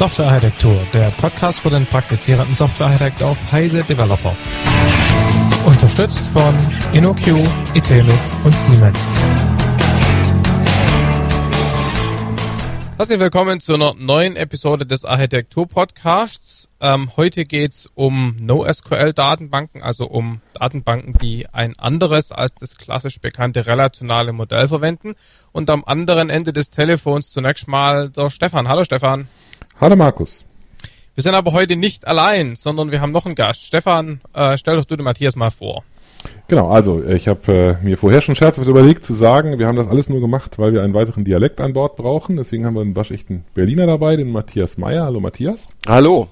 [0.00, 4.34] Softwarearchitektur, der Podcast für den praktizierenden Softwarearchitekt auf Heise Developer.
[5.66, 6.54] Unterstützt von
[6.94, 7.26] InnoQ,
[7.74, 8.98] Itemis und Siemens.
[12.96, 16.70] Herzlich willkommen zu einer neuen Episode des Architektur-Podcasts.
[16.80, 23.66] Ähm, heute geht's um NoSQL-Datenbanken, also um Datenbanken, die ein anderes als das klassisch bekannte
[23.66, 25.14] relationale Modell verwenden.
[25.52, 28.66] Und am anderen Ende des Telefons zunächst mal der Stefan.
[28.66, 29.28] Hallo Stefan.
[29.80, 30.44] Hallo Markus.
[31.14, 33.64] Wir sind aber heute nicht allein, sondern wir haben noch einen Gast.
[33.64, 35.84] Stefan, äh, stell doch du den Matthias mal vor.
[36.48, 39.88] Genau, also ich habe äh, mir vorher schon scherzhaft überlegt zu sagen, wir haben das
[39.88, 42.36] alles nur gemacht, weil wir einen weiteren Dialekt an Bord brauchen.
[42.36, 45.04] Deswegen haben wir einen waschechten Berliner dabei, den Matthias Meyer.
[45.04, 45.70] Hallo Matthias.
[45.88, 46.28] Hallo.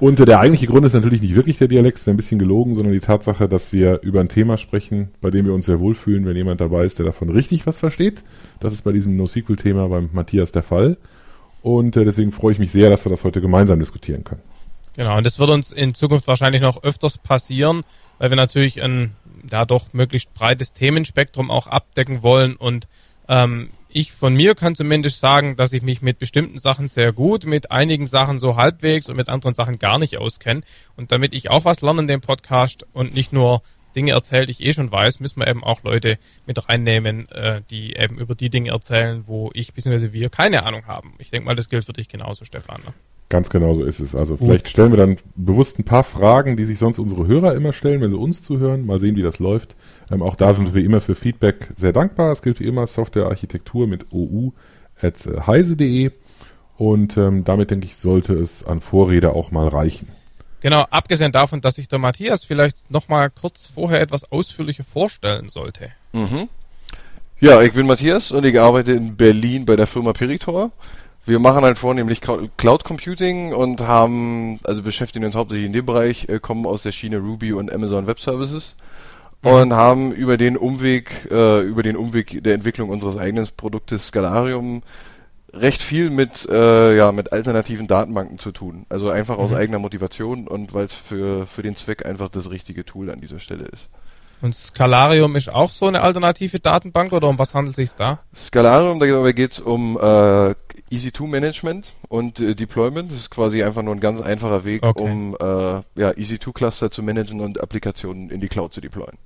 [0.00, 2.40] Und äh, der eigentliche Grund ist natürlich nicht wirklich der Dialekt, es wäre ein bisschen
[2.40, 5.78] gelogen, sondern die Tatsache, dass wir über ein Thema sprechen, bei dem wir uns sehr
[5.78, 8.24] wohlfühlen, wenn jemand dabei ist, der davon richtig was versteht.
[8.58, 10.96] Das ist bei diesem NoSQL-Thema beim Matthias der Fall.
[11.62, 14.42] Und äh, deswegen freue ich mich sehr, dass wir das heute gemeinsam diskutieren können.
[14.96, 17.84] Genau, und das wird uns in Zukunft wahrscheinlich noch öfters passieren,
[18.18, 19.14] weil wir natürlich ein
[19.50, 22.56] ja doch möglichst breites Themenspektrum auch abdecken wollen.
[22.56, 22.88] Und
[23.28, 27.46] ähm, ich von mir kann zumindest sagen, dass ich mich mit bestimmten Sachen sehr gut,
[27.46, 30.62] mit einigen Sachen so halbwegs und mit anderen Sachen gar nicht auskenne.
[30.96, 33.62] Und damit ich auch was lerne in dem Podcast und nicht nur
[33.98, 37.62] Dinge erzählt, die ich eh schon weiß, müssen wir eben auch Leute mit reinnehmen, äh,
[37.68, 40.12] die eben über die Dinge erzählen, wo ich bzw.
[40.12, 41.14] wir keine Ahnung haben.
[41.18, 42.80] Ich denke mal, das gilt für dich genauso, Stefan.
[42.84, 42.94] Ne?
[43.28, 44.14] Ganz genau so ist es.
[44.14, 44.46] Also Gut.
[44.46, 48.00] vielleicht stellen wir dann bewusst ein paar Fragen, die sich sonst unsere Hörer immer stellen,
[48.00, 48.86] wenn sie uns zuhören.
[48.86, 49.76] Mal sehen, wie das läuft.
[50.10, 52.30] Ähm, auch da sind wir immer für Feedback sehr dankbar.
[52.30, 54.52] Es gilt wie immer Softwarearchitektur mit ou.heise.de.
[56.76, 60.08] Und ähm, damit, denke ich, sollte es an Vorrede auch mal reichen.
[60.60, 65.48] Genau, abgesehen davon, dass sich der Matthias vielleicht noch mal kurz vorher etwas ausführlicher vorstellen
[65.48, 65.90] sollte.
[66.12, 66.48] Mhm.
[67.40, 70.72] Ja, ich bin Matthias und ich arbeite in Berlin bei der Firma Peritor.
[71.24, 76.28] Wir machen halt vornehmlich Cloud Computing und haben, also beschäftigen uns hauptsächlich in dem Bereich,
[76.28, 78.74] äh, kommen aus der Schiene Ruby und Amazon Web Services
[79.42, 79.50] mhm.
[79.50, 84.82] und haben über den Umweg, äh, über den Umweg der Entwicklung unseres eigenen Produktes Scalarium
[85.60, 88.86] recht viel mit, äh, ja, mit alternativen Datenbanken zu tun.
[88.88, 89.42] Also einfach mhm.
[89.42, 93.20] aus eigener Motivation und weil es für, für den Zweck einfach das richtige Tool an
[93.20, 93.88] dieser Stelle ist.
[94.40, 98.20] Und Scalarium ist auch so eine alternative Datenbank oder um was handelt es sich da?
[98.34, 100.54] Scalarium, dabei geht es um äh,
[100.92, 103.10] EC2-Management und äh, Deployment.
[103.10, 105.02] Das ist quasi einfach nur ein ganz einfacher Weg, okay.
[105.02, 109.18] um äh, ja, EC2-Cluster zu managen und Applikationen in die Cloud zu deployen.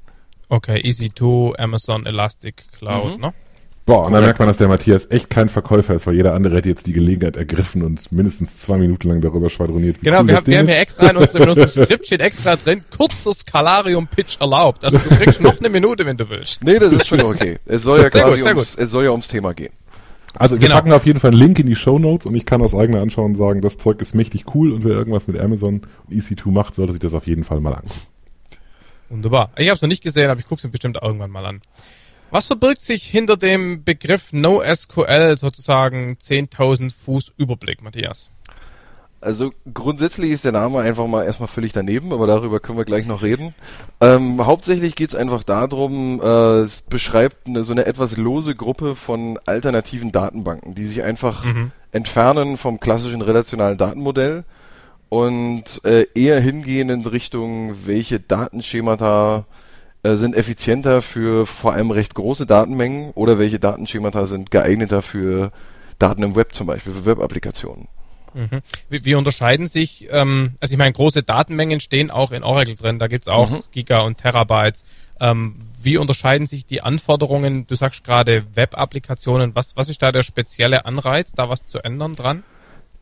[0.48, 3.21] Okay, EC2, Amazon Elastic Cloud, mhm.
[3.22, 3.34] ne?
[3.84, 6.56] Boah, und dann merkt man, dass der Matthias echt kein Verkäufer ist, weil jeder andere
[6.56, 9.97] hätte jetzt die Gelegenheit ergriffen und mindestens zwei Minuten lang darüber schwadroniert.
[10.03, 12.54] Genau, cool wir, haben, wir haben ja extra in unserem, in unserem Skript steht extra
[12.54, 14.84] drin, kurzer Scalarium-Pitch erlaubt.
[14.84, 16.62] Also du kriegst noch eine Minute, wenn du willst.
[16.62, 17.59] Nee, das ist schon okay.
[17.66, 19.72] Es soll ja quasi gut, ums, es soll ja ums Thema gehen.
[20.34, 20.76] Also wir genau.
[20.76, 23.00] packen auf jeden Fall einen Link in die Show Notes und ich kann aus eigener
[23.00, 26.76] Anschauung sagen, das Zeug ist mächtig cool und wer irgendwas mit Amazon und EC2 macht,
[26.76, 28.00] sollte sich das auf jeden Fall mal angucken.
[29.09, 29.50] Wunderbar.
[29.59, 31.60] Ich habe es noch nicht gesehen, aber ich gucke es mir bestimmt irgendwann mal an.
[32.32, 38.31] Was verbirgt sich hinter dem Begriff NoSQL sozusagen 10.000 Fuß Überblick, Matthias?
[39.20, 43.06] Also grundsätzlich ist der Name einfach mal erstmal völlig daneben, aber darüber können wir gleich
[43.06, 43.54] noch reden.
[44.00, 48.97] Ähm, hauptsächlich geht es einfach darum, äh, es beschreibt eine, so eine etwas lose Gruppe
[48.97, 51.71] von alternativen Datenbanken, die sich einfach mhm.
[51.91, 54.44] entfernen vom klassischen relationalen Datenmodell
[55.10, 59.44] und äh, eher hingehen in Richtung, welche Datenschemata
[60.03, 65.53] äh, sind effizienter für vor allem recht große Datenmengen oder welche Datenschemata sind geeigneter für
[65.99, 67.87] Daten im Web zum Beispiel, für Web-Applikationen.
[68.35, 68.63] Mhm.
[68.89, 72.99] Wie, wie, unterscheiden sich, ähm, also ich meine, große Datenmengen stehen auch in Oracle drin,
[72.99, 73.63] da gibt's auch mhm.
[73.71, 74.85] Giga und Terabytes.
[75.21, 80.23] Ähm, wie unterscheiden sich die Anforderungen, du sagst gerade Web-Applikationen, was, was ist da der
[80.23, 82.43] spezielle Anreiz, da was zu ändern dran?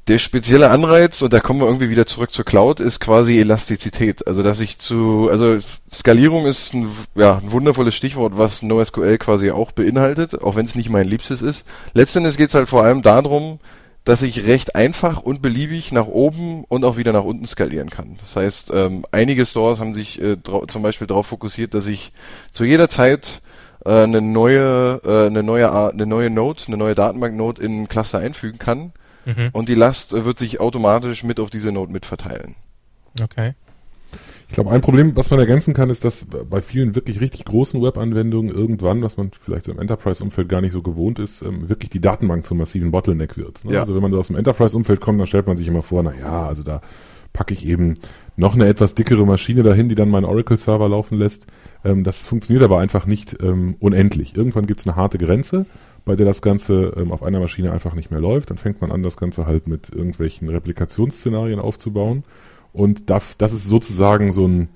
[0.08, 4.26] Der spezielle Anreiz, und da kommen wir irgendwie wieder zurück zur Cloud, ist quasi Elastizität.
[4.26, 5.58] Also dass ich zu, also
[5.92, 10.74] Skalierung ist ein, ja, ein wundervolles Stichwort, was NoSQL quasi auch beinhaltet, auch wenn es
[10.74, 11.64] nicht mein Liebstes ist.
[11.92, 13.60] Letztendlich geht es halt vor allem darum,
[14.04, 18.16] dass ich recht einfach und beliebig nach oben und auch wieder nach unten skalieren kann.
[18.20, 22.12] Das heißt, ähm, einige Stores haben sich äh, zum Beispiel darauf fokussiert, dass ich
[22.50, 23.42] zu jeder Zeit
[23.84, 28.58] äh, eine neue, äh, eine neue, eine neue Node, eine neue Datenbank-Node in Cluster einfügen
[28.58, 28.92] kann.
[29.36, 29.50] Mhm.
[29.52, 32.54] Und die Last äh, wird sich automatisch mit auf diese Node mitverteilen.
[33.20, 33.54] Okay.
[34.48, 37.80] Ich glaube, ein Problem, was man ergänzen kann, ist, dass bei vielen wirklich richtig großen
[37.80, 41.90] Web-Anwendungen irgendwann, was man vielleicht so im Enterprise-Umfeld gar nicht so gewohnt ist, ähm, wirklich
[41.90, 43.64] die Datenbank zum massiven Bottleneck wird.
[43.64, 43.74] Ne?
[43.74, 43.80] Ja.
[43.80, 46.12] Also wenn man so aus dem Enterprise-Umfeld kommt, dann stellt man sich immer vor, na
[46.20, 46.80] ja, also da
[47.32, 47.94] packe ich eben
[48.36, 51.46] noch eine etwas dickere Maschine dahin, die dann meinen Oracle-Server laufen lässt.
[51.84, 54.36] Ähm, das funktioniert aber einfach nicht ähm, unendlich.
[54.36, 55.66] Irgendwann gibt es eine harte Grenze.
[56.04, 58.50] Bei der das Ganze ähm, auf einer Maschine einfach nicht mehr läuft.
[58.50, 62.24] Dann fängt man an, das Ganze halt mit irgendwelchen Replikationsszenarien aufzubauen.
[62.72, 64.68] Und das, das ist sozusagen so ein,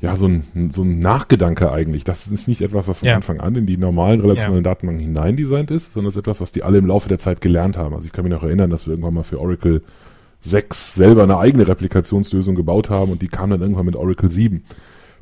[0.00, 2.04] ja, so ein, so ein Nachgedanke eigentlich.
[2.04, 3.16] Das ist nicht etwas, was von ja.
[3.16, 4.70] Anfang an in die normalen relationalen ja.
[4.70, 7.76] Datenbanken hineindesignt ist, sondern es ist etwas, was die alle im Laufe der Zeit gelernt
[7.76, 7.94] haben.
[7.94, 9.82] Also ich kann mich noch erinnern, dass wir irgendwann mal für Oracle
[10.40, 14.62] 6 selber eine eigene Replikationslösung gebaut haben und die kam dann irgendwann mit Oracle 7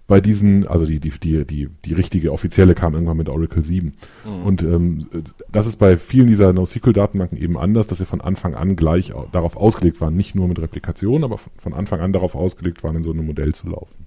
[0.08, 3.94] bei diesen, also die, die, die, die, die richtige offizielle kam irgendwann mit Oracle 7.
[4.24, 4.46] Mhm.
[4.46, 5.08] Und ähm,
[5.50, 9.56] das ist bei vielen dieser NoSQL-Datenbanken eben anders, dass sie von Anfang an gleich darauf
[9.56, 13.10] ausgelegt waren, nicht nur mit Replikation, aber von Anfang an darauf ausgelegt waren, in so
[13.10, 14.06] einem Modell zu laufen.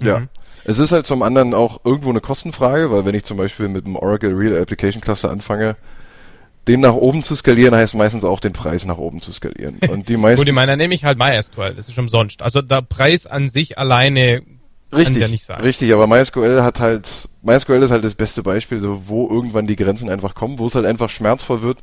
[0.00, 0.20] Ja.
[0.20, 0.28] Mhm.
[0.64, 3.86] Es ist halt zum anderen auch irgendwo eine Kostenfrage, weil wenn ich zum Beispiel mit
[3.86, 5.76] einem Oracle Real Application Cluster anfange,
[6.68, 9.78] den nach oben zu skalieren, heißt meistens auch den Preis nach oben zu skalieren.
[9.90, 10.42] Und die meisten.
[10.42, 12.42] Gut, ich meine, dann nehme ich halt MySQL, das ist umsonst.
[12.42, 14.42] Also der Preis an sich alleine
[14.92, 19.28] Richtig, ja richtig, aber MySQL hat halt, MySQL ist halt das beste Beispiel, so wo
[19.28, 21.78] irgendwann die Grenzen einfach kommen, wo es halt einfach schmerzvoll wird,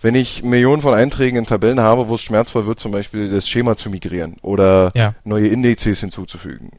[0.00, 3.48] wenn ich Millionen von Einträgen in Tabellen habe, wo es schmerzvoll wird, zum Beispiel das
[3.48, 5.14] Schema zu migrieren oder ja.
[5.24, 6.70] neue Indizes hinzuzufügen.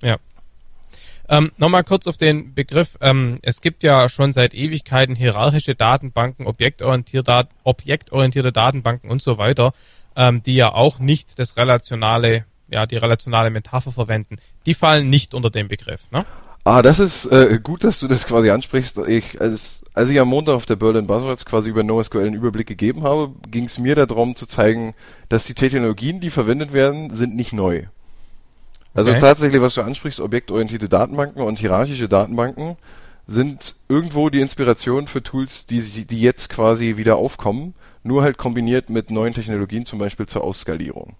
[0.00, 0.18] Ja.
[1.28, 2.98] Ähm, Nochmal kurz auf den Begriff.
[3.00, 9.72] Ähm, es gibt ja schon seit Ewigkeiten hierarchische Datenbanken, objektorientierte, objektorientierte Datenbanken und so weiter,
[10.14, 14.36] ähm, die ja auch nicht das relationale ja, die relationale Metapher verwenden,
[14.66, 16.24] die fallen nicht unter den Begriff, ne?
[16.64, 18.98] Ah, das ist äh, gut, dass du das quasi ansprichst.
[19.08, 22.68] Ich, als, als ich am Montag auf der Berlin Buzzwords quasi über NoSQL einen Überblick
[22.68, 24.94] gegeben habe, ging es mir darum zu zeigen,
[25.28, 27.86] dass die Technologien, die verwendet werden, sind nicht neu.
[28.94, 29.20] Also okay.
[29.20, 32.76] tatsächlich, was du ansprichst, objektorientierte Datenbanken und hierarchische Datenbanken
[33.26, 38.90] sind irgendwo die Inspiration für Tools, die, die jetzt quasi wieder aufkommen, nur halt kombiniert
[38.90, 41.16] mit neuen Technologien, zum Beispiel zur Ausskalierung.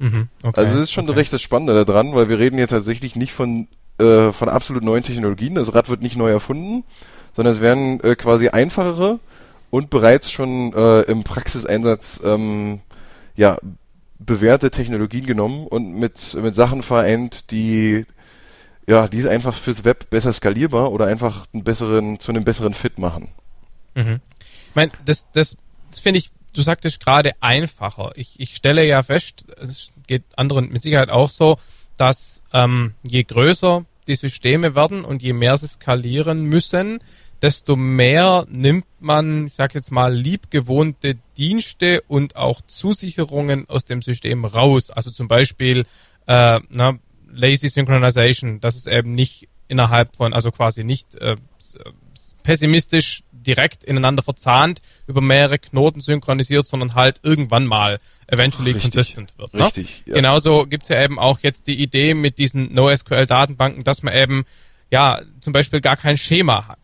[0.00, 1.18] Mhm, okay, also das ist schon okay.
[1.18, 3.68] recht das Spannende daran, weil wir reden hier tatsächlich nicht von,
[3.98, 5.54] äh, von absolut neuen Technologien.
[5.54, 6.84] Das Rad wird nicht neu erfunden,
[7.36, 9.20] sondern es werden äh, quasi einfachere
[9.68, 12.80] und bereits schon äh, im Praxiseinsatz ähm,
[13.36, 13.58] ja,
[14.18, 18.06] bewährte Technologien genommen und mit, mit Sachen vereint, die
[18.86, 22.74] ja, die ist einfach fürs Web besser skalierbar oder einfach einen besseren, zu einem besseren
[22.74, 23.28] Fit machen.
[23.94, 24.20] Mhm.
[24.40, 25.56] Ich meine, das, das,
[25.90, 28.12] das finde ich du sagtest gerade einfacher.
[28.14, 31.58] Ich, ich stelle ja fest, es geht anderen mit Sicherheit auch so,
[31.96, 36.98] dass ähm, je größer die Systeme werden und je mehr sie skalieren müssen,
[37.42, 44.02] desto mehr nimmt man, ich sag jetzt mal, liebgewohnte Dienste und auch Zusicherungen aus dem
[44.02, 44.90] System raus.
[44.90, 45.86] Also zum Beispiel
[46.26, 46.98] äh, na,
[47.32, 51.36] Lazy Synchronization, dass es eben nicht innerhalb von, also quasi nicht äh,
[52.42, 58.92] pessimistisch direkt ineinander verzahnt über mehrere Knoten synchronisiert, sondern halt irgendwann mal eventually Richtig.
[58.92, 59.54] consistent wird.
[59.54, 59.66] Ne?
[59.66, 60.02] Richtig.
[60.06, 60.14] Ja.
[60.14, 64.44] Genauso gibt's ja eben auch jetzt die Idee mit diesen NoSQL-Datenbanken, dass man eben
[64.90, 66.78] ja zum Beispiel gar kein Schema hat.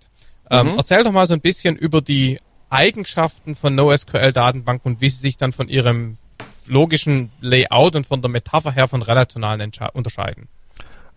[0.50, 0.78] Ähm, mhm.
[0.78, 2.38] erzähl doch mal so ein bisschen über die
[2.70, 6.18] Eigenschaften von NoSQL-Datenbanken und wie sie sich dann von ihrem
[6.66, 10.48] logischen Layout und von der Metapher her von relationalen unterscheiden.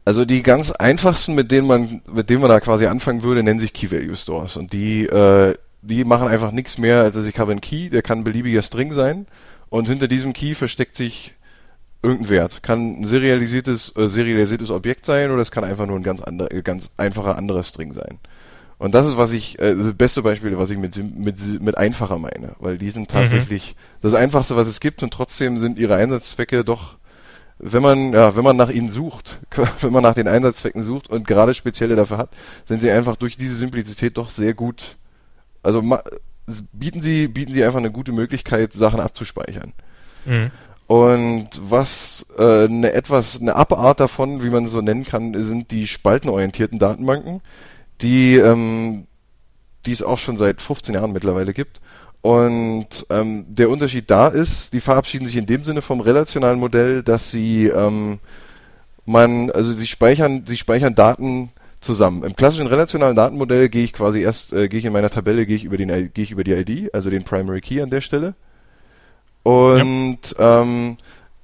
[0.09, 3.59] Also die ganz einfachsten, mit denen man, mit denen man da quasi anfangen würde, nennen
[3.59, 4.57] sich Key Value Stores.
[4.57, 5.53] Und die, äh,
[5.83, 8.63] die machen einfach nichts mehr, als dass ich habe einen Key, der kann ein beliebiger
[8.63, 9.27] String sein.
[9.69, 11.35] Und hinter diesem Key versteckt sich
[12.01, 12.63] irgendein Wert.
[12.63, 16.63] Kann ein serialisiertes, äh, serialisiertes Objekt sein oder es kann einfach nur ein ganz, andere,
[16.63, 18.17] ganz einfacher anderer String sein.
[18.79, 22.17] Und das ist, was ich, äh, das beste Beispiel, was ich mit, mit, mit einfacher
[22.17, 22.55] meine.
[22.57, 23.13] Weil die sind mhm.
[23.13, 23.99] tatsächlich mhm.
[24.01, 26.95] das einfachste, was es gibt und trotzdem sind ihre Einsatzzwecke doch
[27.59, 29.39] wenn man, ja, wenn man nach ihnen sucht,
[29.81, 32.29] wenn man nach den Einsatzzwecken sucht und gerade spezielle dafür hat,
[32.65, 34.97] sind sie einfach durch diese Simplizität doch sehr gut,
[35.61, 35.83] also
[36.71, 39.73] bieten sie, bieten sie einfach eine gute Möglichkeit, Sachen abzuspeichern.
[40.25, 40.51] Mhm.
[40.87, 45.85] Und was äh, eine etwas eine Abart davon, wie man so nennen kann, sind die
[45.85, 47.41] spaltenorientierten Datenbanken,
[48.01, 49.05] die ähm,
[49.85, 51.79] die es auch schon seit 15 Jahren mittlerweile gibt
[52.21, 57.01] und ähm, der Unterschied da ist, die verabschieden sich in dem Sinne vom relationalen Modell,
[57.03, 58.19] dass sie ähm,
[59.05, 62.23] man, also sie speichern, sie speichern Daten zusammen.
[62.23, 65.55] Im klassischen relationalen Datenmodell gehe ich quasi erst, äh, gehe ich in meiner Tabelle, gehe
[65.55, 68.33] ich über den, gehe ich über die ID, also den Primary Key an der Stelle
[69.43, 70.61] und ja.
[70.61, 70.97] ähm,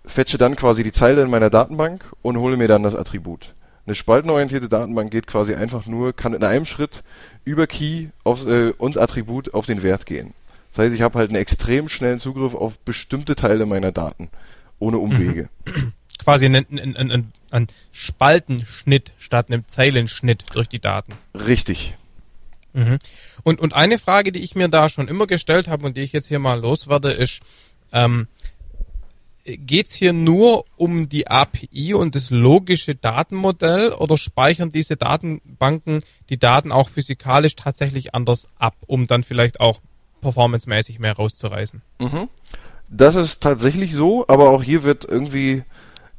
[0.06, 3.54] fetche dann quasi die Zeile in meiner Datenbank und hole mir dann das Attribut.
[3.86, 7.04] Eine spaltenorientierte Datenbank geht quasi einfach nur, kann in einem Schritt
[7.44, 10.34] über Key aufs, äh, und Attribut auf den Wert gehen.
[10.76, 14.30] Das heißt, ich habe halt einen extrem schnellen Zugriff auf bestimmte Teile meiner Daten,
[14.78, 15.48] ohne Umwege.
[15.66, 15.94] Mhm.
[16.20, 21.14] Quasi ein, ein, ein, ein Spaltenschnitt statt einem Zeilenschnitt durch die Daten.
[21.34, 21.96] Richtig.
[22.74, 23.00] Mhm.
[23.44, 26.12] Und, und eine Frage, die ich mir da schon immer gestellt habe und die ich
[26.12, 27.40] jetzt hier mal loswerde, ist,
[27.94, 28.28] ähm,
[29.46, 36.40] geht's hier nur um die API und das logische Datenmodell oder speichern diese Datenbanken die
[36.40, 39.80] Daten auch physikalisch tatsächlich anders ab, um dann vielleicht auch
[40.26, 41.82] performancemäßig mehr rauszureißen?
[42.00, 42.30] Mhm.
[42.90, 45.64] Das ist tatsächlich so, aber auch hier wird irgendwie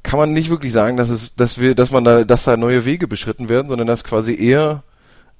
[0.02, 2.84] kann man nicht wirklich sagen, dass es, dass wir, dass man da, dass da neue
[2.84, 4.84] Wege beschritten werden, sondern dass quasi eher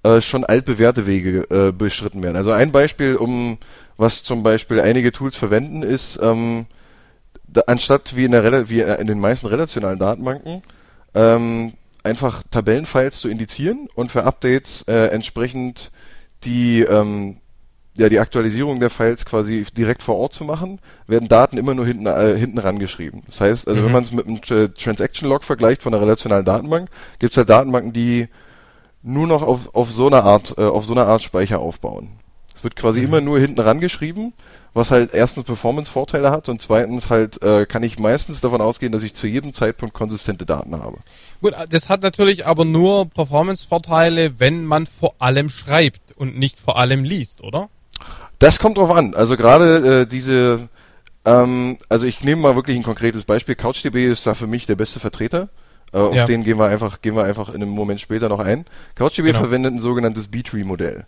[0.03, 2.37] äh, schon altbewährte Wege äh, beschritten werden.
[2.37, 3.59] Also ein Beispiel, um
[3.97, 6.67] was zum Beispiel einige Tools verwenden, ist ähm,
[7.47, 10.63] da, anstatt wie in, der wie in den meisten relationalen Datenbanken
[11.15, 15.93] ähm, einfach Tabellenfiles zu indizieren und für Updates äh, entsprechend
[16.43, 17.37] die ähm,
[17.97, 21.87] ja, die Aktualisierung der Files quasi direkt vor Ort zu machen, werden Daten immer nur
[21.87, 23.23] hinten, äh, hinten rangeschrieben.
[23.27, 23.87] Das heißt, also mhm.
[23.87, 26.89] wenn man es mit einem äh, Transaction Log vergleicht von einer relationalen Datenbank,
[27.19, 28.29] gibt es halt Datenbanken, die
[29.03, 32.09] nur noch auf, auf so einer Art, äh, auf so einer Art Speicher aufbauen.
[32.55, 33.07] Es wird quasi mhm.
[33.07, 34.33] immer nur hinten rangeschrieben,
[34.73, 39.03] was halt erstens Performance-Vorteile hat und zweitens halt äh, kann ich meistens davon ausgehen, dass
[39.03, 40.99] ich zu jedem Zeitpunkt konsistente Daten habe.
[41.43, 46.79] Gut, das hat natürlich aber nur Performance-Vorteile, wenn man vor allem schreibt und nicht vor
[46.79, 47.69] allem liest, oder?
[48.39, 49.15] Das kommt drauf an.
[49.15, 50.69] Also gerade äh, diese,
[51.25, 53.55] ähm, also ich nehme mal wirklich ein konkretes Beispiel.
[53.55, 55.49] CouchDB ist da für mich der beste Vertreter.
[55.93, 56.25] Äh, auf ja.
[56.25, 58.67] den gehen wir einfach, gehen wir einfach in einem Moment später noch ein.
[58.95, 59.39] CouchDB genau.
[59.39, 61.07] verwendet ein sogenanntes B-Tree-Modell.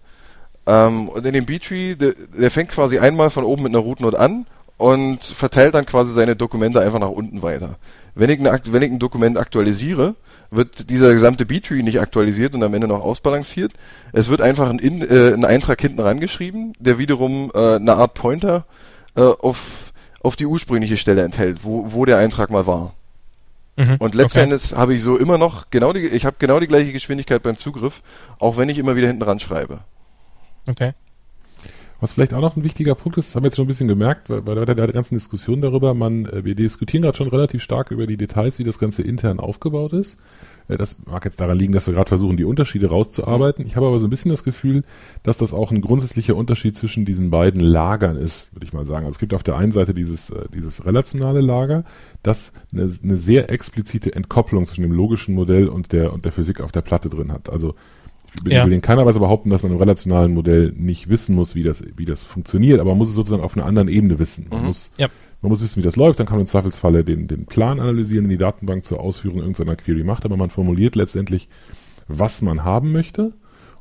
[0.66, 4.00] Ähm, und in dem B-Tree, der, der fängt quasi einmal von oben mit einer Root
[4.00, 7.76] Node an und verteilt dann quasi seine Dokumente einfach nach unten weiter.
[8.14, 10.14] Wenn ich, ein, wenn ich ein Dokument aktualisiere,
[10.50, 13.72] wird dieser gesamte B-Tree nicht aktualisiert und am Ende noch ausbalanciert.
[14.12, 18.14] Es wird einfach ein, In, äh, ein Eintrag hinten rangeschrieben, der wiederum äh, eine Art
[18.14, 18.64] Pointer
[19.14, 22.94] äh, auf, auf die ursprüngliche Stelle enthält, wo, wo der Eintrag mal war.
[23.76, 24.80] Mhm, und letztendlich okay.
[24.80, 28.02] habe ich so immer noch genau die, ich habe genau die gleiche Geschwindigkeit beim Zugriff,
[28.38, 29.80] auch wenn ich immer wieder hinten ran schreibe.
[30.66, 30.94] Okay.
[32.00, 33.88] Was vielleicht auch noch ein wichtiger Punkt ist, das haben wir jetzt schon ein bisschen
[33.88, 37.90] gemerkt, bei der, der ganzen Diskussion darüber, man, äh, wir diskutieren gerade schon relativ stark
[37.90, 40.16] über die Details, wie das Ganze intern aufgebaut ist.
[40.68, 43.66] Äh, das mag jetzt daran liegen, dass wir gerade versuchen, die Unterschiede rauszuarbeiten.
[43.66, 44.84] Ich habe aber so ein bisschen das Gefühl,
[45.22, 49.06] dass das auch ein grundsätzlicher Unterschied zwischen diesen beiden Lagern ist, würde ich mal sagen.
[49.06, 51.84] Also es gibt auf der einen Seite dieses, äh, dieses relationale Lager,
[52.22, 56.60] das eine, eine sehr explizite Entkopplung zwischen dem logischen Modell und der, und der Physik
[56.60, 57.50] auf der Platte drin hat.
[57.50, 57.74] Also
[58.46, 58.66] ja.
[58.66, 61.82] will in keiner Weise behaupten, dass man im relationalen Modell nicht wissen muss, wie das,
[61.96, 64.46] wie das funktioniert, aber man muss es sozusagen auf einer anderen Ebene wissen.
[64.50, 64.66] Man, mhm.
[64.68, 65.08] muss, ja.
[65.42, 68.24] man muss wissen, wie das läuft, dann kann man im Zweifelsfalle den, den Plan analysieren,
[68.24, 71.48] den die Datenbank zur Ausführung irgendeiner Query macht, aber man formuliert letztendlich,
[72.06, 73.32] was man haben möchte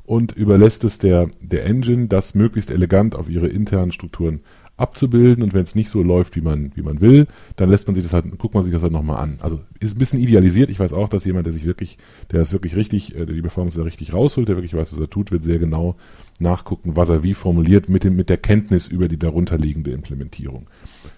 [0.03, 4.41] und überlässt es der, der Engine, das möglichst elegant auf ihre internen Strukturen
[4.77, 7.95] abzubilden und wenn es nicht so läuft, wie man, wie man will, dann lässt man
[7.95, 9.39] sich das halt, guckt man sich das halt nochmal an.
[9.41, 10.69] Also ist ein bisschen idealisiert.
[10.69, 11.97] Ich weiß auch, dass jemand, der sich wirklich,
[12.31, 14.99] der ist wirklich richtig, äh, der die Performance da richtig rausholt, der wirklich weiß, was
[14.99, 15.95] er tut, wird sehr genau
[16.39, 20.67] nachgucken, was er wie formuliert mit dem, mit der Kenntnis über die darunterliegende Implementierung.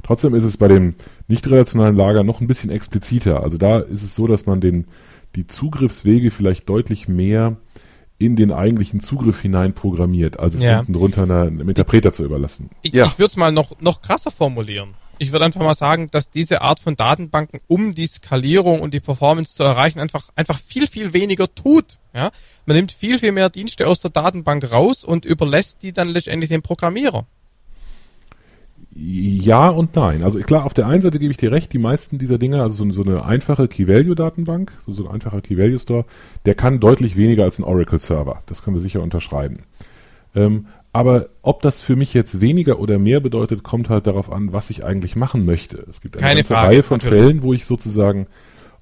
[0.03, 0.91] Trotzdem ist es bei dem
[1.27, 3.43] nicht relationalen Lager noch ein bisschen expliziter.
[3.43, 4.85] Also da ist es so, dass man den,
[5.35, 7.57] die Zugriffswege vielleicht deutlich mehr
[8.19, 10.81] in den eigentlichen Zugriff hinein programmiert, als es ja.
[10.81, 12.69] unten drunter einem Interpreter zu überlassen.
[12.81, 13.05] Ich, ja.
[13.05, 14.93] ich würde es mal noch, noch krasser formulieren.
[15.21, 18.99] Ich würde einfach mal sagen, dass diese Art von Datenbanken, um die Skalierung und die
[18.99, 21.97] Performance zu erreichen, einfach, einfach viel, viel weniger tut.
[22.13, 22.31] Ja?
[22.65, 26.49] Man nimmt viel, viel mehr Dienste aus der Datenbank raus und überlässt die dann letztendlich
[26.49, 27.25] dem Programmierer.
[28.91, 30.23] Ja und nein.
[30.23, 32.83] Also klar, auf der einen Seite gebe ich dir recht, die meisten dieser Dinge, also
[32.83, 36.05] so, so eine einfache Key-Value-Datenbank, so, so ein einfacher Key-Value-Store,
[36.45, 38.41] der kann deutlich weniger als ein Oracle-Server.
[38.47, 39.59] Das können wir sicher unterschreiben.
[40.35, 44.53] Ähm, aber ob das für mich jetzt weniger oder mehr bedeutet, kommt halt darauf an,
[44.53, 45.85] was ich eigentlich machen möchte.
[45.87, 47.23] Es gibt eine Keine ganze Frage, Reihe von natürlich.
[47.23, 48.25] Fällen, wo ich sozusagen,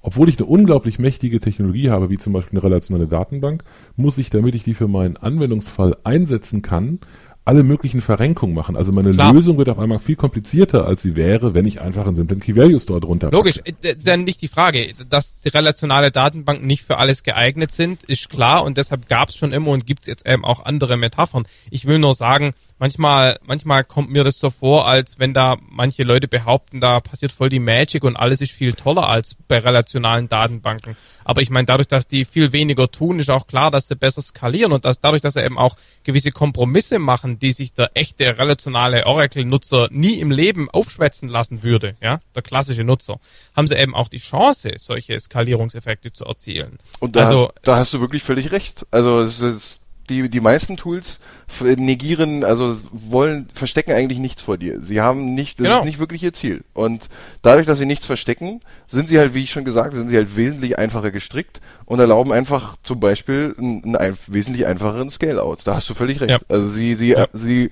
[0.02, 3.64] obwohl ich eine unglaublich mächtige Technologie habe, wie zum Beispiel eine relationale Datenbank,
[3.98, 7.00] muss ich, damit ich die für meinen Anwendungsfall einsetzen kann,
[7.48, 8.76] alle möglichen Verrenkungen machen.
[8.76, 9.34] Also meine Klar.
[9.34, 12.80] Lösung wird auf einmal viel komplizierter, als sie wäre, wenn ich einfach einen simplen Key-Value
[12.80, 13.62] Store drunter Logisch.
[13.64, 14.94] Äh, ist ja nicht die Frage.
[15.10, 19.38] Dass die relationale Datenbanken nicht für alles geeignet sind, ist klar und deshalb gab es
[19.38, 21.48] schon immer und gibt es jetzt eben auch andere Metaphern.
[21.72, 26.04] Ich will nur sagen, manchmal, manchmal kommt mir das so vor, als wenn da manche
[26.04, 30.30] Leute behaupten, da passiert voll die Magic und alles ist viel toller als bei relationalen
[30.30, 30.96] Datenbanken.
[31.24, 34.22] Aber ich meine, dadurch, dass die viel weniger tun, ist auch klar, dass sie besser
[34.22, 38.38] skalieren und dass dadurch, dass sie eben auch gewisse Kompromisse machen, die sich der echte
[38.38, 43.20] relationale Oracle-Nutzer nie im Leben aufschwätzen lassen würde, ja, der klassische Nutzer,
[43.56, 46.78] haben sie eben auch die Chance, solche Skalierungseffekte zu erzielen.
[47.00, 48.86] Und da, also, da hast du wirklich völlig recht.
[48.92, 51.20] Also es ist die, die meisten Tools
[51.62, 54.80] negieren, also wollen, verstecken eigentlich nichts vor dir.
[54.82, 55.80] Sie haben nicht, das genau.
[55.80, 56.64] ist nicht wirklich ihr Ziel.
[56.74, 57.10] Und
[57.42, 60.36] dadurch, dass sie nichts verstecken, sind sie halt, wie ich schon gesagt, sind sie halt
[60.36, 65.62] wesentlich einfacher gestrickt und erlauben einfach zum Beispiel einen, einen wesentlich einfacheren Scale-Out.
[65.66, 66.32] Da hast du völlig recht.
[66.32, 66.40] Ja.
[66.50, 67.28] Also sie, sie, ja.
[67.34, 67.72] sie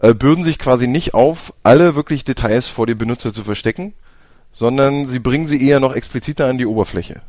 [0.00, 3.94] äh, bürden sich quasi nicht auf, alle wirklich Details vor dem Benutzer zu verstecken,
[4.52, 7.22] sondern sie bringen sie eher noch expliziter an die Oberfläche.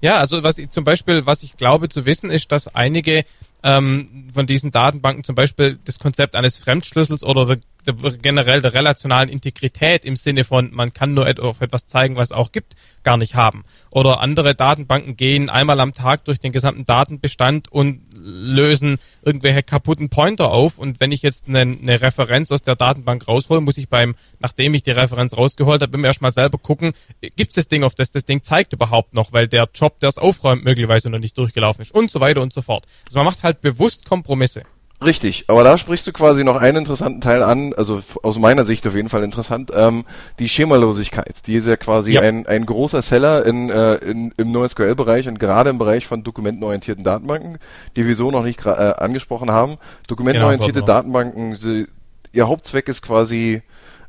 [0.00, 3.24] Ja, also was ich zum Beispiel, was ich glaube zu wissen, ist, dass einige
[3.62, 8.74] ähm, von diesen Datenbanken zum Beispiel das Konzept eines Fremdschlüssels oder der, der, generell der
[8.74, 12.76] relationalen Integrität im Sinne von, man kann nur auf etwas zeigen, was es auch gibt,
[13.02, 13.64] gar nicht haben.
[13.90, 20.08] Oder andere Datenbanken gehen einmal am Tag durch den gesamten Datenbestand und lösen irgendwelche kaputten
[20.08, 20.78] Pointer auf.
[20.78, 24.74] Und wenn ich jetzt eine, eine Referenz aus der Datenbank raushole, muss ich beim, nachdem
[24.74, 28.12] ich die Referenz rausgeholt habe, immer erstmal selber gucken, gibt es das Ding, auf das
[28.12, 31.82] das Ding zeigt überhaupt noch, weil der Job, der es aufräumt, möglicherweise noch nicht durchgelaufen
[31.82, 32.86] ist und so weiter und so fort.
[33.06, 34.62] Also man macht halt bewusst Kompromisse.
[35.04, 38.84] Richtig, aber da sprichst du quasi noch einen interessanten Teil an, also aus meiner Sicht
[38.84, 40.04] auf jeden Fall interessant, ähm,
[40.40, 41.46] die Schemalosigkeit.
[41.46, 42.22] Die ist ja quasi ja.
[42.22, 47.04] Ein, ein großer Seller in, äh, in, im NoSQL-Bereich und gerade im Bereich von dokumentenorientierten
[47.04, 47.58] Datenbanken,
[47.94, 49.78] die wir so noch nicht äh, angesprochen haben.
[50.08, 51.86] Dokumentenorientierte genau, Datenbanken, sie,
[52.32, 53.62] ihr Hauptzweck ist quasi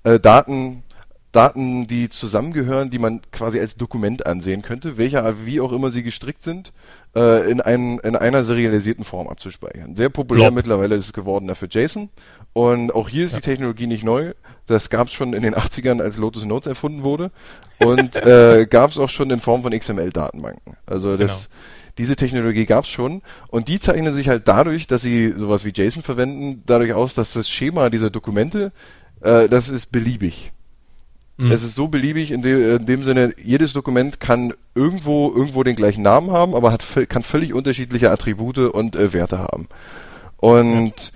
[0.03, 0.83] äh, Daten
[1.31, 6.01] Daten, die zusammengehören, die man quasi als Dokument ansehen könnte, welcher wie auch immer sie
[6.01, 6.73] gestrickt sind,
[7.15, 9.95] äh, in, ein, in einer serialisierten Form abzuspeichern.
[9.95, 10.51] Sehr populär ja.
[10.51, 12.09] mittlerweile ist es geworden dafür JSON.
[12.53, 13.39] Und auch hier ist ja.
[13.39, 14.33] die Technologie nicht neu.
[14.65, 17.31] Das gab es schon in den 80ern, als Lotus Notes erfunden wurde.
[17.79, 20.77] Und äh, gab es auch schon in Form von XML-Datenbanken.
[20.87, 21.39] Also das, genau.
[21.99, 23.21] diese Technologie gab es schon.
[23.49, 27.33] Und die zeichnen sich halt dadurch, dass sie sowas wie JSON verwenden, dadurch aus, dass
[27.33, 28.71] das Schema dieser Dokumente,
[29.21, 30.53] äh, das ist beliebig.
[31.39, 31.53] Mhm.
[31.53, 35.77] Es ist so beliebig in, de, in, dem Sinne, jedes Dokument kann irgendwo irgendwo den
[35.77, 39.69] gleichen Namen haben, aber hat kann völlig unterschiedliche Attribute und äh, Werte haben.
[40.35, 41.13] Und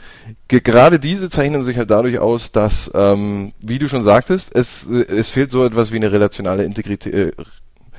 [0.50, 0.60] ja.
[0.60, 5.06] gerade diese zeichnen sich halt dadurch aus, dass, ähm, wie du schon sagtest, es, äh,
[5.14, 7.32] es fehlt so etwas wie eine relationale Integrität, äh,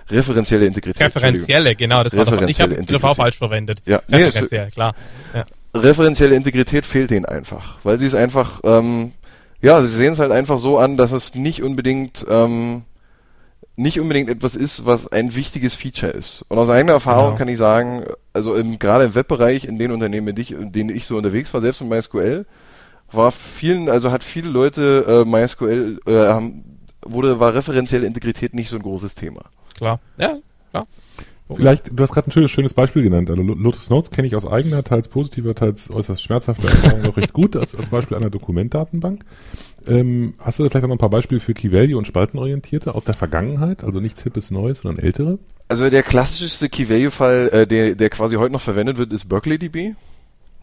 [0.09, 1.03] referenzielle Integrität.
[1.03, 3.83] Referenzielle, genau, das war doch, ich habe den auch falsch verwendet.
[3.85, 4.95] Ja, referenziell, nee, klar.
[5.35, 5.45] Ja.
[5.75, 9.13] Referenzielle Integrität fehlt denen einfach, weil sie es einfach ähm,
[9.65, 12.83] ja, sie sehen es halt einfach so an, dass es nicht unbedingt ähm,
[13.77, 16.45] nicht unbedingt etwas ist, was ein wichtiges Feature ist.
[16.49, 17.39] Und aus eigener Erfahrung genau.
[17.39, 21.07] kann ich sagen, also im, gerade im Webbereich, in den Unternehmen, in, in denen ich
[21.07, 22.47] so unterwegs war, selbst mit MySQL,
[23.11, 28.69] war vielen, also hat viele Leute äh, MySQL äh, haben, wurde war referenzielle Integrität nicht
[28.69, 29.43] so ein großes Thema.
[29.77, 30.37] Klar, ja,
[30.71, 30.87] klar.
[31.53, 33.29] Vielleicht, du hast gerade ein schönes, schönes Beispiel genannt.
[33.29, 37.35] Also Lotus Notes kenne ich aus eigener, teils positiver, teils äußerst schmerzhafter Erfahrung noch recht
[37.35, 39.25] gut, als, als Beispiel einer Dokumentdatenbank.
[39.87, 43.05] Ähm, hast du vielleicht auch noch ein paar Beispiele für Key Value und Spaltenorientierte aus
[43.05, 43.85] der Vergangenheit?
[43.85, 45.39] Also nichts Hippes Neues, sondern ältere?
[45.69, 49.29] Also der klassischste Key Value Fall, äh, der, der quasi heute noch verwendet wird, ist
[49.29, 49.95] BerkeleyDB.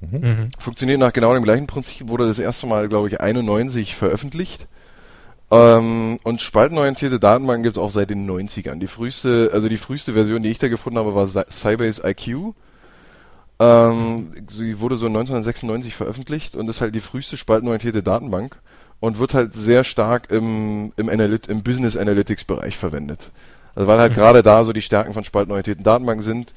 [0.01, 0.19] Mhm.
[0.19, 0.47] mhm.
[0.57, 4.67] Funktioniert nach genau dem gleichen Prinzip, wurde das erste Mal, glaube ich, 91 veröffentlicht.
[5.51, 8.79] Ähm, und spaltenorientierte Datenbanken gibt es auch seit den 90ern.
[8.79, 12.53] Die früheste, also die früheste Version, die ich da gefunden habe, war Sybase IQ.
[13.59, 18.55] Ähm, sie wurde so 1996 veröffentlicht und ist halt die früheste spaltenorientierte Datenbank
[19.01, 23.31] und wird halt sehr stark im, im, Analyt im Business Analytics Bereich verwendet.
[23.75, 24.15] Also weil halt mhm.
[24.19, 26.53] gerade da so die Stärken von spaltenorientierten Datenbanken sind,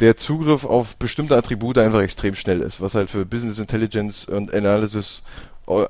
[0.00, 4.52] der Zugriff auf bestimmte Attribute einfach extrem schnell ist, was halt für Business Intelligence und
[4.52, 5.22] Analysis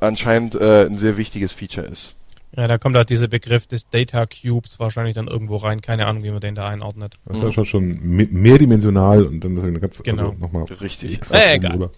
[0.00, 2.14] anscheinend äh, ein sehr wichtiges Feature ist.
[2.54, 5.80] Ja, da kommt halt dieser Begriff des Data Cubes wahrscheinlich dann irgendwo rein.
[5.80, 7.18] Keine Ahnung, wie man den da einordnet.
[7.24, 7.64] Das ist mhm.
[7.64, 10.22] schon mehrdimensional und dann ist eine ganz, genau.
[10.24, 11.20] also nochmal richtig.
[11.30, 11.90] Äh, egal.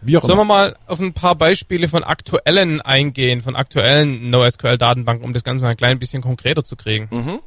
[0.00, 5.24] Wie auch Sollen wir mal auf ein paar Beispiele von aktuellen eingehen, von aktuellen NoSQL-Datenbanken,
[5.24, 7.08] um das Ganze mal ein klein bisschen konkreter zu kriegen?
[7.10, 7.40] Mhm.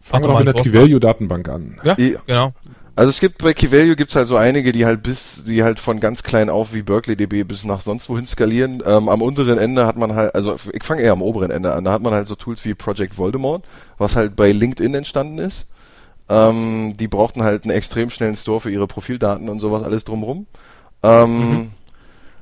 [0.00, 1.80] Fangen wir mal mit der Key-Value-Datenbank an.
[1.84, 2.54] Ja, ja, genau.
[2.96, 6.00] Also es gibt bei Key-Value gibt's halt so einige, die halt bis, die halt von
[6.00, 8.82] ganz klein auf wie BerkeleyDB bis nach sonst wohin skalieren.
[8.84, 11.84] Ähm, am unteren Ende hat man halt, also ich fange eher am oberen Ende an,
[11.84, 13.64] da hat man halt so Tools wie Project Voldemort,
[13.96, 15.66] was halt bei LinkedIn entstanden ist.
[16.28, 20.46] Ähm, die brauchten halt einen extrem schnellen Store für ihre Profildaten und sowas alles drumrum.
[21.02, 21.70] Ähm, mhm.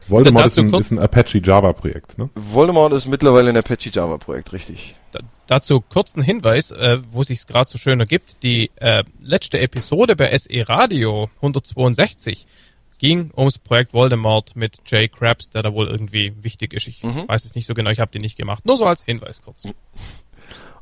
[0.08, 2.30] Voldemort ist ein, ist ein, Apache Java Projekt, ne?
[2.34, 4.94] Voldemort ist mittlerweile ein Apache Java Projekt, richtig.
[5.12, 8.42] Da, dazu kurzen Hinweis, äh, wo sich gerade so schön ergibt.
[8.42, 12.46] Die äh, letzte Episode bei SE Radio 162
[12.98, 16.88] ging ums Projekt Voldemort mit Jay Krabs, der da wohl irgendwie wichtig ist.
[16.88, 17.24] Ich mhm.
[17.26, 18.66] weiß es nicht so genau, ich habe die nicht gemacht.
[18.66, 19.68] Nur so als Hinweis kurz.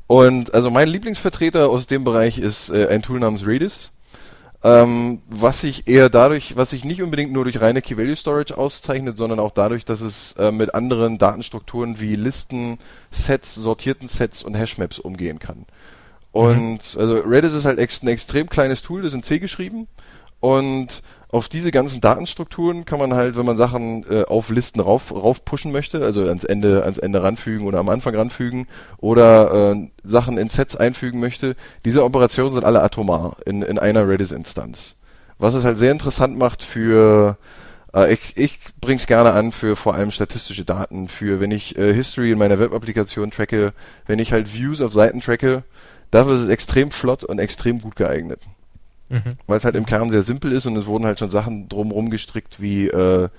[0.07, 3.91] Und also mein Lieblingsvertreter aus dem Bereich ist äh, ein Tool namens Redis.
[4.63, 9.39] Ähm, was sich eher dadurch, was sich nicht unbedingt nur durch reine Key-Value-Storage auszeichnet, sondern
[9.39, 12.79] auch dadurch, dass es äh, mit anderen Datenstrukturen wie Listen,
[13.11, 15.65] Sets, sortierten Sets und Hashmaps umgehen kann.
[16.31, 16.99] Und mhm.
[16.99, 19.87] also Redis ist halt ex ein extrem kleines Tool, das ist in C geschrieben
[20.39, 25.11] und auf diese ganzen Datenstrukturen kann man halt, wenn man Sachen äh, auf Listen rauf,
[25.11, 29.89] rauf pushen möchte, also ans Ende, ans Ende ranfügen oder am Anfang ranfügen oder äh,
[30.03, 34.95] Sachen in Sets einfügen möchte, diese Operationen sind alle atomar in, in einer Redis-Instanz.
[35.37, 37.37] Was es halt sehr interessant macht für
[37.93, 41.93] Äh, ich ich bring's gerne an für vor allem statistische Daten, für wenn ich äh,
[41.93, 43.73] History in meiner Webapplikation tracke,
[44.05, 45.63] wenn ich halt Views auf Seiten tracke,
[46.11, 48.41] dafür ist es extrem flott und extrem gut geeignet.
[49.09, 49.37] Mhm.
[49.47, 52.09] Weil es halt im Kern sehr simpel ist und es wurden halt schon Sachen drumherum
[52.09, 53.29] gestrickt wie äh,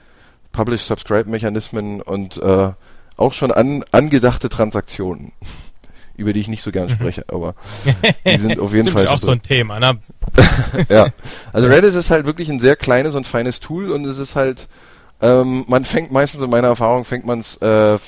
[0.53, 2.71] Publish-Subscribe-Mechanismen und äh,
[3.17, 5.33] auch schon an, angedachte Transaktionen,
[6.17, 6.93] über die ich nicht so gern mhm.
[6.93, 7.55] spreche, aber
[8.27, 9.99] die sind auf jeden Fall auch so, ein Thema, ne?
[10.89, 11.09] ja,
[11.53, 14.69] also Redis ist halt wirklich ein sehr kleines und feines Tool und es ist halt,
[15.21, 17.99] ähm, man fängt meistens in meiner Erfahrung fängt man es, äh,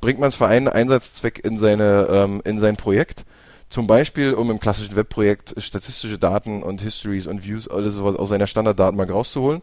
[0.00, 3.24] bringt man es für einen Einsatzzweck in seine ähm, in sein Projekt
[3.68, 8.28] zum Beispiel, um im klassischen Webprojekt statistische Daten und Histories und Views, alles sowas aus
[8.28, 9.62] seiner Standarddatenbank rauszuholen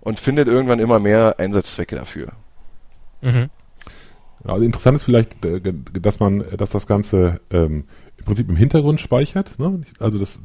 [0.00, 2.32] und findet irgendwann immer mehr Einsatzzwecke dafür.
[3.20, 3.50] Mhm.
[4.44, 5.60] Also interessant ist vielleicht, äh,
[6.00, 7.84] dass man, dass das Ganze ähm,
[8.16, 9.58] im Prinzip im Hintergrund speichert.
[9.58, 9.82] Ne?
[9.98, 10.42] Also das,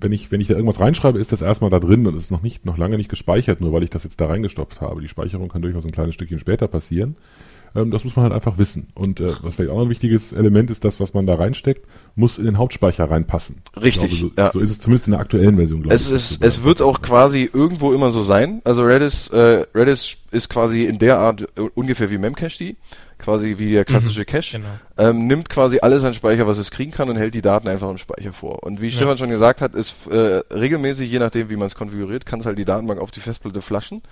[0.00, 2.42] wenn ich, wenn ich da irgendwas reinschreibe, ist das erstmal da drin und ist noch
[2.42, 5.00] nicht, noch lange nicht gespeichert, nur weil ich das jetzt da reingestopft habe.
[5.00, 7.16] Die Speicherung kann durchaus ein kleines Stückchen später passieren.
[7.74, 8.88] Ähm, das muss man halt einfach wissen.
[8.94, 11.86] Und äh, was vielleicht auch noch ein wichtiges Element ist, das, was man da reinsteckt,
[12.14, 13.56] muss in den Hauptspeicher reinpassen.
[13.80, 14.18] Richtig.
[14.18, 14.52] Glaube, so, ja.
[14.52, 16.14] so, ist es zumindest in der aktuellen Version, glaube es ich.
[16.14, 18.62] Ist, es wird auch quasi irgendwo immer so sein.
[18.64, 22.76] Also Redis, äh, Redis ist quasi in der Art äh, ungefähr wie Memcached
[23.18, 24.68] quasi wie der klassische mhm, Cache, genau.
[24.98, 27.90] ähm, nimmt quasi alles an Speicher, was es kriegen kann und hält die Daten einfach
[27.90, 28.62] im Speicher vor.
[28.62, 32.26] Und wie Stefan schon gesagt hat, ist äh, regelmäßig, je nachdem wie man es konfiguriert,
[32.26, 34.02] kann es halt die Datenbank auf die Festplatte flaschen.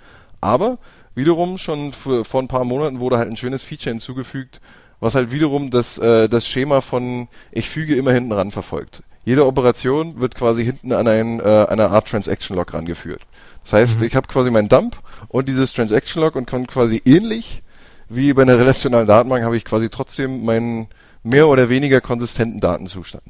[0.43, 0.77] Aber
[1.15, 4.61] wiederum schon für, vor ein paar Monaten wurde halt ein schönes Feature hinzugefügt,
[4.99, 9.03] was halt wiederum das, äh, das Schema von ich füge immer hinten ran verfolgt.
[9.25, 13.21] Jede Operation wird quasi hinten an ein, äh, einer Art Transaction Log rangeführt.
[13.63, 14.07] Das heißt, mhm.
[14.07, 14.97] ich habe quasi meinen Dump
[15.29, 17.63] und dieses Transaction Log und kann quasi ähnlich
[18.09, 20.87] wie bei einer relationalen Datenbank habe ich quasi trotzdem meinen
[21.23, 23.23] mehr oder weniger konsistenten Datenzustand.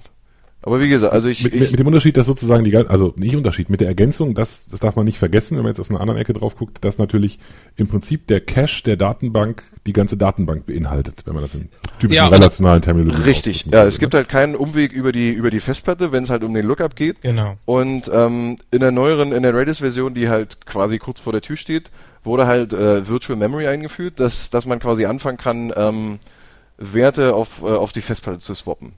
[0.66, 3.36] Aber wie gesagt, also ich mit, ich mit, dem Unterschied, dass sozusagen die, also nicht
[3.36, 6.00] Unterschied, mit der Ergänzung, das, das darf man nicht vergessen, wenn man jetzt aus einer
[6.00, 7.38] anderen Ecke drauf guckt, dass natürlich
[7.76, 11.68] im Prinzip der Cache der Datenbank die ganze Datenbank beinhaltet, wenn man das in
[12.00, 15.60] typischen ja, relationalen Terminologie Richtig, ja, es gibt halt keinen Umweg über die über die
[15.60, 17.22] Festplatte, wenn es halt um den Lookup geht.
[17.22, 17.58] Genau.
[17.66, 21.58] Und ähm, in der neueren, in der Redis-Version, die halt quasi kurz vor der Tür
[21.58, 21.92] steht,
[22.24, 26.20] wurde halt äh, Virtual Memory eingeführt, dass dass man quasi anfangen kann, ähm,
[26.78, 28.94] Werte auf äh, auf die Festplatte zu swappen.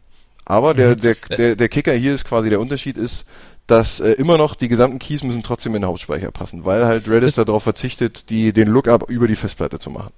[0.46, 1.02] Aber der, mhm.
[1.02, 3.26] der, der, der Kicker hier ist quasi der Unterschied ist,
[3.68, 7.10] dass äh, immer noch die gesamten Keys müssen trotzdem in den Hauptspeicher passen, weil halt
[7.10, 10.14] Redis darauf verzichtet, die, den Lookup über die Festplatte zu machen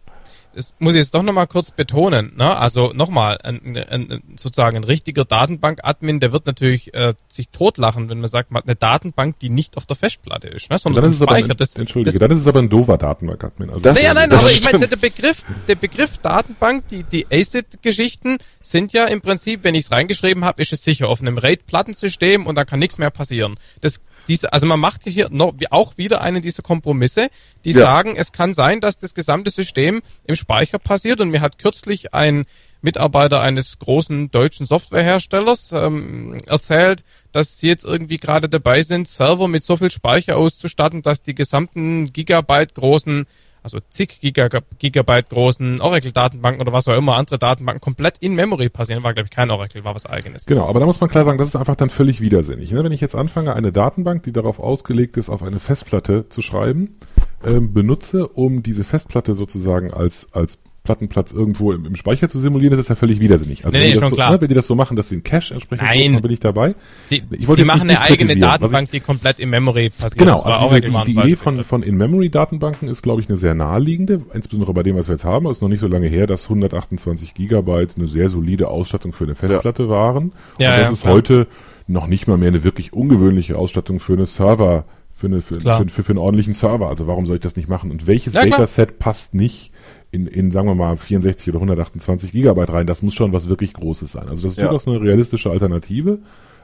[0.57, 2.33] das muss ich jetzt doch nochmal kurz betonen.
[2.35, 2.57] Ne?
[2.57, 8.19] Also nochmal, ein, ein, sozusagen ein richtiger Datenbank-Admin, der wird natürlich äh, sich totlachen, wenn
[8.19, 10.79] man sagt, man hat eine Datenbank, die nicht auf der Festplatte ist, ne?
[10.79, 13.69] sondern dann ist aber ein, das, Entschuldige, das, dann ist es aber ein doofer Datenbank-Admin.
[13.69, 18.93] Also naja, nein, aber ich meine, der Begriff, der Begriff Datenbank, die, die ACID-Geschichten sind
[18.93, 22.55] ja im Prinzip, wenn ich es reingeschrieben habe, ist es sicher auf einem RAID-Plattensystem und
[22.55, 23.59] da kann nichts mehr passieren.
[23.81, 27.29] Das diese, also man macht hier noch auch wieder einen dieser Kompromisse,
[27.65, 27.79] die ja.
[27.79, 31.21] sagen, es kann sein, dass das gesamte System im Speicher passiert.
[31.21, 32.45] Und mir hat kürzlich ein
[32.81, 39.47] Mitarbeiter eines großen deutschen Softwareherstellers ähm, erzählt, dass sie jetzt irgendwie gerade dabei sind, Server
[39.47, 43.25] mit so viel Speicher auszustatten, dass die gesamten Gigabyte großen
[43.63, 49.03] also zig Gigabyte großen Oracle-Datenbanken oder was auch immer, andere Datenbanken komplett in Memory passieren.
[49.03, 50.45] War, glaube ich, kein Oracle, war was eigenes.
[50.45, 52.71] Genau, aber da muss man klar sagen, das ist einfach dann völlig widersinnig.
[52.71, 52.83] Ne?
[52.83, 56.97] Wenn ich jetzt anfange, eine Datenbank, die darauf ausgelegt ist, auf eine Festplatte zu schreiben,
[57.43, 62.71] ähm, benutze, um diese Festplatte sozusagen als, als Plattenplatz irgendwo im, im, Speicher zu simulieren,
[62.71, 63.65] das ist ja völlig widersinnig.
[63.65, 65.23] Also nee, wenn, nee, die so, ne, wenn, die das so machen, dass sie einen
[65.23, 66.13] Cache entsprechend Nein.
[66.13, 66.75] dann bin ich dabei.
[67.11, 70.19] Die, ich wollte die machen eine eigene Datenbank, ich, die komplett in Memory passiert.
[70.19, 74.21] Genau, also diese, die, die Idee von, von In-Memory-Datenbanken ist, glaube ich, eine sehr naheliegende,
[74.33, 75.45] insbesondere bei dem, was wir jetzt haben.
[75.47, 79.25] Es ist noch nicht so lange her, dass 128 Gigabyte eine sehr solide Ausstattung für
[79.25, 79.89] eine Festplatte ja.
[79.89, 80.31] waren.
[80.57, 81.13] Ja, Und das ja, ist klar.
[81.13, 81.47] heute
[81.87, 84.85] noch nicht mal mehr eine wirklich ungewöhnliche Ausstattung für eine Server,
[85.17, 86.89] für, eine, für, für, für, für einen ordentlichen Server.
[86.89, 87.89] Also warum soll ich das nicht machen?
[87.89, 89.71] Und welches ja, Dataset passt nicht
[90.11, 92.87] in, in, sagen wir mal, 64 oder 128 Gigabyte rein.
[92.87, 94.27] Das muss schon was wirklich Großes sein.
[94.27, 94.63] Also das ist ja.
[94.63, 96.19] durchaus eine realistische Alternative.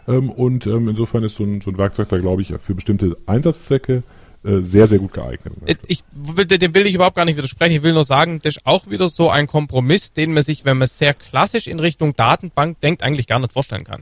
[0.08, 3.18] Ähm, und ähm, insofern ist so ein, so ein Werkzeug da, glaube ich, für bestimmte
[3.26, 4.04] Einsatzzwecke
[4.44, 5.54] äh, sehr, sehr gut geeignet.
[5.88, 7.76] Ich will, dem will ich überhaupt gar nicht widersprechen.
[7.76, 10.78] Ich will nur sagen, das ist auch wieder so ein Kompromiss, den man sich, wenn
[10.78, 14.02] man sehr klassisch in Richtung Datenbank denkt, eigentlich gar nicht vorstellen kann.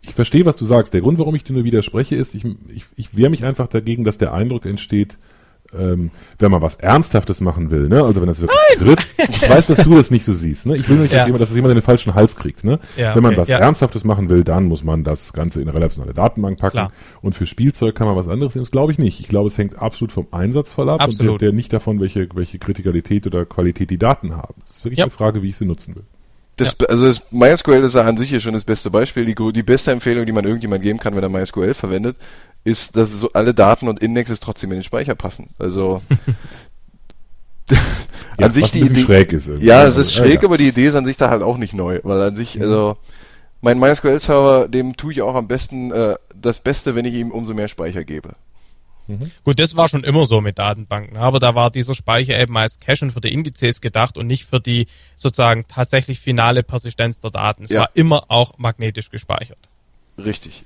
[0.00, 0.94] Ich verstehe, was du sagst.
[0.94, 4.04] Der Grund, warum ich dir nur widerspreche, ist, ich, ich, ich wehre mich einfach dagegen,
[4.04, 5.18] dass der Eindruck entsteht,
[5.78, 8.02] ähm, wenn man was Ernsthaftes machen will, ne?
[8.02, 10.76] Also wenn das wirklich tritt, ich weiß, dass du das nicht so siehst, ne?
[10.76, 11.26] Ich will nicht, dass, ja.
[11.26, 12.78] jemand, dass es jemand in den falschen Hals kriegt, ne?
[12.96, 13.58] Ja, wenn man okay, was ja.
[13.58, 16.78] Ernsthaftes machen will, dann muss man das Ganze in eine relationale Datenbank packen.
[16.78, 16.92] Klar.
[17.22, 18.64] Und für Spielzeug kann man was anderes nehmen.
[18.64, 19.20] Das glaube ich nicht.
[19.20, 21.32] Ich glaube, es hängt absolut vom Einsatzfall ab absolut.
[21.32, 24.54] und der, der, nicht davon, welche, welche Kritikalität oder Qualität die Daten haben.
[24.66, 26.04] Das ist wirklich eine Frage, wie ich sie nutzen will.
[26.56, 26.86] Das, ja.
[26.88, 29.26] Also das MySQL ist ja an sich ja schon das beste Beispiel.
[29.26, 32.16] Die, die beste Empfehlung, die man irgendjemand geben kann, wenn er MySQL verwendet,
[32.66, 35.50] ist, dass so alle Daten und Indexes trotzdem in den Speicher passen.
[35.58, 36.02] Also
[38.38, 39.48] an sich die Idee schräg ist.
[39.48, 39.66] Irgendwie.
[39.66, 40.48] Ja, es ist schräg, ja.
[40.48, 42.96] aber die Idee ist an sich da halt auch nicht neu, weil an sich, also
[43.60, 47.54] mein MySQL-Server, dem tue ich auch am besten äh, das Beste, wenn ich ihm umso
[47.54, 48.34] mehr Speicher gebe.
[49.06, 49.30] Mhm.
[49.44, 52.80] Gut, das war schon immer so mit Datenbanken, aber da war dieser Speicher eben als
[52.80, 57.64] Cachen für die Indizes gedacht und nicht für die sozusagen tatsächlich finale Persistenz der Daten.
[57.64, 57.82] Es ja.
[57.82, 59.58] war immer auch magnetisch gespeichert.
[60.18, 60.64] Richtig.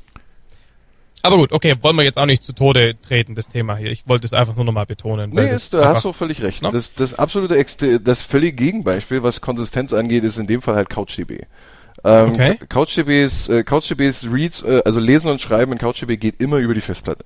[1.23, 3.91] Aber gut, okay, wollen wir jetzt auch nicht zu Tode treten, das Thema hier.
[3.91, 5.31] Ich wollte es einfach nur nochmal betonen.
[5.31, 6.63] Nee, ist, da hast du völlig recht.
[6.63, 6.71] No?
[6.71, 7.65] Das, das absolute,
[8.01, 11.47] das völlige Gegenbeispiel, was Konsistenz angeht, ist in dem Fall halt CouchDB.
[12.05, 12.59] Ähm, okay.
[12.69, 16.81] CouchDBs, äh, CouchDBs Reads, äh, also Lesen und Schreiben in CouchDB geht immer über die
[16.81, 17.25] Festplatte.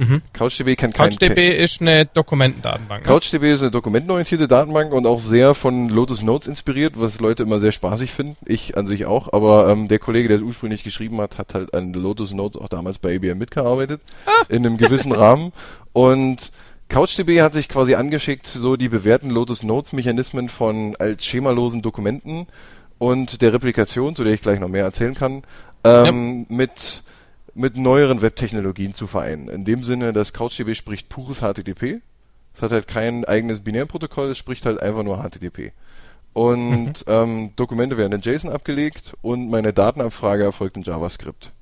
[0.00, 0.22] Mhm.
[0.32, 3.04] CouchDB kann kein CouchDB ist eine Dokumentendatenbank.
[3.04, 3.12] Ne?
[3.12, 7.60] CouchDB ist eine dokumentenorientierte Datenbank und auch sehr von Lotus Notes inspiriert, was Leute immer
[7.60, 8.36] sehr spaßig finden.
[8.46, 11.74] Ich an sich auch, aber ähm, der Kollege, der es ursprünglich geschrieben hat, hat halt
[11.74, 14.30] an Lotus Notes auch damals bei IBM mitgearbeitet, ah.
[14.48, 15.52] in einem gewissen Rahmen
[15.92, 16.50] und
[16.88, 22.46] CouchDB hat sich quasi angeschickt, so die bewährten Lotus Notes Mechanismen von als schemalosen Dokumenten
[22.98, 25.42] und der Replikation, zu der ich gleich noch mehr erzählen kann,
[25.84, 26.56] ähm, ja.
[26.56, 27.02] mit
[27.54, 29.48] mit neueren Webtechnologien zu vereinen.
[29.48, 32.00] In dem Sinne, dass CouchDB spricht pures HTTP.
[32.54, 35.72] Es hat halt kein eigenes Binärprotokoll, es spricht halt einfach nur HTTP.
[36.32, 37.12] Und mhm.
[37.12, 41.52] ähm, Dokumente werden in JSON abgelegt und meine Datenabfrage erfolgt in JavaScript.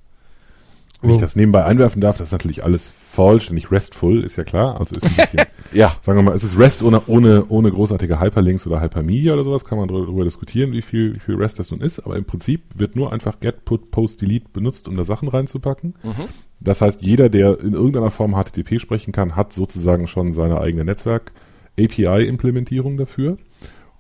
[1.01, 4.43] Wenn ich das nebenbei einwerfen darf, das ist natürlich alles falsch, nicht RESTful, ist ja
[4.43, 4.81] klar.
[4.81, 5.95] Also ist ein bisschen, ja.
[6.03, 9.65] sagen wir mal, es ist REST ohne, ohne, ohne großartige Hyperlinks oder Hypermedia oder sowas,
[9.65, 12.01] kann man darüber diskutieren, wie viel, wie viel REST das nun ist.
[12.01, 15.95] Aber im Prinzip wird nur einfach get, put, post, delete benutzt, um da Sachen reinzupacken.
[16.03, 16.25] Mhm.
[16.59, 20.85] Das heißt, jeder, der in irgendeiner Form HTTP sprechen kann, hat sozusagen schon seine eigene
[20.85, 23.39] Netzwerk-API-Implementierung dafür.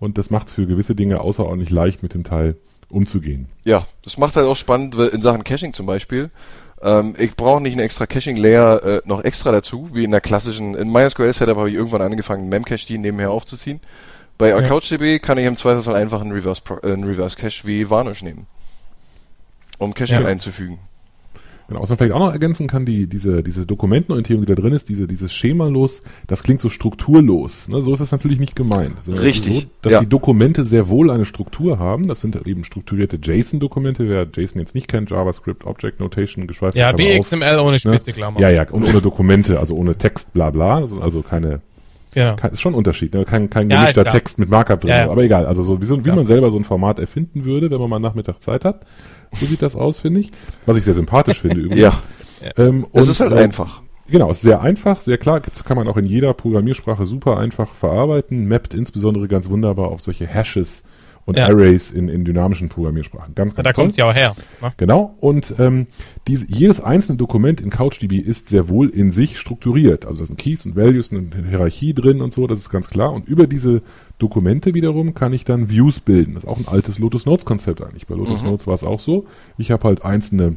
[0.01, 2.57] Und das macht es für gewisse Dinge außerordentlich leicht, mit dem Teil
[2.89, 3.47] umzugehen.
[3.65, 6.31] Ja, das macht halt auch spannend in Sachen Caching zum Beispiel.
[6.83, 10.75] Ähm, ich brauche nicht eine extra Caching-Layer äh, noch extra dazu, wie in der klassischen,
[10.75, 13.81] in MySQL-Setup habe ich irgendwann angefangen, Memcache-D nebenher aufzuziehen.
[14.37, 14.63] Bei ja.
[14.63, 18.47] CouchDB kann ich im Zweifelsfall einfach einen Reverse, äh, einen Reverse Cache wie Varnish nehmen,
[19.79, 20.27] um Caching ja.
[20.27, 20.79] einzufügen.
[21.69, 24.73] Genau, was man vielleicht auch noch ergänzen kann, die, diese, diese Dokumentenorientierung, die da drin
[24.73, 27.69] ist, diese, dieses Schemalos, das klingt so strukturlos.
[27.69, 27.83] Ne?
[27.83, 28.97] So ist das natürlich nicht gemeint.
[28.97, 29.55] Also Richtig.
[29.55, 30.01] So, dass ja.
[30.01, 32.09] die Dokumente sehr wohl eine Struktur haben.
[32.09, 34.09] Das sind eben strukturierte JSON-Dokumente.
[34.09, 36.77] Wer JSON jetzt nicht kennt, JavaScript, Object Notation, geschweifelt.
[36.77, 38.41] Ja, wie XML ohne Spitzeklammer.
[38.41, 38.47] Ne?
[38.47, 40.77] Ja, ja, und ohne Dokumente, also ohne Text, bla bla.
[40.77, 41.61] Also, also keine
[42.19, 42.35] Genau.
[42.35, 43.25] Kein, ist schon ein Unterschied, ne?
[43.25, 45.11] kein, kein gemischter ja, Text mit Markup drin, ja, ja.
[45.11, 45.47] aber egal.
[45.47, 48.01] Also so wie, so, wie man selber so ein Format erfinden würde, wenn man mal
[48.01, 48.81] Nachmittag Zeit hat.
[49.39, 50.33] So sieht das aus, finde ich.
[50.67, 51.97] Was ich sehr sympathisch finde übrigens.
[52.41, 52.53] Ja.
[52.57, 53.83] Ähm, es und, ist halt äh, einfach.
[54.09, 55.41] Genau, ist sehr einfach, sehr klar.
[55.41, 58.47] Das kann man auch in jeder Programmiersprache super einfach verarbeiten.
[58.47, 60.85] Mappt insbesondere ganz wunderbar auf solche Hashes
[61.29, 61.47] und ja.
[61.47, 63.35] Arrays in, in dynamischen Programmiersprachen.
[63.35, 64.35] Ganz, ganz Da kommt ja auch her.
[64.63, 64.73] Ne?
[64.79, 65.15] Genau.
[65.21, 65.87] Und ähm,
[66.27, 70.07] diese, jedes einzelne Dokument in CouchDB ist sehr wohl in sich strukturiert.
[70.07, 72.89] Also da sind Keys und Values und eine Hierarchie drin und so, das ist ganz
[72.89, 73.13] klar.
[73.13, 73.83] Und über diese
[74.19, 76.33] Dokumente wiederum kann ich dann Views bilden.
[76.33, 78.07] Das ist auch ein altes Lotus Notes Konzept eigentlich.
[78.07, 78.49] Bei Lotus mhm.
[78.49, 79.27] Notes war es auch so.
[79.59, 80.57] Ich habe halt einzelne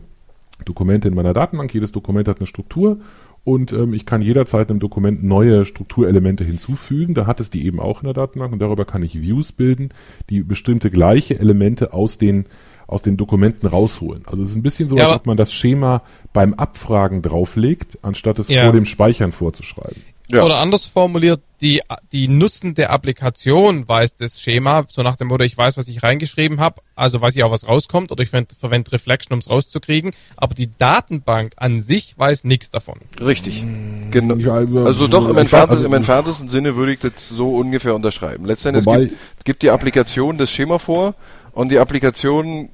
[0.63, 1.73] Dokumente in meiner Datenbank.
[1.73, 3.01] Jedes Dokument hat eine Struktur
[3.43, 7.13] und ähm, ich kann jederzeit einem Dokument neue Strukturelemente hinzufügen.
[7.15, 9.89] Da hat es die eben auch in der Datenbank und darüber kann ich Views bilden,
[10.29, 12.45] die bestimmte gleiche Elemente aus den
[12.87, 14.23] aus den Dokumenten rausholen.
[14.25, 16.01] Also es ist ein bisschen so, ja, als ob man das Schema
[16.33, 18.63] beim Abfragen drauflegt, anstatt es ja.
[18.63, 20.01] vor dem Speichern vorzuschreiben.
[20.31, 20.43] Ja.
[20.43, 25.57] Oder anders formuliert, die, die nutzende Applikation weiß das Schema, so nach dem Motto, ich
[25.57, 29.33] weiß, was ich reingeschrieben habe, also weiß ich auch, was rauskommt, oder ich verwende Reflection,
[29.33, 32.99] um es rauszukriegen, aber die Datenbank an sich weiß nichts davon.
[33.19, 33.63] Richtig.
[34.09, 34.35] Genau.
[34.51, 38.45] Also, also doch, im, entferntesten, also, im entferntesten Sinne würde ich das so ungefähr unterschreiben.
[38.45, 41.15] Letztendlich gibt, gibt die Applikation das Schema vor
[41.51, 42.69] und die Applikation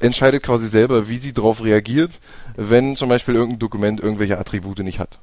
[0.00, 2.10] entscheidet quasi selber, wie sie darauf reagiert,
[2.56, 5.20] wenn zum Beispiel irgendein Dokument irgendwelche Attribute nicht hat.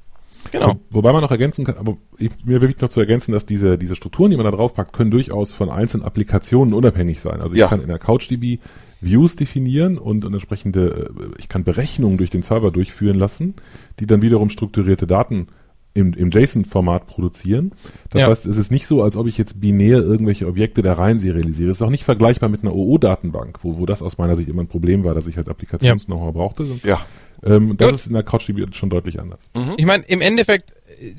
[0.52, 0.76] Genau.
[0.92, 3.96] Wobei man noch ergänzen kann, aber ich, mir wirklich noch zu ergänzen, dass diese, diese
[3.96, 7.42] Strukturen, die man da draufpackt, können durchaus von einzelnen Applikationen unabhängig sein.
[7.42, 7.68] Also ich ja.
[7.68, 8.60] kann in der CouchDB
[9.02, 13.56] Views definieren und, und entsprechende, äh, ich kann Berechnungen durch den Server durchführen lassen,
[14.00, 15.48] die dann wiederum strukturierte Daten
[15.94, 17.72] im, im JSON-Format produzieren.
[18.10, 18.28] Das ja.
[18.28, 21.70] heißt, es ist nicht so, als ob ich jetzt binär irgendwelche Objekte da rein serialisiere.
[21.70, 24.64] Es ist auch nicht vergleichbar mit einer OO-Datenbank, wo, wo das aus meiner Sicht immer
[24.64, 26.66] ein Problem war, dass ich halt Applikations-Know-how brauchte.
[26.84, 27.06] Ja.
[27.46, 27.96] Ähm, das Gut.
[27.96, 29.50] ist in der CouchDB schon deutlich anders.
[29.54, 29.74] Mhm.
[29.78, 30.74] Ich meine, im Endeffekt,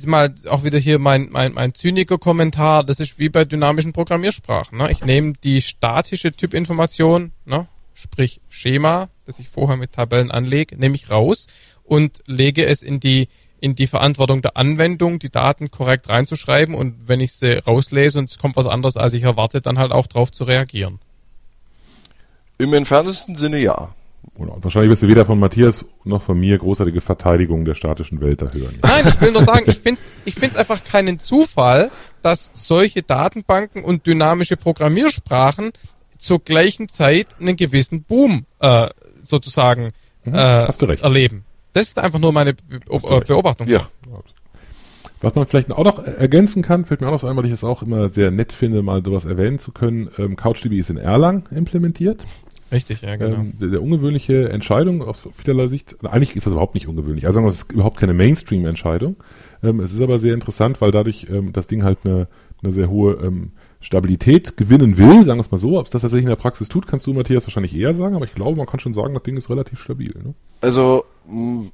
[0.07, 4.79] mal auch wieder hier mein, mein, mein Zyniker-Kommentar, das ist wie bei dynamischen Programmiersprachen.
[4.79, 4.91] Ne?
[4.91, 7.67] Ich nehme die statische Typinformation, ne?
[7.93, 11.47] sprich Schema, das ich vorher mit Tabellen anlege, nehme ich raus
[11.85, 13.29] und lege es in die
[13.61, 18.29] in die Verantwortung der Anwendung, die Daten korrekt reinzuschreiben und wenn ich sie rauslese und
[18.29, 20.99] es kommt was anderes, als ich erwarte, dann halt auch drauf zu reagieren.
[22.59, 23.95] Im entferntesten Sinne ja.
[24.37, 28.43] Oder wahrscheinlich wirst du weder von Matthias noch von mir großartige Verteidigung der statischen Welt
[28.43, 28.75] da hören.
[28.83, 31.91] Nein, ich will nur sagen, ich finde es ich find's einfach keinen Zufall,
[32.23, 35.71] dass solche Datenbanken und dynamische Programmiersprachen
[36.19, 38.89] zur gleichen Zeit einen gewissen Boom äh,
[39.23, 39.91] sozusagen
[40.25, 41.03] Mhm, äh, hast du recht.
[41.03, 41.45] erleben.
[41.75, 42.81] Das ist einfach nur meine Be.
[43.27, 43.69] Beobachtung.
[43.69, 43.89] Ja.
[45.21, 47.53] Was man vielleicht auch noch ergänzen kann, fällt mir auch noch so ein, weil ich
[47.53, 50.11] es auch immer sehr nett finde, mal sowas erwähnen zu können.
[50.19, 52.25] Ähm, CouchDB ist in Erlang implementiert.
[52.75, 53.37] Richtig, ja, genau.
[53.37, 55.97] Ähm, sehr, sehr ungewöhnliche Entscheidung aus vielerlei Sicht.
[56.03, 57.25] Eigentlich ist das überhaupt nicht ungewöhnlich.
[57.25, 59.17] Also sagen wir, es ist überhaupt keine Mainstream-Entscheidung.
[59.63, 62.27] Ähm, es ist aber sehr interessant, weil dadurch ähm, das Ding halt eine,
[62.63, 65.79] eine sehr hohe ähm, Stabilität gewinnen will, sagen wir es mal so.
[65.79, 68.25] Ob es das tatsächlich in der Praxis tut, kannst du, Matthias, wahrscheinlich eher sagen, aber
[68.25, 70.13] ich glaube, man kann schon sagen, das Ding ist relativ stabil.
[70.25, 70.35] Ne?
[70.61, 71.05] Also,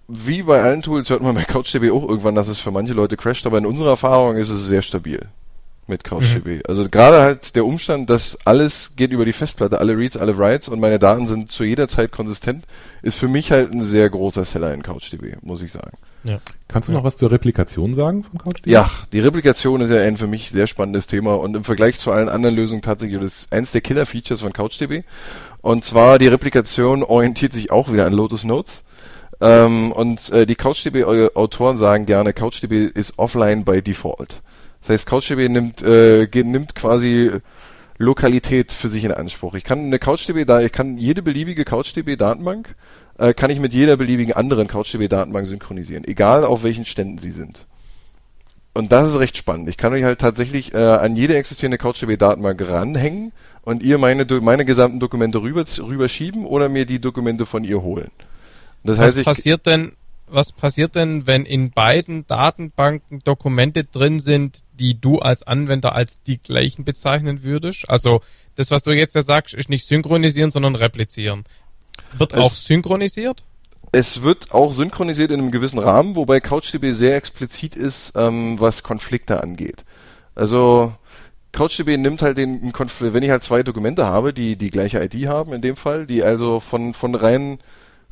[0.08, 3.16] wie bei allen Tools hört man bei CouchDB auch irgendwann, dass es für manche Leute
[3.16, 5.28] crasht, aber in unserer Erfahrung ist es sehr stabil
[5.90, 6.62] mit CouchDB.
[6.66, 10.68] Also gerade halt der Umstand, dass alles geht über die Festplatte, alle Reads, alle Writes
[10.68, 12.64] und meine Daten sind zu jeder Zeit konsistent,
[13.03, 15.98] ist für mich halt ein sehr großer Seller in CouchDB, muss ich sagen.
[16.68, 18.70] Kannst du noch was zur Replikation sagen von CouchDB?
[18.70, 22.12] Ja, die Replikation ist ja ein für mich sehr spannendes Thema und im Vergleich zu
[22.12, 25.05] allen anderen Lösungen tatsächlich das eins der Killer-Features von CouchDB.
[25.62, 28.85] Und zwar die Replikation orientiert sich auch wieder an Lotus Notes.
[29.40, 34.42] Ähm, und äh, die CouchDB-Autoren sagen gerne, CouchDB ist offline by default.
[34.80, 37.30] Das heißt, CouchDB nimmt, äh, nimmt quasi
[37.98, 39.54] Lokalität für sich in Anspruch.
[39.54, 42.74] Ich kann eine CouchDB da, ich kann jede beliebige CouchDB-Datenbank
[43.20, 47.66] äh, kann ich mit jeder beliebigen anderen CouchDB-Datenbank synchronisieren, egal auf welchen Ständen sie sind.
[48.72, 49.68] Und das ist recht spannend.
[49.68, 54.64] Ich kann mich halt tatsächlich äh, an jede existierende CouchDB-Datenbank ranhängen und ihr meine, meine
[54.64, 58.10] gesamten Dokumente rüber, rüberschieben oder mir die Dokumente von ihr holen.
[58.84, 59.92] Das was heißt, ich, passiert denn,
[60.32, 66.22] was passiert denn, wenn in beiden Datenbanken Dokumente drin sind, die du als Anwender als
[66.22, 67.88] die gleichen bezeichnen würdest?
[67.88, 68.20] Also
[68.56, 71.44] das, was du jetzt ja sagst, ist nicht synchronisieren, sondern replizieren.
[72.16, 73.44] Wird Es- auch synchronisiert?
[73.92, 78.84] Es wird auch synchronisiert in einem gewissen Rahmen, wobei CouchDB sehr explizit ist, ähm, was
[78.84, 79.84] Konflikte angeht.
[80.36, 80.92] Also
[81.52, 85.28] CouchDB nimmt halt den Konflikt, wenn ich halt zwei Dokumente habe, die die gleiche ID
[85.28, 87.58] haben in dem Fall, die also von von rein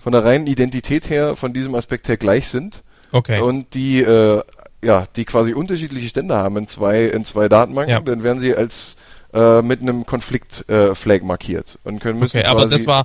[0.09, 3.43] von der reinen Identität her, von diesem Aspekt her gleich sind Okay.
[3.43, 4.41] und die äh,
[4.83, 8.01] ja die quasi unterschiedliche Stände haben in zwei in zwei Datenbanken, Ja.
[8.01, 8.97] dann werden sie als
[9.35, 13.05] äh, mit einem Konflikt äh, Flag markiert und können müssen Okay, aber das war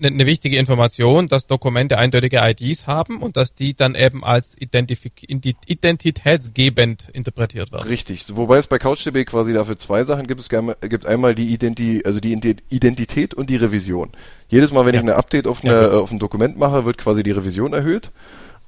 [0.00, 4.56] eine ne wichtige Information, dass Dokumente eindeutige IDs haben und dass die dann eben als
[4.58, 7.88] Identifik identitätsgebend interpretiert werden.
[7.88, 8.24] Richtig.
[8.36, 10.40] Wobei es bei CouchDB quasi dafür zwei Sachen gibt.
[10.40, 14.10] Es gibt einmal die Identi also die Ident- Identität und die Revision.
[14.48, 15.00] Jedes Mal, wenn Ja.
[15.00, 15.98] ich eine Update auf, Ja, eine, gut.
[16.02, 18.10] auf ein Dokument mache, wird quasi die Revision erhöht.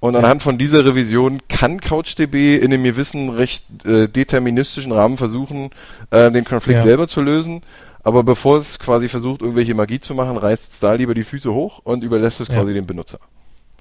[0.01, 5.69] Und anhand von dieser Revision kann CouchDB in einem gewissen recht äh, deterministischen Rahmen versuchen,
[6.11, 6.83] äh, den Konflikt Ja.
[6.83, 7.61] selber zu lösen.
[8.03, 11.53] Aber bevor es quasi versucht, irgendwelche Magie zu machen, reißt es da lieber die Füße
[11.53, 12.55] hoch und überlässt es Ja.
[12.55, 13.19] quasi dem Benutzer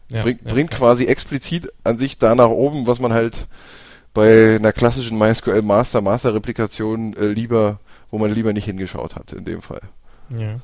[0.10, 3.48] Ja, bringt, ja, bringt quasi explizit an sich da nach oben, was man halt
[4.14, 7.80] bei einer klassischen MySQL Master Master Replikation äh, lieber,
[8.12, 9.82] wo man lieber nicht hingeschaut hat in dem Fall.
[10.38, 10.60] Ja.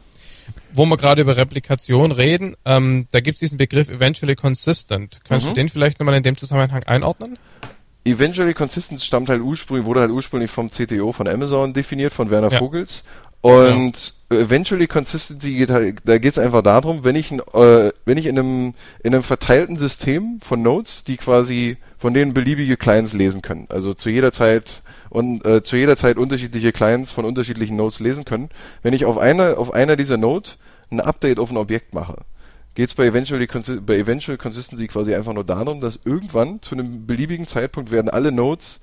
[0.74, 5.20] Wo wir gerade über Replikation reden, ähm, da gibt es diesen Begriff eventually consistent.
[5.24, 5.50] Kannst Mhm.
[5.50, 7.38] du den vielleicht nochmal in dem Zusammenhang einordnen?
[8.08, 12.52] Eventually Consistent stammt halt ursprünglich, wurde halt ursprünglich vom CTO von Amazon definiert, von Werner
[12.52, 12.60] Ja.
[12.60, 13.04] Vogels.
[13.46, 18.26] Und Eventually Consistency geht halt, da geht es einfach darum, wenn ich, äh, wenn ich
[18.26, 23.44] in einem, in einem verteilten System von Nodes, die quasi von denen beliebige Clients lesen
[23.44, 24.82] können, also zu jeder Zeit
[25.12, 28.50] und äh, zu jeder Zeit unterschiedliche Clients von unterschiedlichen Nodes lesen können,
[28.82, 30.50] wenn ich auf einer auf einer dieser Node
[30.90, 32.22] ein Update auf ein Objekt mache,
[32.74, 33.48] geht es bei Eventually
[33.86, 38.32] bei Eventual Consistency quasi einfach nur darum, dass irgendwann zu einem beliebigen Zeitpunkt werden alle
[38.32, 38.82] Nodes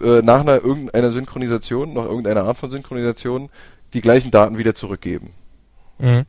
[0.00, 3.48] äh, nach einer irgendeiner Synchronisation, nach irgendeiner Art von Synchronisation,
[3.96, 5.30] die gleichen Daten wieder zurückgeben.
[5.98, 6.24] Mhm.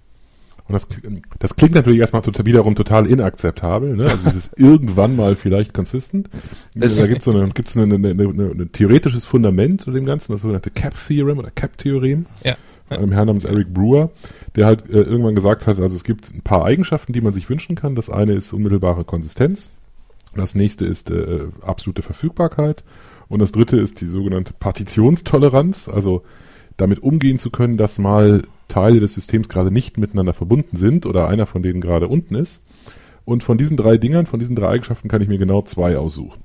[0.69, 0.87] Und das,
[1.39, 4.09] das klingt natürlich erstmal total, wiederum total inakzeptabel, ne?
[4.09, 6.29] Also dieses irgendwann mal vielleicht consistent.
[6.77, 10.05] Es- da gibt es eine, gibt's eine, eine, eine, eine, ein theoretisches Fundament zu dem
[10.05, 12.25] Ganzen, das sogenannte CAP-Theorem oder CAP-Theorem.
[12.43, 12.57] Ja.
[12.89, 14.11] Von einem Herrn namens Eric Brewer,
[14.55, 17.49] der halt äh, irgendwann gesagt hat, also es gibt ein paar Eigenschaften, die man sich
[17.49, 17.95] wünschen kann.
[17.95, 19.69] Das eine ist unmittelbare Konsistenz.
[20.35, 22.83] Das nächste ist äh, absolute Verfügbarkeit.
[23.29, 26.23] Und das dritte ist die sogenannte Partitionstoleranz, also
[26.77, 31.27] damit umgehen zu können, dass mal Teile des Systems gerade nicht miteinander verbunden sind oder
[31.27, 32.63] einer von denen gerade unten ist.
[33.25, 36.39] Und von diesen drei Dingern, von diesen drei Eigenschaften kann ich mir genau zwei aussuchen.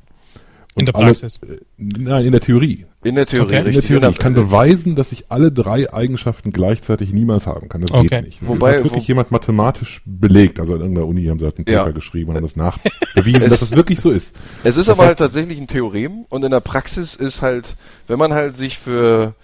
[0.74, 1.38] In Und der Praxis.
[1.46, 2.86] Alle, äh, nein, in der Theorie.
[3.04, 3.58] In der Theorie, Okay.
[3.58, 3.88] In der In richtig.
[3.98, 4.10] Theorie.
[4.10, 7.82] Ich kann beweisen, dass ich alle drei Eigenschaften gleichzeitig niemals haben kann.
[7.82, 8.08] Das Okay.
[8.08, 8.46] geht nicht.
[8.46, 10.58] Wobei- das hat wirklich wo- jemand mathematisch belegt.
[10.60, 11.90] Also an irgendeiner Uni haben sie halt ein Paper Ja.
[11.90, 12.84] geschrieben und haben das nachbewiesen,
[13.50, 14.34] dass es wirklich so ist.
[14.64, 17.76] es ist Das aber halt heißt- tatsächlich ein Theorem und in der Praxis ist halt,
[18.06, 19.34] wenn man halt sich für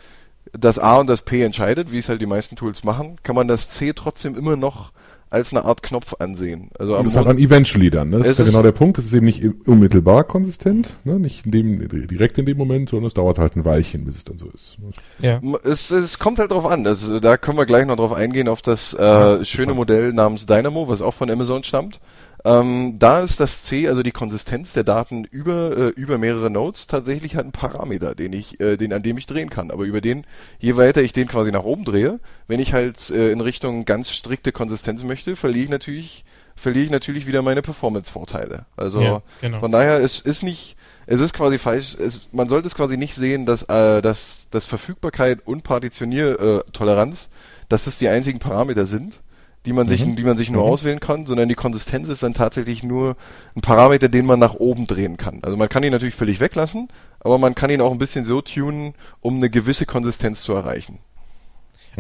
[0.53, 3.49] das A und das P entscheidet, wie es halt die meisten Tools machen, kann man
[3.49, 4.92] das C trotzdem immer noch
[5.30, 6.70] als eine Art Knopf ansehen.
[6.78, 8.18] Also Und das ist halt dann eventually dann, ne?
[8.18, 8.99] Das ist ja genau der Punkt.
[8.99, 11.18] Es ist eben nicht unmittelbar konsistent, ne?
[11.18, 14.24] Nicht in dem, direkt in dem Moment, sondern es dauert halt ein Weilchen, bis es
[14.24, 14.78] dann so ist.
[15.18, 15.40] Ja.
[15.64, 16.86] Es, es kommt halt drauf an.
[16.86, 20.88] Also, da können wir gleich noch drauf eingehen, auf das äh, schöne Modell namens Dynamo,
[20.88, 22.01] was auch von Amazon stammt.
[22.45, 26.86] Ähm, da ist das C, also die Konsistenz der Daten über, äh, über mehrere Nodes,
[26.86, 29.70] tatsächlich halt ein Parameter, den ich, äh, den, an dem ich drehen kann.
[29.70, 30.24] Aber über den,
[30.59, 34.11] je weiter ich den quasi nach oben drehe, wenn ich halt äh, in Richtung ganz
[34.11, 36.24] strikte Konsistenz möchte, verliere ich natürlich,
[36.55, 38.66] verliere ich natürlich wieder meine Performance-Vorteile.
[38.76, 39.61] Also Ja, genau.
[39.61, 40.76] von daher, es ist nicht,
[41.07, 44.64] es ist quasi falsch, es, man sollte es quasi nicht sehen, dass, äh, dass, dass
[44.64, 49.20] Verfügbarkeit und Partitioniertoleranz, äh, dass das die einzigen Parameter sind,
[49.68, 52.82] die man sich, die man sich nur auswählen kann, sondern die Konsistenz ist dann tatsächlich
[52.82, 53.16] nur
[53.54, 55.40] ein Parameter, den man nach oben drehen kann.
[55.42, 56.88] Also man kann ihn natürlich völlig weglassen,
[57.20, 61.00] aber man kann ihn auch ein bisschen so tunen, um eine gewisse Konsistenz zu erreichen.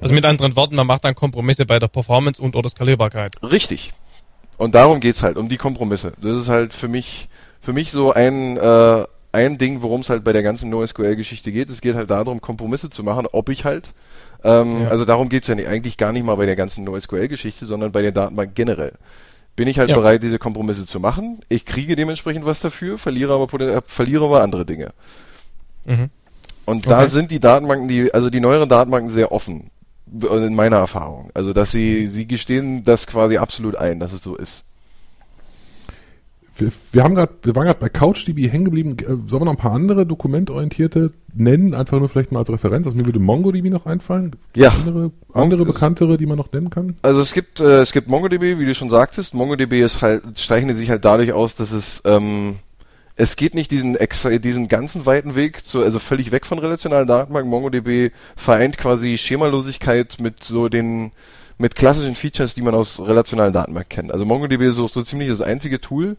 [0.00, 3.34] Also mit anderen Worten, man macht dann Kompromisse bei der Performance und oder Skalierbarkeit.
[3.42, 3.92] Richtig.
[4.56, 6.14] Und darum geht's halt, um die Kompromisse.
[6.22, 7.28] Das ist halt für mich,
[7.60, 11.68] für mich so ein, äh, ein Ding, worum es halt bei der ganzen NoSQL-Geschichte geht.
[11.68, 13.92] Es geht halt darum, Kompromisse zu machen, ob ich halt,
[14.44, 14.88] ähm, Ja.
[14.88, 18.02] also darum geht's ja nicht, eigentlich gar nicht mal bei der ganzen NoSQL-Geschichte, sondern bei
[18.02, 18.92] der Datenbank generell.
[19.56, 19.96] Bin ich halt Ja.
[19.96, 21.40] bereit, diese Kompromisse zu machen.
[21.48, 24.92] Ich kriege dementsprechend was dafür, verliere aber, äh, verliere aber andere Dinge.
[25.84, 26.10] Mhm.
[26.64, 27.08] Und da Okay.
[27.08, 29.70] sind die Datenbanken, die, also die neueren Datenbanken sehr offen.
[30.10, 31.30] In meiner Erfahrung.
[31.34, 34.64] Also, dass sie, sie gestehen das quasi absolut ein, dass es so ist.
[36.58, 38.96] Wir, wir haben gerade, wir waren gerade bei CouchDB hängen geblieben.
[39.00, 41.74] Äh, Sollen wir noch ein paar andere dokumentorientierte nennen?
[41.74, 42.86] Einfach nur vielleicht mal als Referenz.
[42.86, 44.34] Also mir würde MongoDB noch einfallen.
[44.56, 44.70] Ja.
[44.70, 46.96] Andere, andere bekanntere, die man noch nennen kann?
[47.02, 49.34] Also es gibt, äh, es gibt MongoDB, wie du schon sagtest.
[49.34, 52.56] MongoDB ist halt, zeichnet sich halt dadurch aus, dass es, ähm,
[53.14, 57.06] es geht nicht diesen extra, diesen ganzen weiten Weg, zu, also völlig weg von relationalen
[57.06, 57.50] Datenbanken.
[57.50, 61.12] MongoDB vereint quasi Schemalosigkeit mit so den,
[61.56, 64.12] mit klassischen Features, die man aus relationalen Datenbanken kennt.
[64.12, 66.16] Also MongoDB ist so, so ziemlich das einzige Tool,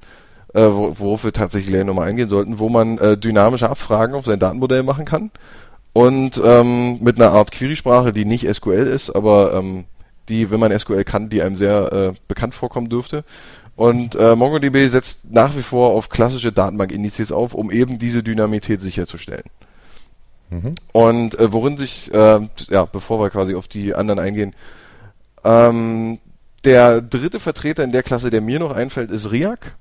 [0.53, 4.25] äh, wo- worauf wir tatsächlich gleich nochmal eingehen sollten, wo man äh, dynamische Abfragen auf
[4.25, 5.31] sein Datenmodell machen kann
[5.93, 9.85] und ähm, mit einer Art Query-Sprache, die nicht SQL ist, aber ähm,
[10.29, 13.23] die, wenn man SQL kann, die einem sehr äh, bekannt vorkommen dürfte.
[13.75, 18.81] Und äh, MongoDB setzt nach wie vor auf klassische Datenbankindizes auf, um eben diese Dynamität
[18.81, 19.45] sicherzustellen.
[20.49, 20.75] Mhm.
[20.91, 24.53] Und äh, worin sich, äh, ja, bevor wir quasi auf die anderen eingehen,
[25.43, 26.19] ähm,
[26.65, 29.73] der dritte Vertreter in der Klasse, der mir noch einfällt, ist RIAC.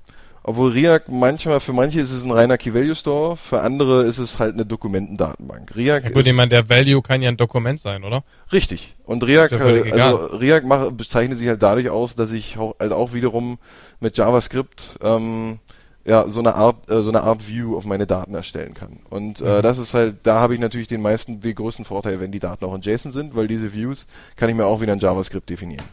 [0.49, 4.55] Obwohl RIAC manchmal, für manche ist es ein reiner Key-Value-Store, für andere ist es halt
[4.55, 5.76] eine Dokumentendatenbank.
[5.76, 8.24] RIAC Ja, gut, ist, ich meine, der Value kann ja ein Dokument sein, oder?
[8.51, 8.94] Richtig.
[9.05, 12.92] Und völlig äh, also RIAC mach, bezeichnet sich halt dadurch aus, dass ich auch, halt
[12.92, 13.59] auch wiederum
[14.01, 15.59] mit JavaScript ähm,
[16.07, 19.01] ja so eine Art äh, so eine Art View auf meine Daten erstellen kann.
[19.11, 19.62] Und äh, Mhm.
[19.62, 22.64] das ist halt, da habe ich natürlich den meisten, den größten Vorteil, wenn die Daten
[22.64, 25.84] auch in JSON sind, weil diese Views kann ich mir auch wieder in JavaScript definieren.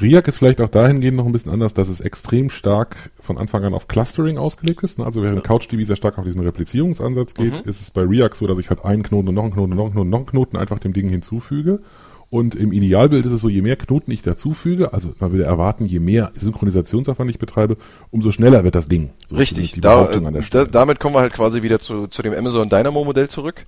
[0.00, 3.64] RIAC ist vielleicht auch dahingehend noch ein bisschen anders, dass es extrem stark von Anfang
[3.64, 4.98] an auf Clustering ausgelegt ist.
[4.98, 5.04] ne?
[5.04, 7.68] Also während CouchDB sehr stark auf diesen Replizierungsansatz geht, Mhm.
[7.68, 9.76] ist es bei RIAC so, dass ich halt einen Knoten und noch einen Knoten und
[9.76, 11.80] noch einen Knoten und noch einen Knoten einfach dem Ding hinzufüge.
[12.30, 15.86] Und im Idealbild ist es so, je mehr Knoten ich dazufüge, also man würde erwarten,
[15.86, 17.78] je mehr Synchronisationsaufwand ich betreibe,
[18.10, 19.10] umso schneller wird das Ding.
[19.28, 20.20] So Richtig, die da, äh,
[20.50, 23.64] da, damit kommen wir halt quasi wieder zu, zu dem Amazon Dynamo Modell zurück,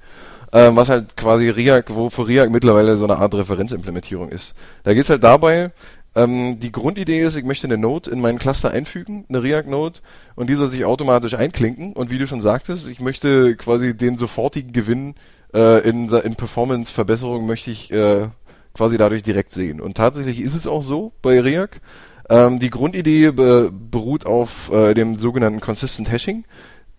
[0.53, 4.53] ähm, was halt quasi RIAC, wo für RIAC mittlerweile so eine Art Referenzimplementierung ist.
[4.83, 5.71] Da geht's halt dabei,
[6.15, 10.01] ähm, die Grundidee ist, ich möchte eine Node in meinen Cluster einfügen, eine React-Node,
[10.35, 11.93] und die soll sich automatisch einklinken.
[11.93, 15.15] Und wie du schon sagtest, ich möchte quasi den sofortigen Gewinn
[15.55, 18.29] äh, in, in Performance-Verbesserung möchte ich äh,
[18.75, 19.81] quasi dadurch direkt sehen.
[19.81, 21.81] Und tatsächlich ist es auch so bei React.
[22.29, 26.45] Ähm, die Grundidee be beruht auf äh, dem sogenannten Consistent Hashing.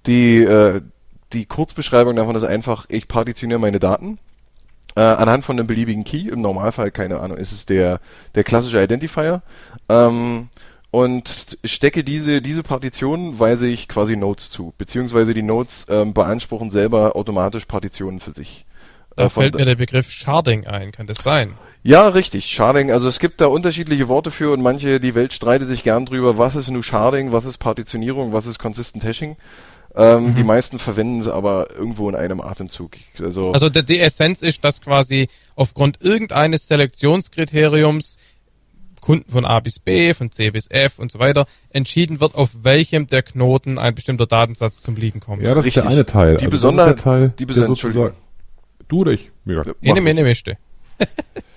[0.06, 0.82] Die, äh,
[1.34, 4.20] die Kurzbeschreibung davon ist einfach, ich partitioniere meine Daten
[5.02, 6.30] äh, anhand von einem beliebigen Key.
[6.30, 8.00] Im Normalfall, keine Ahnung, ist es der,
[8.36, 9.42] der klassische Identifier.
[9.90, 10.50] Ähm,
[10.92, 14.74] und stecke diese, diese Partitionen weise ich quasi Nodes zu.
[14.78, 18.66] Beziehungsweise die Nodes ähm, beanspruchen selber automatisch Partitionen für sich.
[19.16, 21.54] Da Äh, von fällt da- mir der Begriff Sharding ein, kann das sein?
[21.84, 22.46] ja, richtig.
[22.48, 26.06] Sharding, also es gibt da unterschiedliche Worte für und manche, die Welt streitet sich gern
[26.06, 29.38] drüber, was ist nun Sharding, was ist Partitionierung, was ist Consistent Hashing.
[29.96, 32.92] Ähm, Die meisten verwenden es aber irgendwo in einem Atemzug.
[33.20, 38.18] Also, Also die, die Essenz ist, dass quasi aufgrund irgendeines Selektionskriteriums
[39.02, 42.52] Kunden von A bis B, von C bis F und so weiter entschieden wird, auf
[42.64, 45.42] welchem der Knoten ein bestimmter Datensatz zum Liegen kommt.
[45.42, 45.98] Ja, das ist der Richtig.
[45.98, 46.38] eine Teil.
[46.38, 48.16] Die also Besonderheit- Teil, die der Besonder- sozusagen,
[48.88, 49.32] du oder ich?
[49.44, 49.64] Mega.
[49.66, 49.74] Ja.
[49.82, 50.58] in dem in dem Mischte.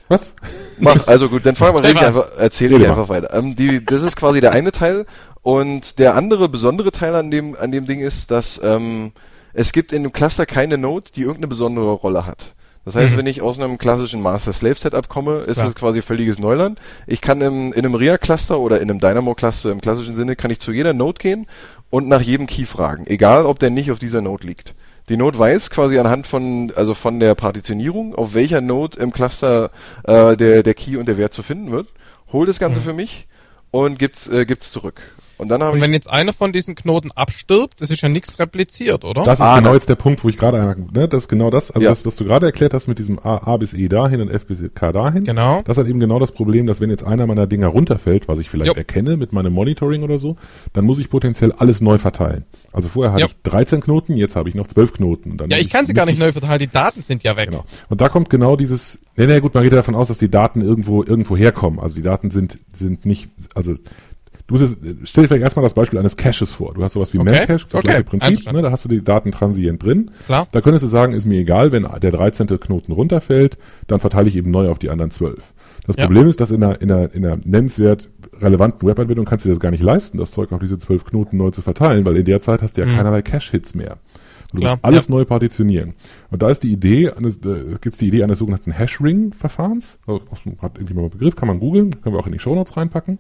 [0.09, 0.35] Was?
[0.78, 2.87] Mach, also gut, dann fangen wir richtig einfach, erzähl mal.
[2.89, 3.32] einfach weiter.
[3.35, 5.05] Ähm, die, das ist quasi der eine Teil
[5.45, 9.12] und der andere besondere Teil an dem, an dem Ding ist, dass ähm,
[9.53, 12.55] es gibt in dem Cluster keine Node, die irgendeine besondere Rolle hat.
[12.86, 13.18] Das heißt, mhm.
[13.18, 15.66] wenn ich aus einem klassischen Master-Slave-Setup komme, ist Klar.
[15.66, 16.80] das quasi völliges Neuland.
[17.07, 20.61] Ich kann im, in einem RIA-Cluster oder in einem Dynamo-Cluster im klassischen Sinne, kann ich
[20.61, 21.47] zu jeder Node gehen
[21.90, 24.74] und nach jedem Key fragen, egal ob der nicht auf dieser Node liegt.
[25.11, 29.70] Die Node weiß quasi anhand von, also von der Partitionierung, auf welcher Node im Cluster
[30.05, 31.88] äh, der, der Key und der Wert zu finden wird,
[32.32, 32.84] holt das Ganze mhm.
[32.84, 33.28] für mich
[33.70, 35.01] und gibt's, äh, gibt's zurück.
[35.37, 39.05] Und dann Und wenn jetzt einer von diesen Knoten abstirbt, das ist ja nichts repliziert,
[39.05, 39.22] oder?
[39.22, 39.74] Das ist ah, genau ne?
[39.74, 41.91] jetzt der Punkt, wo ich gerade ne, das ist genau das, also ja.
[41.91, 44.47] das, was du gerade erklärt hast mit diesem A, A bis E dahin und F
[44.47, 45.24] bis K dahin.
[45.24, 45.62] Genau.
[45.64, 48.51] Das hat eben genau das Problem, dass wenn jetzt einer meiner Dinger runterfällt, was ich
[48.51, 48.76] vielleicht Jupp.
[48.76, 50.37] erkenne mit meinem Monitoring oder so,
[50.72, 52.45] dann muss ich potenziell alles neu verteilen.
[52.72, 53.30] Also vorher hatte Jupp.
[53.30, 55.37] ich 13 Knoten, jetzt habe ich noch 12 Knoten.
[55.37, 57.51] Dann ja, ich kann sie gar nicht neu verteilen, die Daten sind ja weg.
[57.51, 57.64] Genau.
[57.89, 60.30] Und da kommt genau dieses, nee, nee, gut, man geht ja davon aus, dass die
[60.30, 61.80] Daten irgendwo, irgendwo herkommen.
[61.80, 63.74] Also die Daten sind, sind nicht, also
[64.47, 66.74] Du musst jetzt, stell dir vielleicht erstmal das Beispiel eines Caches vor.
[66.74, 67.30] Du hast sowas wie okay.
[67.30, 67.86] Memcache, das okay.
[67.86, 68.61] gleiche Prinzip, ne?
[68.61, 70.11] da hast du die Daten transient drin.
[70.26, 70.47] Klar.
[70.53, 72.47] Da könntest du sagen, ist mir egal, wenn der 13.
[72.49, 75.42] Knoten runterfällt, dann verteile ich eben neu auf die anderen 12.
[75.86, 76.07] Das ja.
[76.07, 79.55] Problem ist, dass in einer, in einer, in einer nennenswert relevanten Webanwendung kannst du dir
[79.55, 82.24] das gar nicht leisten, das Zeug auf diese 12 Knoten neu zu verteilen, weil in
[82.24, 82.97] der Zeit hast du ja mhm.
[82.97, 83.99] keinerlei Cache-Hits mehr.
[84.53, 84.72] Du Klar.
[84.72, 85.14] musst alles ja.
[85.14, 85.95] neu partitionieren.
[86.30, 89.99] Und da ist die Idee, eines, äh, gibt es die Idee eines sogenannten Hash-Ring-Verfahrens.
[90.07, 93.18] Hat irgendjemand einen Begriff, kann man googeln, können wir auch in die Shownotes reinpacken.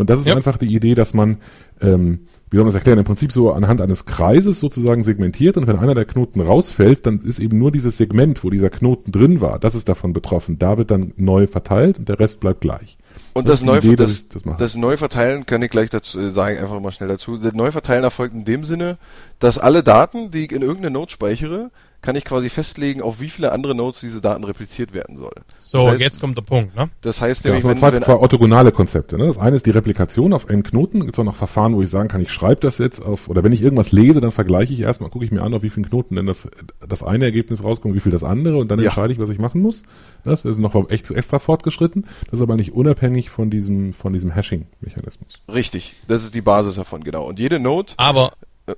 [0.00, 0.34] Und das ist ja.
[0.34, 1.36] einfach die Idee, dass man,
[1.80, 2.20] ähm,
[2.50, 5.78] wie soll man das erklären, im Prinzip so anhand eines Kreises sozusagen segmentiert und wenn
[5.78, 9.58] einer der Knoten rausfällt, dann ist eben nur dieses Segment, wo dieser Knoten drin war,
[9.58, 10.58] das ist davon betroffen.
[10.58, 12.96] Da wird dann neu verteilt und der Rest bleibt gleich.
[13.32, 16.58] Und das, das, Neu Idee, das, das, das Neuverteilen kann ich gleich dazu äh, sagen,
[16.58, 17.36] einfach mal schnell dazu.
[17.36, 18.98] Das Neuverteilen erfolgt in dem Sinne,
[19.38, 21.70] dass alle Daten, die ich in irgendeine Node speichere,
[22.02, 25.42] kann ich quasi festlegen, auf wie viele andere Nodes diese Daten repliziert werden sollen.
[25.58, 26.88] So, das heißt, jetzt kommt der Punkt, ne?
[27.02, 29.18] Das heißt, ja, nämlich, wenn, zwei, wenn, zwei orthogonale Konzepte.
[29.18, 29.26] Ne?
[29.26, 31.00] Das eine ist die Replikation auf n Knoten.
[31.00, 33.44] Gibt es auch noch Verfahren, wo ich sagen kann, ich schreibe das jetzt auf, oder
[33.44, 35.88] wenn ich irgendwas lese, dann vergleiche ich erstmal, gucke ich mir an, auf wie vielen
[35.88, 36.48] Knoten denn das,
[36.86, 38.86] das eine Ergebnis rauskommt, wie viel das andere, und dann ja.
[38.86, 39.82] entscheide ich, was ich machen muss.
[40.24, 42.06] Das ist noch echt extra fortgeschritten.
[42.30, 45.40] Das ist aber nicht unabhängig von diesem, von diesem Hashing-Mechanismus.
[45.52, 45.96] Richtig.
[46.08, 47.26] Das ist die Basis davon, genau.
[47.26, 47.92] Und jede Node.
[47.98, 48.32] Aber.
[48.66, 48.74] Äh,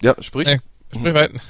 [0.00, 0.48] ja, sprich.
[0.48, 0.58] Äh.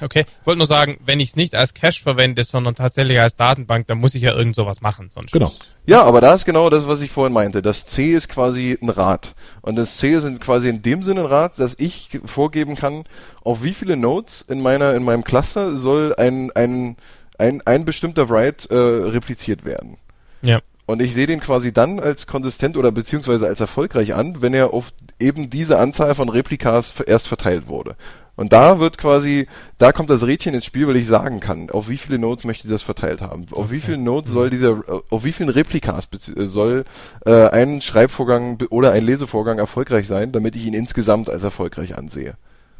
[0.01, 0.25] Okay.
[0.27, 3.87] Ich wollte nur sagen, wenn ich es nicht als Cache verwende, sondern tatsächlich als Datenbank,
[3.87, 5.09] dann muss ich ja irgend sowas machen.
[5.09, 5.51] Sonst genau.
[5.85, 7.61] Ja, aber da ist genau das, was ich vorhin meinte.
[7.61, 9.35] Das C ist quasi ein Rad.
[9.61, 13.03] Und das C ist quasi in dem Sinne ein Rad, dass ich vorgeben kann,
[13.43, 16.95] auf wie viele Nodes in meiner, in meinem Cluster soll ein, ein,
[17.37, 19.97] ein, ein bestimmter Write äh, repliziert werden.
[20.41, 20.61] Ja.
[20.87, 24.73] Und ich sehe den quasi dann als konsistent oder beziehungsweise als erfolgreich an, wenn er
[24.73, 27.95] auf eben diese Anzahl von Replikas erst verteilt wurde.
[28.35, 31.87] Und da wird quasi, da kommt das Rädchen ins Spiel, weil ich sagen kann, auf
[31.89, 33.45] wie viele Nodes möchte ich das verteilt haben.
[33.51, 34.51] Auf wie viele Nodes soll mhm.
[34.51, 36.83] dieser, auf wie vielen Replikas soll
[37.25, 42.35] äh, ein Schreibvorgang oder ein Lesevorgang erfolgreich sein, damit ich ihn insgesamt als erfolgreich ansehe.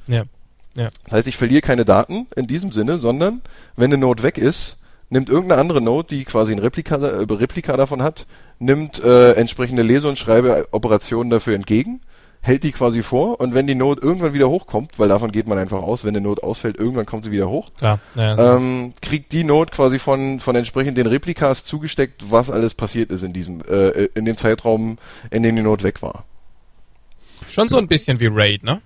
[0.07, 0.23] Ja.
[0.75, 0.89] ja.
[1.05, 3.41] Das heißt, ich verliere keine Daten in diesem Sinne, sondern
[3.77, 4.77] wenn eine Node weg ist,
[5.09, 8.25] nimmt irgendeine andere Node, die quasi ein Replika, äh, Replika davon hat,
[8.59, 12.01] nimmt äh, entsprechende Lese- und Schreibeoperationen dafür entgegen
[12.45, 15.57] hält die quasi vor und wenn die Not irgendwann wieder hochkommt, weil davon geht man
[15.57, 17.99] einfach aus, wenn die Not ausfällt, irgendwann kommt sie wieder hoch, Klar.
[18.13, 18.43] Ja, so.
[18.43, 23.23] ähm, kriegt die Not quasi von, von entsprechend den Replikas zugesteckt, was alles passiert ist
[23.23, 24.97] in diesem, äh, in dem Zeitraum,
[25.31, 26.25] in dem die Not weg war.
[27.49, 28.81] Schon so ein bisschen wie Raid, ne?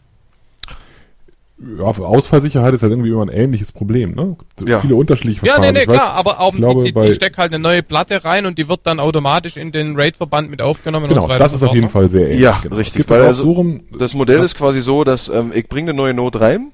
[1.77, 4.37] Ja, für Ausfallsicherheit ist halt irgendwie immer ein ähnliches Problem, ne?
[4.65, 4.79] Ja.
[4.79, 5.63] Viele unterschiedliche Verfahren.
[5.63, 7.83] Ja, nee, nee, weiß, klar, aber auch glaube, die, die, die steckt halt eine neue
[7.83, 11.29] Platte rein und die wird dann automatisch in den RAID-Verband mit aufgenommen genau, und so
[11.29, 11.43] weiter.
[11.43, 12.39] Das ist auf jeden Fall sehr ähnlich.
[12.39, 12.77] Ja, genau.
[12.77, 13.09] richtig.
[13.09, 16.13] Weil also, so rum, das Modell ist quasi so, dass ähm, ich bringe eine neue
[16.13, 16.71] Note rein,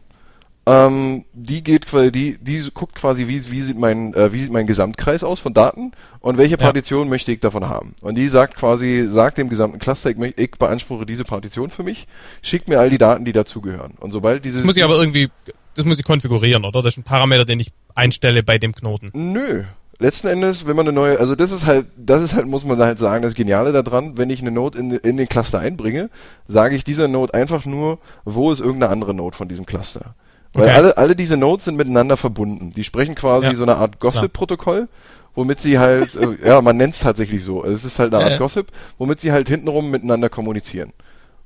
[0.67, 4.51] ähm, die geht quasi, die, die guckt quasi, wie, wie sieht mein, äh, wie sieht
[4.51, 5.91] mein Gesamtkreis aus von Daten
[6.21, 7.09] und welche Partition ja.
[7.11, 7.95] möchte ich davon haben.
[8.01, 12.07] Und die sagt quasi, sagt dem gesamten Cluster, ich, ich beanspruche diese Partition für mich,
[12.41, 13.93] schickt mir all die Daten, die dazugehören.
[13.99, 14.61] Und sobald dieses.
[14.61, 15.29] Das muss ich aber irgendwie,
[15.75, 16.81] das muss ich konfigurieren, oder?
[16.81, 19.11] Das ist ein Parameter, den ich einstelle bei dem Knoten.
[19.13, 19.65] Nö,
[19.99, 22.79] letzten Endes, wenn man eine neue, also das ist halt, das ist halt, muss man
[22.79, 26.09] halt sagen, das Geniale daran, wenn ich eine Node in, in den Cluster einbringe,
[26.47, 30.15] sage ich dieser Node einfach nur, wo ist irgendeine andere Node von diesem Cluster.
[30.55, 30.73] Weil okay.
[30.73, 32.71] alle, alle diese Nodes sind miteinander verbunden.
[32.71, 33.53] Die sprechen quasi ja.
[33.53, 34.87] so eine Art Gossip-Protokoll,
[35.35, 37.61] womit sie halt, äh, ja, man nennt es tatsächlich so.
[37.61, 40.93] Also es ist halt eine Art ja, Gossip, womit sie halt hintenrum miteinander kommunizieren.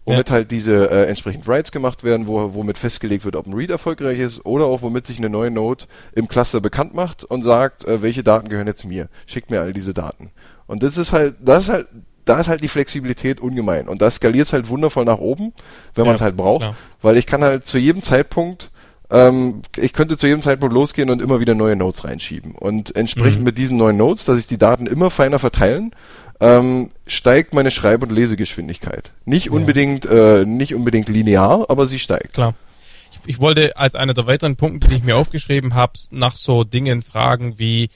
[0.05, 3.69] Womit halt diese äh, entsprechend Writes gemacht werden, wo, womit festgelegt wird, ob ein Read
[3.69, 7.85] erfolgreich ist oder auch womit sich eine neue Node im Cluster bekannt macht und sagt,
[7.85, 9.09] äh, welche Daten gehören jetzt mir.
[9.27, 10.31] Schickt mir all diese Daten.
[10.65, 11.89] Und das ist halt, das ist halt,
[12.25, 13.87] da ist halt die Flexibilität ungemein.
[13.87, 15.53] Und das skaliert halt wundervoll nach oben,
[15.95, 16.61] wenn man es halt braucht.
[16.61, 16.75] Klar.
[17.01, 18.71] Weil ich kann halt zu jedem Zeitpunkt
[19.09, 22.53] ähm, ich könnte zu jedem Zeitpunkt losgehen und immer wieder neue Nodes reinschieben.
[22.53, 23.45] Und entsprechend mhm.
[23.45, 25.91] mit diesen neuen Nodes, dass ich die Daten immer feiner verteilen,
[26.39, 29.11] ähm, steigt meine Schreib- und Lesegeschwindigkeit.
[29.25, 29.51] Nicht ja.
[29.51, 32.33] unbedingt, äh, nicht unbedingt linear, aber sie steigt.
[32.33, 32.53] Klar.
[33.11, 36.63] Ich, ich wollte als einer der weiteren Punkte, die ich mir aufgeschrieben habe, nach so
[36.63, 37.89] Dingen fragen wie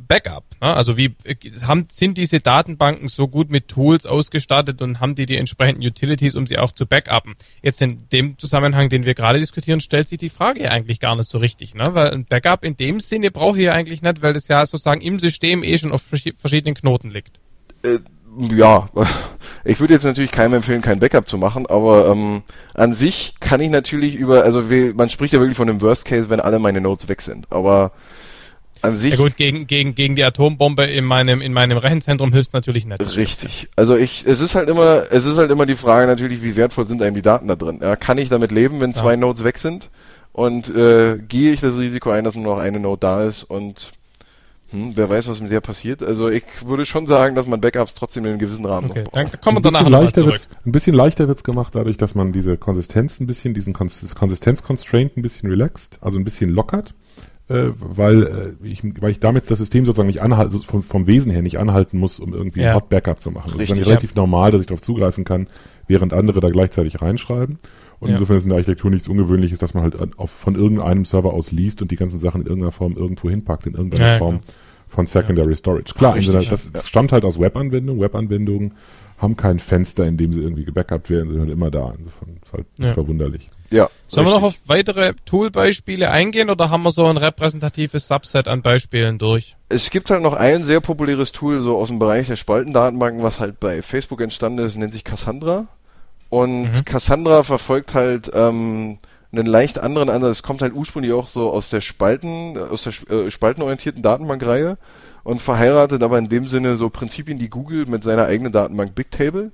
[0.00, 0.44] Backup.
[0.60, 0.74] Ne?
[0.74, 1.14] Also wie
[1.62, 6.34] haben, sind diese Datenbanken so gut mit Tools ausgestattet und haben die die entsprechenden Utilities,
[6.34, 7.34] um sie auch zu backuppen?
[7.62, 11.28] Jetzt in dem Zusammenhang, den wir gerade diskutieren, stellt sich die Frage eigentlich gar nicht
[11.28, 11.94] so richtig, ne?
[11.94, 15.00] weil ein Backup in dem Sinne brauche ich ja eigentlich nicht, weil das ja sozusagen
[15.00, 17.40] im System eh schon auf verschiedenen Knoten liegt.
[17.82, 17.98] Äh,
[18.38, 18.88] ja,
[19.64, 22.42] ich würde jetzt natürlich keinem empfehlen, kein Backup zu machen, aber ähm,
[22.74, 24.62] an sich kann ich natürlich über, also
[24.94, 27.92] man spricht ja wirklich von dem Worst Case, wenn alle meine Notes weg sind, aber
[28.84, 29.12] an sich.
[29.12, 33.16] Ja gut, gegen, gegen, gegen die Atombombe in meinem, in meinem Rechenzentrum hilft natürlich nicht.
[33.16, 33.68] Richtig.
[33.76, 36.86] Also ich, es ist halt immer, es ist halt immer die Frage natürlich, wie wertvoll
[36.86, 37.80] sind einem die Daten da drin?
[37.82, 39.16] Ja, kann ich damit leben, wenn zwei ja.
[39.16, 39.90] Nodes weg sind?
[40.32, 43.92] Und äh, gehe ich das Risiko ein, dass nur noch eine Node da ist und
[44.70, 46.02] hm, wer weiß, was mit der passiert.
[46.02, 49.12] Also ich würde schon sagen, dass man Backups trotzdem in einem gewissen Rahmen okay, noch
[49.12, 49.34] braucht.
[49.34, 52.56] Dann kommen wir danach leichter wird's, Ein bisschen leichter wird's gemacht, dadurch, dass man diese
[52.56, 56.94] Konsistenz ein bisschen, diesen Konsistenz-Constraint ein bisschen relaxt, also ein bisschen lockert.
[57.48, 61.30] Äh, weil, äh, ich, weil ich damit das System sozusagen nicht anhalten, vom, vom Wesen
[61.30, 62.70] her nicht anhalten muss, um irgendwie ja.
[62.70, 63.52] ein Hot Backup zu machen.
[63.52, 64.22] Das ist dann relativ ja.
[64.22, 65.48] normal, dass ich darauf zugreifen kann,
[65.86, 67.58] während andere da gleichzeitig reinschreiben.
[68.00, 68.14] Und ja.
[68.14, 71.52] insofern ist in der Architektur nichts Ungewöhnliches, dass man halt auf, von irgendeinem Server aus
[71.52, 74.40] liest und die ganzen Sachen in irgendeiner Form irgendwo hinpackt, in irgendeiner Form.
[74.40, 74.54] Klar
[74.94, 75.54] von Secondary.
[75.56, 75.94] Storage.
[75.94, 78.00] Klar, Richtig, der, das, das, stammt halt aus Webanwendungen.
[78.00, 78.74] Webanwendungen
[79.18, 81.94] haben kein Fenster, in dem sie irgendwie gebackupt werden, sie sind immer da.
[81.98, 83.48] Insofern ist halt nicht verwunderlich.
[83.70, 83.88] Ja.
[84.06, 84.26] Sollen richtig.
[84.26, 89.18] wir noch auf weitere Tool-Beispiele eingehen oder haben wir so ein repräsentatives Subset an Beispielen
[89.18, 89.56] durch?
[89.68, 93.40] Es gibt halt noch ein sehr populäres Tool so aus dem Bereich der Spaltendatenbanken, was
[93.40, 95.66] halt bei Facebook entstanden ist, nennt sich Cassandra.
[96.28, 96.84] Und mhm.
[96.84, 98.98] Cassandra verfolgt halt ähm,
[99.32, 100.38] einen leicht anderen Ansatz.
[100.38, 104.78] Es kommt halt ursprünglich auch so aus der Spalten, aus der äh, spaltenorientierten Datenbankreihe
[105.22, 109.52] und verheiratet aber in dem Sinne so Prinzipien, die Google mit seiner eigenen Datenbank Bigtable,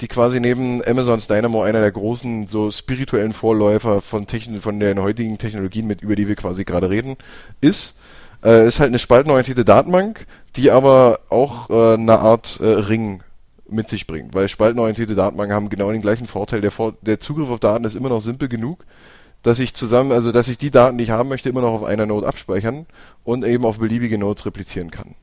[0.00, 5.00] die quasi neben Amazons Dynamo einer der großen so spirituellen Vorläufer von Techn von den
[5.00, 7.16] heutigen Technologien, mit über die wir quasi gerade reden,
[7.60, 7.96] ist.
[8.44, 10.26] Äh, ist halt eine spaltenorientierte Datenbank,
[10.56, 13.22] die aber auch äh, eine Art äh, Ring
[13.68, 16.60] mit sich bringt, weil spaltenorientierte Datenbanken haben genau den gleichen Vorteil.
[16.60, 18.84] Der, Vor der Zugriff auf Daten ist immer noch simpel genug,
[19.42, 21.84] dass ich zusammen, also dass ich die Daten, die ich haben möchte, immer noch auf
[21.84, 22.86] einer Node abspeichern
[23.24, 25.14] und eben auf beliebige Nodes replizieren kann.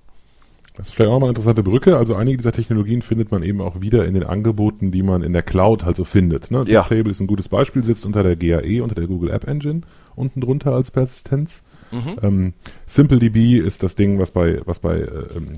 [0.76, 1.98] Das ist vielleicht auch mal eine interessante Brücke.
[1.98, 5.34] Also einige dieser Technologien findet man eben auch wieder in den Angeboten, die man in
[5.34, 6.50] der Cloud halt so findet.
[6.50, 6.64] Ne?
[6.68, 6.84] Ja.
[6.84, 9.82] Table ist ein gutes Beispiel, sitzt unter der GAE, unter der Google App Engine,
[10.16, 11.62] unten drunter als Persistenz.
[11.92, 12.16] Mhm.
[12.24, 12.54] Ähm,
[12.88, 15.50] SimpleDB ist das Ding, was bei, was bei äh, ähm,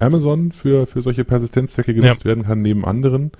[0.00, 2.30] Amazon für, für solche Persistenzzwecke genutzt ja.
[2.30, 3.30] werden kann, neben anderen.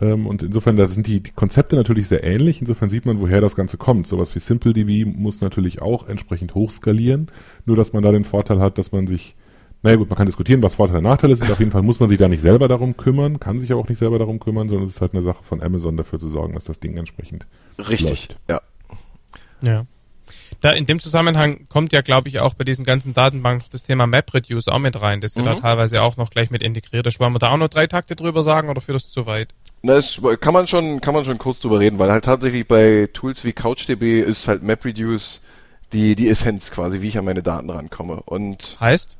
[0.00, 2.60] Ähm, und insofern, da sind die, die Konzepte natürlich sehr ähnlich.
[2.60, 4.06] Insofern sieht man, woher das Ganze kommt.
[4.06, 7.28] Sowas wie SimpleDB muss natürlich auch entsprechend hochskalieren.
[7.64, 9.34] Nur, dass man da den Vorteil hat, dass man sich
[9.84, 11.50] naja gut, man kann diskutieren, was Vorteile und Nachteile sind.
[11.52, 13.88] Auf jeden Fall muss man sich da nicht selber darum kümmern, kann sich aber auch
[13.88, 16.54] nicht selber darum kümmern, sondern es ist halt eine Sache von Amazon dafür zu sorgen,
[16.54, 17.46] dass das Ding entsprechend
[17.78, 18.36] Richtig, läuft.
[18.48, 18.62] ja.
[19.60, 19.86] Ja.
[20.62, 24.06] Da in dem Zusammenhang kommt ja, glaube ich, auch bei diesen ganzen Datenbanken das Thema
[24.06, 25.44] MapReduce auch mit rein, das mhm.
[25.44, 27.20] ja da teilweise auch noch gleich mit integriert ist.
[27.20, 29.54] Wollen wir da auch noch drei Takte drüber sagen oder führt das zu weit?
[29.82, 33.10] Na, das kann man schon, kann man schon kurz drüber reden, weil halt tatsächlich bei
[33.12, 35.42] Tools wie CouchDB ist halt MapReduce
[35.92, 38.22] die, die Essenz quasi, wie ich an meine Daten rankomme.
[38.24, 39.18] Und heißt?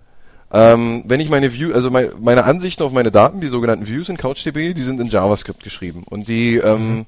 [0.54, 4.08] Ähm, wenn ich meine View, also mein, meine Ansichten auf meine Daten, die sogenannten Views
[4.08, 7.06] in CouchDB, die sind in JavaScript geschrieben und die ähm, mhm.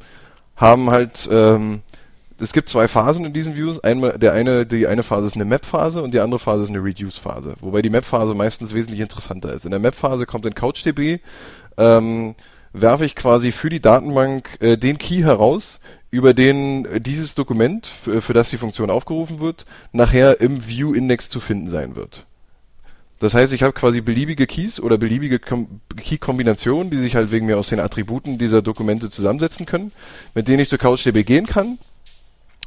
[0.57, 1.83] haben halt ähm,
[2.39, 3.81] es gibt zwei Phasen in diesen Views.
[3.81, 6.83] Einmal, der eine, die eine Phase ist eine Map-Phase und die andere Phase ist eine
[6.83, 7.55] Reduce-Phase.
[7.61, 9.65] Wobei die Map-Phase meistens wesentlich interessanter ist.
[9.65, 11.21] In der Map-Phase kommt in CouchDB,
[11.79, 12.35] ähm,
[12.73, 15.81] werfe ich quasi für die Datenbank äh, den Key heraus,
[16.11, 21.31] über den äh, dieses Dokument, für, für das die Funktion aufgerufen wird, nachher im View-Index
[21.31, 22.27] zu finden sein wird.
[23.19, 27.59] Das heißt, ich habe quasi beliebige Keys oder beliebige Key-Kombinationen, die sich halt wegen mir
[27.59, 29.93] aus den Attributen dieser Dokumente zusammensetzen können,
[30.35, 31.79] mit denen ich zu CouchDB gehen kann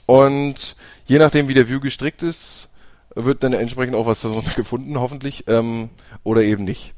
[0.10, 0.76] und
[1.06, 2.70] je nachdem, wie der View gestrickt ist,
[3.14, 5.89] wird dann entsprechend auch was darunter gefunden, hoffentlich, ähm,
[6.24, 6.95] oder eben nicht.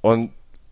[0.00, 0.30] Und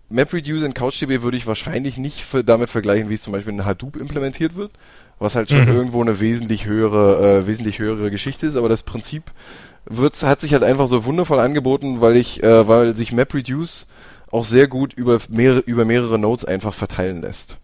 [0.09, 3.97] MapReduce in CouchDB würde ich wahrscheinlich nicht damit vergleichen, wie es zum Beispiel in Hadoop
[3.97, 4.70] implementiert wird,
[5.18, 5.77] was halt schon mhm.
[5.77, 9.25] irgendwo eine wesentlich höhere, äh, wesentlich höhere Geschichte ist, aber das Prinzip
[9.87, 13.87] wird, hat sich halt einfach so wundervoll angeboten, weil ich, äh, weil sich MapReduce
[14.30, 17.59] auch sehr gut über mehrere, über mehrere Nodes einfach verteilen lässt.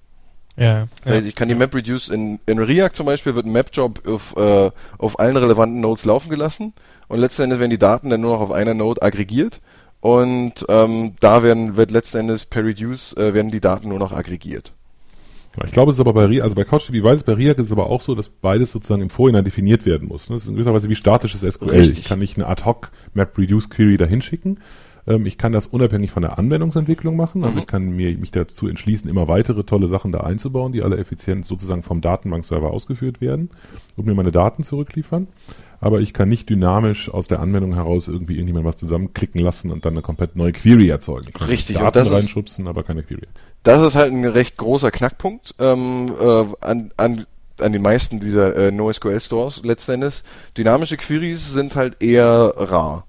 [0.57, 1.15] Ja, ja.
[1.15, 4.71] Ich kann die Map reduce in, in React zum Beispiel wird ein Map-Job auf, äh,
[4.99, 6.75] auf allen relevanten Nodes laufen gelassen
[7.09, 9.61] und letzten Endes werden die Daten dann nur noch auf einer Node aggregiert
[10.01, 14.13] und ähm, da werden wird letzten Endes per Reduce äh, werden die Daten nur noch
[14.13, 14.73] aggregiert.
[15.65, 17.67] Ich glaube, es ist aber bei React, also bei CouchDB weiß es, bei React ist
[17.67, 20.27] es aber auch so, dass beides sozusagen im Vorhinein definiert werden muss.
[20.27, 21.71] Das ist in gewisser Weise wie statisches SQL.
[21.71, 21.99] Richtig.
[21.99, 24.59] Ich kann nicht eine Ad-Hoc Map-Reduce-Query dahin schicken,
[25.07, 27.43] Ähm, ich kann das unabhängig von der Anwendungsentwicklung machen.
[27.45, 27.61] Also Mhm.
[27.61, 31.47] ich kann mir, mich dazu entschließen, immer weitere tolle Sachen da einzubauen, die alle effizient
[31.47, 33.51] sozusagen vom Datenbankserver ausgeführt werden
[33.97, 35.29] und mir meine Daten zurückliefern.
[35.83, 39.87] Aber ich kann nicht dynamisch aus der Anwendung heraus irgendwie irgendjemand was zusammenklicken lassen und
[39.87, 41.33] dann eine komplett neue Query erzeugen.
[41.33, 43.27] Kann Richtig, Daten das ist- reinschubsen, aber keine Query.
[43.63, 47.25] Das ist halt ein recht großer Knackpunkt ähm, äh, an, an,
[47.61, 50.23] an den meisten dieser äh, NoSQL-Stores letzten Endes.
[50.59, 53.07] Dynamische Queries sind halt eher rar.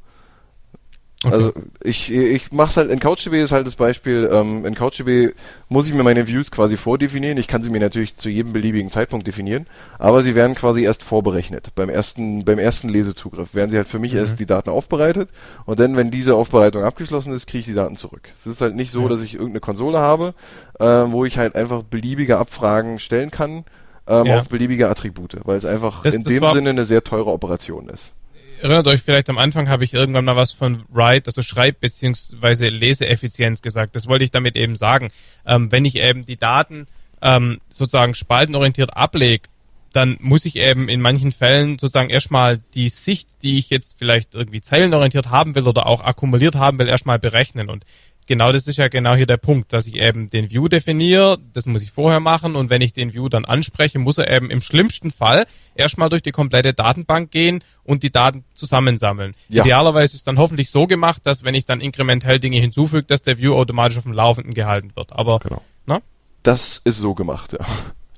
[1.23, 1.33] Okay.
[1.35, 1.53] Also
[1.83, 5.35] ich, ich mach's halt in CouchDB ist halt das Beispiel, ähm, in CouchDB
[5.69, 7.37] muss ich mir meine Views quasi vordefinieren.
[7.37, 9.67] Ich kann sie mir natürlich zu jedem beliebigen Zeitpunkt definieren,
[9.99, 11.75] aber sie werden quasi erst vorberechnet.
[11.75, 15.29] Beim ersten, beim ersten Lesezugriff werden sie halt für mich erst die Daten aufbereitet
[15.65, 18.29] und dann, wenn diese Aufbereitung abgeschlossen ist, kriege ich die Daten zurück.
[18.33, 19.09] Es ist halt nicht so, Ja.
[19.09, 20.33] dass ich irgendeine Konsole habe,
[20.79, 23.63] äh, wo ich halt einfach beliebige Abfragen stellen kann
[24.07, 24.39] ähm, Ja.
[24.39, 27.89] auf beliebige Attribute, weil es einfach Das- in das dem Sinne eine sehr teure Operation
[27.89, 28.13] ist.
[28.61, 32.67] Erinnert euch vielleicht am Anfang habe ich irgendwann mal was von Write, also Schreib- beziehungsweise
[32.67, 33.95] Leseeffizienz gesagt.
[33.95, 35.09] Das wollte ich damit eben sagen.
[35.47, 36.85] Ähm, wenn ich eben die Daten
[37.23, 39.49] ähm, sozusagen spaltenorientiert ablege,
[39.93, 44.35] dann muss ich eben in manchen Fällen sozusagen erstmal die Sicht, die ich jetzt vielleicht
[44.35, 47.69] irgendwie zeilenorientiert haben will oder auch akkumuliert haben will, erstmal berechnen.
[47.69, 47.83] Und
[48.27, 51.65] genau das ist ja genau hier der Punkt, dass ich eben den View definiere, das
[51.65, 54.61] muss ich vorher machen und wenn ich den View dann anspreche, muss er eben im
[54.61, 59.35] schlimmsten Fall erstmal durch die komplette Datenbank gehen und die Daten zusammensammeln.
[59.49, 59.63] Ja.
[59.63, 63.23] Idealerweise ist es dann hoffentlich so gemacht, dass wenn ich dann inkrementell Dinge hinzufüge, dass
[63.23, 65.11] der View automatisch auf dem Laufenden gehalten wird.
[65.13, 65.61] Aber Genau.
[65.85, 65.99] na,
[66.43, 67.65] Das ist so gemacht, ja.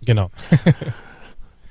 [0.05, 0.29] genau.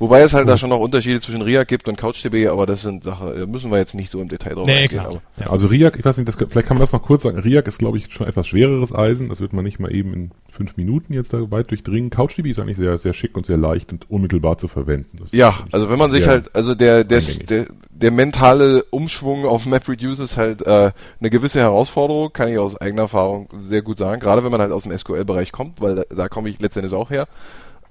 [0.03, 3.05] Wobei es halt da schon noch Unterschiede zwischen React gibt und CouchDB, aber das sind
[3.05, 4.99] Sachen, da müssen wir jetzt nicht so im Detail drauf Nee, eingehen.
[4.99, 5.07] klar.
[5.07, 5.49] Aber Ja.
[5.49, 7.39] Also RIAC, ich weiß nicht, das, vielleicht kann man das noch kurz sagen.
[7.39, 9.29] RIAC ist, glaube ich, schon etwas schwereres Eisen.
[9.29, 12.11] Das wird man nicht mal eben in fünf Minuten jetzt da weit durchdringen.
[12.11, 15.19] CouchDB ist eigentlich sehr, sehr schick und sehr leicht und unmittelbar zu verwenden.
[15.21, 19.67] Das ja, also wenn man sich halt, also der, der, der, der mentale Umschwung auf
[19.67, 20.91] MapReduce ist halt äh,
[21.21, 24.73] eine gewisse Herausforderung, kann ich aus eigener Erfahrung sehr gut sagen, gerade wenn man halt
[24.73, 27.29] aus dem SQL-Bereich kommt, weil da, da komme ich letztendlich auch her.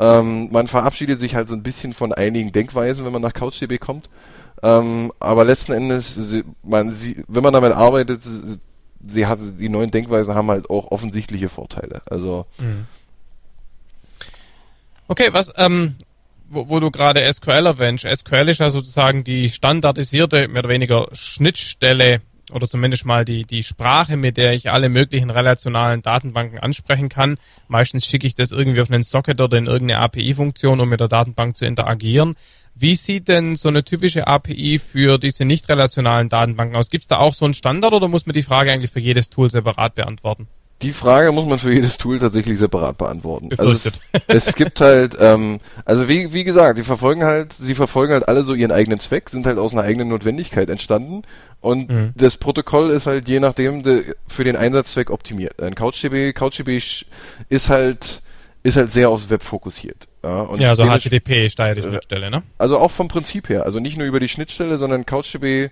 [0.01, 3.77] Ähm, man verabschiedet sich halt so ein bisschen von einigen Denkweisen, wenn man nach CouchDB
[3.79, 4.09] kommt.
[4.63, 8.21] Ähm, aber letzten Endes, sie, man, sie, wenn man damit arbeitet,
[9.05, 12.01] sie, hat, die neuen Denkweisen haben halt auch offensichtliche Vorteile.
[12.05, 12.47] Also
[15.07, 15.95] Okay, was, ähm,
[16.49, 18.05] wo, wo du gerade SQL erwähnst.
[18.05, 22.21] SQL ist ja sozusagen die standardisierte, mehr oder weniger Schnittstelle
[22.51, 27.37] oder zumindest mal die, die Sprache, mit der ich alle möglichen relationalen Datenbanken ansprechen kann.
[27.67, 31.07] Meistens schicke ich das irgendwie auf einen Socket oder in irgendeine API-Funktion, um mit der
[31.07, 32.35] Datenbank zu interagieren.
[32.73, 36.89] Wie sieht denn so eine typische API für diese nicht relationalen Datenbanken aus?
[36.89, 39.29] Gibt es da auch so einen Standard oder muss man die Frage eigentlich für jedes
[39.29, 40.47] Tool separat beantworten?
[40.81, 43.49] Die Frage muss man für jedes Tool tatsächlich separat beantworten.
[43.57, 44.23] Also es, Befürchtet.
[44.27, 48.43] es gibt halt, ähm, also wie, wie gesagt, die verfolgen halt, sie verfolgen halt alle
[48.43, 51.21] so ihren eigenen Zweck, sind halt aus einer eigenen Notwendigkeit entstanden
[51.59, 52.13] und Mhm.
[52.15, 55.61] das Protokoll ist halt je nachdem de, für den Einsatzzweck optimiert.
[55.61, 56.79] Ein CouchDB, CouchDB
[57.49, 58.21] ist halt
[58.63, 60.07] ist halt sehr aufs Web fokussiert.
[60.23, 62.43] Ja, und ja, so dementsprechend- HTTP ja die Schnittstelle, ne?
[62.59, 65.69] also auch vom Prinzip her, also nicht nur über die Schnittstelle, sondern CouchDB.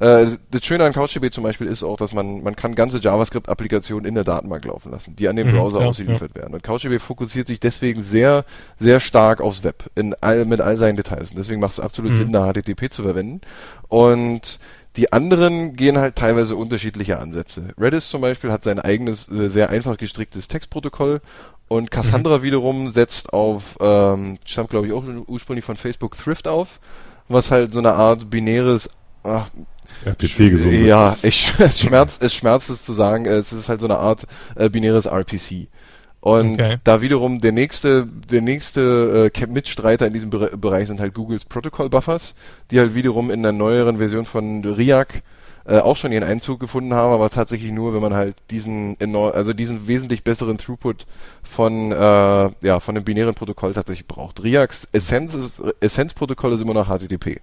[0.00, 4.04] Äh, das Schöne an CouchDB zum Beispiel ist auch, dass man man kann ganze JavaScript-Applikationen
[4.06, 6.54] in der Datenbank laufen lassen, die an dem Mhm, Browser klar, ausgeliefert werden.
[6.54, 8.44] Und CouchDB fokussiert sich deswegen sehr
[8.78, 11.30] sehr stark aufs Web in all, mit all seinen Details.
[11.30, 12.16] Und deswegen macht es absolut Mhm.
[12.16, 13.40] Sinn, da HTTP zu verwenden.
[13.88, 14.58] Und
[14.96, 17.68] die anderen gehen halt teilweise unterschiedliche Ansätze.
[17.80, 21.20] Redis zum Beispiel hat sein eigenes, äh, sehr einfach gestricktes Textprotokoll
[21.68, 22.42] und Cassandra Mhm.
[22.42, 26.78] wiederum setzt auf, ähm, stammt glaube ich auch ursprünglich von Facebook Thrift auf,
[27.28, 28.90] was halt so eine Art binäres,
[29.22, 29.48] ach,
[30.04, 30.72] RPC gesund.
[30.72, 33.98] ja, ich, es schmerzt, es schmerzt es zu sagen, äh, es ist halt so eine
[33.98, 34.26] Art
[34.56, 35.68] äh, binäres RPC.
[36.20, 36.76] Und Okay.
[36.84, 41.44] da wiederum der nächste, der nächste äh, Mitstreiter in diesem Bere Bereich sind halt Googles
[41.44, 42.34] Protocol Buffers,
[42.70, 45.22] die halt wiederum in der neueren Version von RIAC
[45.64, 49.32] äh, auch schon ihren Einzug gefunden haben, aber tatsächlich nur, wenn man halt diesen enorm,
[49.32, 51.06] also diesen wesentlich besseren Throughput
[51.42, 54.42] von äh, ja von dem binären Protokoll tatsächlich braucht.
[54.42, 57.40] RIACs Essenz ist, Essenzprotokoll ist immer noch HTTP.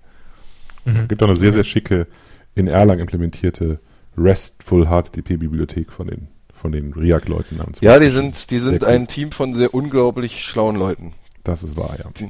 [0.85, 1.07] Mhm.
[1.07, 2.07] gibt auch eine sehr, sehr schicke,
[2.55, 3.79] in Erlang implementierte
[4.17, 7.81] RESTful HTTP-Bibliothek von den, von den RIAC-Leuten namens.
[7.81, 11.13] Ja, die sind, die sind ein Team von sehr unglaublich schlauen Leuten.
[11.43, 12.09] Das ist wahr, ja.
[12.19, 12.29] Die,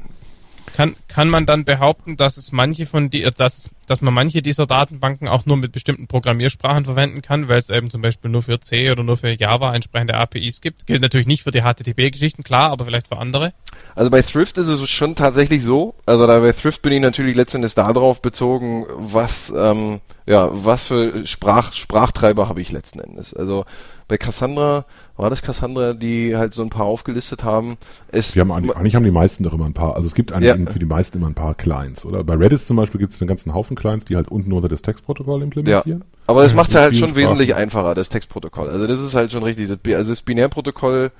[0.75, 4.65] Kann, kann man dann behaupten, dass es manche von die, dass, dass man manche dieser
[4.65, 8.59] Datenbanken auch nur mit bestimmten Programmiersprachen verwenden kann, weil es eben zum Beispiel nur für
[8.59, 10.87] C oder nur für Java entsprechende APIs gibt?
[10.87, 13.53] Gilt natürlich nicht für die HTTP-Geschichten, klar, aber vielleicht für andere.
[13.95, 15.95] Also bei Thrift ist es schon tatsächlich so.
[16.05, 21.25] Also da bei Thrift bin ich natürlich letztendlich darauf bezogen, was ähm, ja was für
[21.25, 23.33] Sprach, Sprachtreiber habe ich letzten Endes.
[23.33, 23.65] Also
[24.09, 24.85] bei Cassandra,
[25.15, 27.77] war das Cassandra, die halt so ein paar aufgelistet haben.
[28.11, 30.33] Es wir haben eigentlich, eigentlich haben die meisten doch immer ein paar, also es gibt
[30.33, 30.71] eigentlich ja.
[30.71, 32.23] für die meisten immer ein paar Clients, oder?
[32.23, 34.81] Bei Redis zum Beispiel gibt es einen ganzen Haufen Clients, die halt unten unter das
[34.81, 35.99] Textprotokoll implementieren.
[35.99, 36.05] Ja.
[36.25, 36.57] Aber das mhm.
[36.57, 37.23] macht es ja halt schon Sprachen.
[37.23, 38.67] wesentlich einfacher, das Textprotokoll.
[38.67, 39.69] Also das ist halt schon richtig.
[39.69, 41.11] Das, also das Binärprotokoll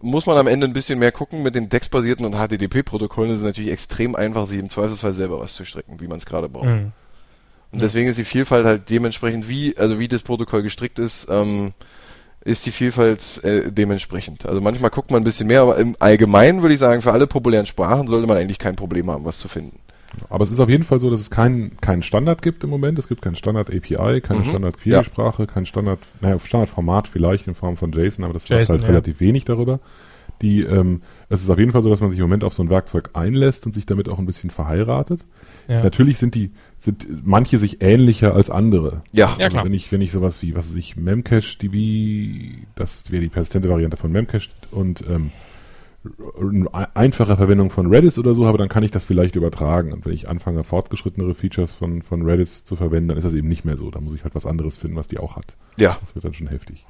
[0.00, 1.42] muss man am Ende ein bisschen mehr gucken.
[1.42, 5.54] Mit den textbasierten und HTTP-Protokollen ist es natürlich extrem einfach, sich im Zweifelsfall selber was
[5.54, 6.64] zu stricken, wie man es gerade braucht.
[6.64, 6.92] Mhm.
[7.72, 11.72] Und deswegen ist die Vielfalt halt dementsprechend, wie, also wie das Protokoll gestrickt ist, ähm,
[12.42, 14.46] ist die Vielfalt äh, dementsprechend.
[14.46, 17.26] Also manchmal guckt man ein bisschen mehr, aber im Allgemeinen würde ich sagen, für alle
[17.26, 19.78] populären Sprachen sollte man eigentlich kein Problem haben, was zu finden.
[20.28, 22.98] Aber es ist auf jeden Fall so, dass es keinen keinen Standard gibt im Moment.
[22.98, 24.44] Es gibt keinen Standard API, keine mhm.
[24.44, 25.46] Standard Query-Sprache, ja.
[25.46, 28.88] kein Standard, naja, Standardformat vielleicht in Form von JSON, aber das JSON, halt ja.
[28.88, 29.78] relativ wenig darüber.
[30.42, 32.62] Die, ähm, es ist auf jeden Fall so, dass man sich im Moment auf so
[32.62, 35.20] ein Werkzeug einlässt und sich damit auch ein bisschen verheiratet.
[35.70, 35.84] Ja.
[35.84, 39.02] Natürlich sind die, sind manche sich ähnlicher als andere.
[39.12, 39.64] Ja, also ja klar.
[39.64, 43.68] Wenn ich, wenn ich sowas wie, was weiß ich, Memcache DB, das wäre die persistente
[43.68, 45.30] Variante von Memcache und ähm,
[46.40, 49.92] eine einfache Verwendung von Redis oder so habe, dann kann ich das vielleicht übertragen.
[49.92, 53.48] Und wenn ich anfange, fortgeschrittenere Features von, von Redis zu verwenden, dann ist das eben
[53.48, 53.92] nicht mehr so.
[53.92, 55.54] Da muss ich halt was anderes finden, was die auch hat.
[55.76, 55.98] Ja.
[56.00, 56.84] Das wird dann schon heftig.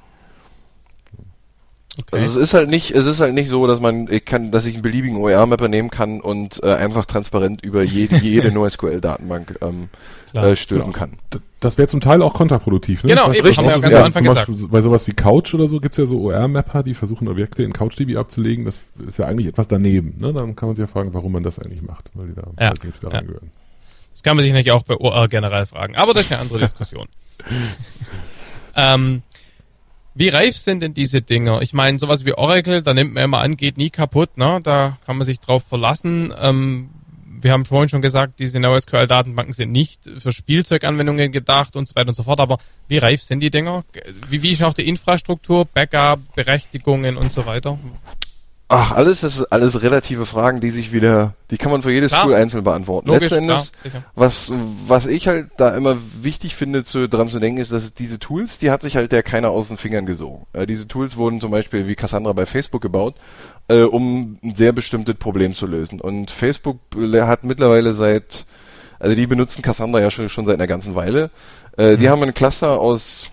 [1.99, 2.21] Okay.
[2.21, 4.65] Also es ist halt nicht, es ist halt nicht so, dass man, ich kann, dass
[4.65, 9.89] ich einen beliebigen OER-Mapper nehmen kann und äh, einfach transparent über jede, jede NoSQL-Datenbank ähm,
[10.33, 10.97] äh, stülpen genau.
[10.97, 11.17] kann.
[11.59, 13.03] Das wäre zum Teil auch kontraproduktiv.
[13.03, 13.09] Ne?
[13.09, 13.57] Genau, eben, richtig.
[13.57, 14.47] Haben wir ja ganz am Anfang gesagt.
[14.47, 17.73] Beispiel, bei sowas wie Couch oder so gibt's ja so OR-Mapper, die versuchen Objekte in
[17.73, 18.63] CouchDB abzulegen.
[18.63, 20.15] Das ist ja eigentlich etwas daneben.
[20.17, 20.31] Ne?
[20.31, 22.69] Dann kann man sich ja fragen, warum man das eigentlich macht, weil die da, ja.
[22.71, 23.21] nicht, da ja.
[24.13, 25.95] Das kann man sich natürlich auch bei OR generell fragen.
[25.95, 27.07] Aber das ist eine andere Diskussion.
[28.75, 29.23] ähm,
[30.13, 31.61] wie reif sind denn diese Dinger?
[31.61, 34.59] Ich meine, sowas wie Oracle, da nimmt man immer an, geht nie kaputt, ne?
[34.63, 36.33] Da kann man sich drauf verlassen.
[36.39, 36.89] Ähm,
[37.41, 42.09] wir haben vorhin schon gesagt, diese NoSQL-Datenbanken sind nicht für Spielzeuganwendungen gedacht und so weiter
[42.09, 42.39] und so fort.
[42.39, 43.83] Aber wie reif sind die Dinger?
[44.27, 47.79] Wie, wie ist auch die Infrastruktur, Backup, Berechtigungen und so weiter?
[48.73, 52.13] Ach, alles, das ist alles relative Fragen, die sich wieder, die kann man für jedes
[52.13, 52.23] klar.
[52.23, 53.09] Tool einzeln beantworten.
[53.09, 53.73] Logisch, Letzten Endes,
[54.15, 54.53] was,
[54.87, 58.59] was ich halt da immer wichtig finde, zu, dran zu denken, ist, dass diese Tools,
[58.59, 60.45] die hat sich halt der keiner aus den Fingern gesogen.
[60.53, 63.15] Äh, diese Tools wurden zum Beispiel wie Cassandra bei Facebook gebaut,
[63.67, 65.99] äh, um ein sehr bestimmtes Problem zu lösen.
[65.99, 68.45] Und Facebook hat mittlerweile seit,
[68.99, 71.29] also die benutzen Cassandra ja schon, schon seit einer ganzen Weile.
[71.77, 71.97] Äh, mhm.
[71.97, 73.27] Die haben ein Cluster aus,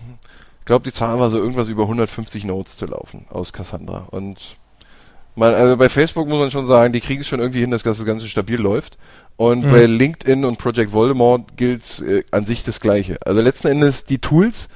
[0.59, 4.05] ich glaube, die Zahl war so irgendwas über 150 Nodes zu laufen aus Cassandra.
[4.11, 4.57] Und
[5.39, 7.83] man, also bei Facebook muss man schon sagen, die kriegen es schon irgendwie hin, dass
[7.83, 8.97] das Ganze stabil läuft.
[9.37, 9.71] Und mhm.
[9.71, 13.17] bei LinkedIn und Project Voldemort gilt äh, an sich das Gleiche.
[13.25, 14.69] Also letzten Endes die Tools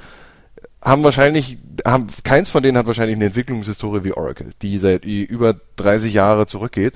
[0.81, 5.55] haben wahrscheinlich, haben, keins von denen hat wahrscheinlich eine Entwicklungshistorie wie Oracle, die seit über
[5.75, 6.95] 30 Jahre zurückgeht.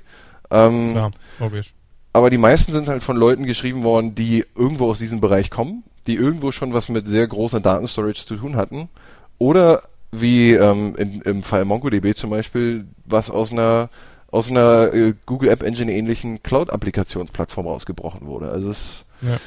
[0.50, 1.74] Ähm, Klar, logisch.
[2.14, 5.84] Aber die meisten sind halt von Leuten geschrieben worden, die irgendwo aus diesem Bereich kommen,
[6.08, 8.90] die irgendwo schon was mit sehr großer Datenstorage zu tun hatten
[9.38, 13.90] oder wie ähm, in, im Fall MongoDB zum Beispiel, was aus einer
[14.30, 18.50] aus einer äh, Google App Engine ähnlichen Cloud-Applikationsplattform rausgebrochen wurde.
[18.50, 19.38] Also es, ja.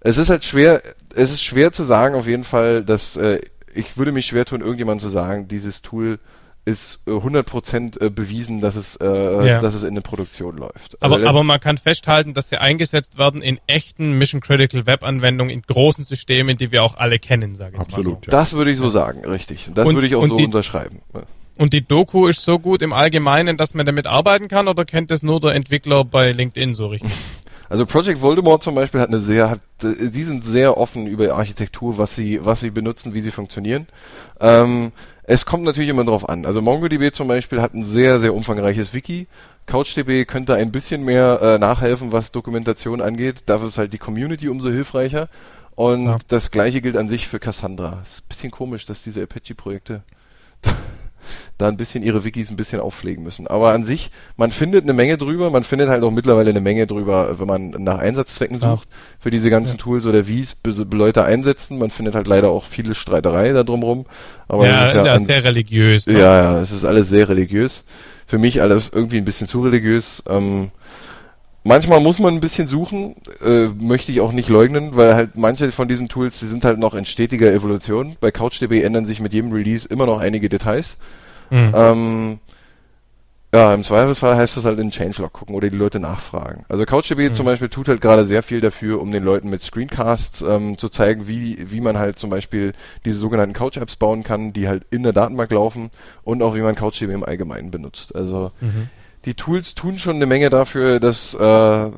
[0.00, 0.82] es ist halt schwer,
[1.14, 3.40] es ist schwer zu sagen auf jeden Fall, dass äh,
[3.74, 6.18] ich würde mich schwer tun, irgendjemand zu sagen, dieses Tool
[6.66, 9.60] ist 100% äh, äh, bewiesen, dass es, äh, ja.
[9.60, 11.00] dass es in der Produktion läuft.
[11.00, 15.62] Also aber, aber man kann festhalten, dass sie eingesetzt werden in echten Mission-Critical Web-Anwendungen, in
[15.62, 18.18] großen Systemen, die wir auch alle kennen, sage ich Absolut, mal so.
[18.24, 18.30] Ja.
[18.30, 19.70] Das würde ich so sagen, richtig.
[19.74, 21.02] Das und, würde ich auch so die, unterschreiben.
[21.56, 25.12] Und die Doku ist so gut im Allgemeinen, dass man damit arbeiten kann, oder kennt
[25.12, 27.12] es nur der Entwickler bei LinkedIn so richtig?
[27.68, 31.98] Also Project Voldemort zum Beispiel hat eine sehr, hat, die sind sehr offen über Architektur,
[31.98, 33.88] was sie, was sie benutzen, wie sie funktionieren.
[34.40, 34.92] Ähm,
[35.26, 36.46] es kommt natürlich immer drauf an.
[36.46, 39.26] Also MongoDB zum Beispiel hat ein sehr, sehr umfangreiches Wiki.
[39.66, 43.42] CouchDB könnte ein bisschen mehr äh, nachhelfen, was Dokumentation angeht.
[43.46, 45.28] Dafür ist halt die Community umso hilfreicher.
[45.74, 46.18] Und ja.
[46.28, 48.02] das gleiche gilt an sich für Cassandra.
[48.08, 50.02] Ist ein bisschen komisch, dass diese Apache-Projekte
[51.58, 53.46] da ein bisschen ihre Wikis ein bisschen aufpflegen müssen.
[53.46, 56.86] Aber an sich, man findet eine Menge drüber, man findet halt auch mittlerweile eine Menge
[56.86, 58.96] drüber, wenn man nach Einsatzzwecken sucht ja.
[59.18, 59.82] für diese ganzen ja.
[59.82, 60.56] Tools oder wie es
[60.92, 61.78] Leute einsetzen.
[61.78, 64.06] Man findet halt leider auch viele Streiterei da drumrum.
[64.48, 66.06] Aber ja, ist ja, ist ja an, sehr religiös.
[66.06, 66.14] Ne?
[66.14, 67.84] Ja, ja, es ist alles sehr religiös.
[68.26, 70.22] Für mich alles irgendwie ein bisschen zu religiös.
[70.28, 70.70] Ähm,
[71.66, 75.72] manchmal muss man ein bisschen suchen, äh, möchte ich auch nicht leugnen, weil halt manche
[75.72, 78.16] von diesen Tools, die sind halt noch in stetiger Evolution.
[78.20, 80.96] Bei CouchDB ändern sich mit jedem Release immer noch einige Details.
[81.50, 81.72] Mhm.
[81.74, 82.38] Ähm,
[83.54, 86.64] ja, im Zweifelsfall heißt das halt in Changelog gucken oder die Leute nachfragen.
[86.68, 87.32] Also CouchDB mhm.
[87.32, 90.88] zum Beispiel tut halt gerade sehr viel dafür, um den Leuten mit Screencasts ähm, zu
[90.88, 95.02] zeigen, wie, wie man halt zum Beispiel diese sogenannten Couch-Apps bauen kann, die halt in
[95.02, 95.90] der Datenbank laufen
[96.22, 98.14] und auch wie man CouchDB im Allgemeinen benutzt.
[98.14, 98.88] Also mhm.
[99.26, 101.90] Die Tools tun schon eine Menge dafür, dass, äh,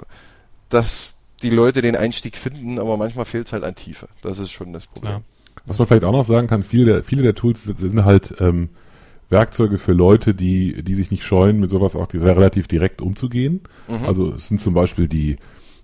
[0.68, 4.08] dass die Leute den Einstieg finden, aber manchmal fehlt es halt an Tiefe.
[4.22, 5.12] Das ist schon das Problem.
[5.12, 5.22] Klar.
[5.66, 8.70] Was man vielleicht auch noch sagen kann, viele der, viele der Tools sind halt ähm,
[9.28, 13.60] Werkzeuge für Leute, die, die sich nicht scheuen, mit sowas auch relativ direkt umzugehen.
[13.86, 14.06] Mhm.
[14.06, 15.36] Also es sind zum Beispiel die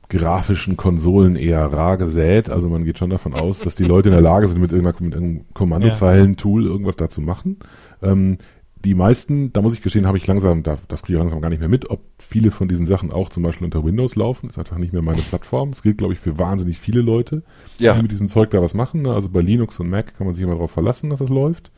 [0.09, 2.49] grafischen Konsolen eher rar gesät.
[2.49, 4.97] Also man geht schon davon aus, dass die Leute in der Lage sind, mit, irgendeiner,
[5.01, 7.59] mit irgendeinem Kommandozeilen-Tool irgendwas da zu machen.
[8.03, 8.39] Ähm,
[8.85, 11.49] die meisten, da muss ich gestehen, habe ich langsam, da, das kriege ich langsam gar
[11.49, 14.49] nicht mehr mit, ob viele von diesen Sachen auch zum Beispiel unter Windows laufen.
[14.49, 15.71] Das ist einfach nicht mehr meine Plattform.
[15.71, 17.43] Das gilt, glaube ich, für wahnsinnig viele Leute,
[17.79, 17.95] ja.
[17.95, 19.07] die mit diesem Zeug da was machen.
[19.07, 21.71] Also bei Linux und Mac kann man sich immer darauf verlassen, dass das läuft.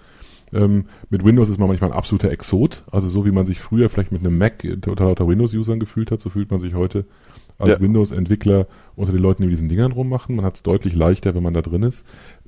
[0.53, 2.85] Ähm, mit Windows ist man manchmal ein absoluter Exot.
[2.91, 6.21] Also so wie man sich früher vielleicht mit einem Mac unter lauter Windows-Usern gefühlt hat,
[6.21, 7.05] so fühlt man sich heute
[7.59, 7.81] als ja.
[7.81, 10.37] Windows-Entwickler unter den Leuten, die mit diesen Dingern rummachen.
[10.37, 12.07] Man hat es deutlich leichter, wenn man da drin ist.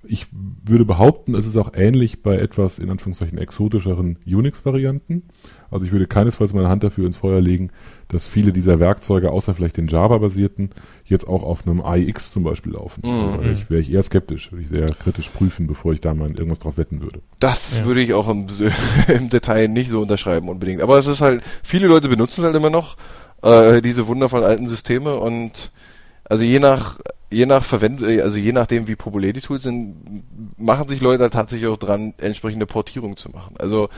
[0.09, 5.25] Ich würde behaupten, es ist auch ähnlich bei etwas in Anführungszeichen exotischeren Unix-Varianten.
[5.71, 7.71] Also ich würde keinesfalls meine Hand dafür ins Feuer legen,
[8.09, 10.71] dass viele dieser Werkzeuge, außer vielleicht den Java-basierten,
[11.05, 13.03] jetzt auch auf einem AIX zum Beispiel laufen.
[13.05, 13.43] Mhm.
[13.43, 16.31] wäre ich, wär ich eher skeptisch, würde ich sehr kritisch prüfen, bevor ich da mal
[16.31, 17.21] irgendwas drauf wetten würde.
[17.39, 17.85] Das ja.
[17.85, 18.47] würde ich auch im,
[19.09, 20.81] im, Detail nicht so unterschreiben unbedingt.
[20.81, 22.97] Aber es ist halt, viele Leute benutzen es halt immer noch,
[23.43, 25.71] äh, diese wundervollen alten Systeme und
[26.29, 26.99] also je nach
[27.31, 29.97] je nach Verwendung, also je nachdem wie populär die Tools sind,
[30.57, 33.55] machen sich Leute tatsächlich auch dran, entsprechende Portierung zu machen.
[33.59, 33.89] Also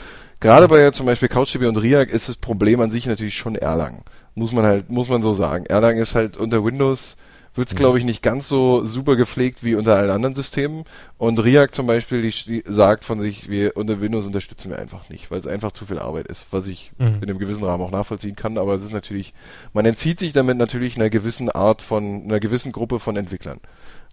[0.41, 4.03] gerade bei zum Beispiel CouchDB und Riak ist das Problem an sich natürlich schon Erlang.
[4.35, 5.67] Muss man halt, muss man so sagen.
[5.67, 7.17] Erlang ist halt unter Windows
[7.55, 10.85] wird es, glaube ich, nicht ganz so super gepflegt wie unter allen anderen Systemen.
[11.19, 15.09] Und React zum Beispiel, die, die sagt von sich, wir unter Windows unterstützen wir einfach
[15.09, 17.17] nicht, weil es einfach zu viel Arbeit ist, was ich mhm.
[17.21, 18.57] in einem gewissen Rahmen auch nachvollziehen kann.
[18.57, 19.35] Aber es ist natürlich,
[19.73, 23.59] man entzieht sich damit natürlich einer gewissen Art von, einer gewissen Gruppe von Entwicklern.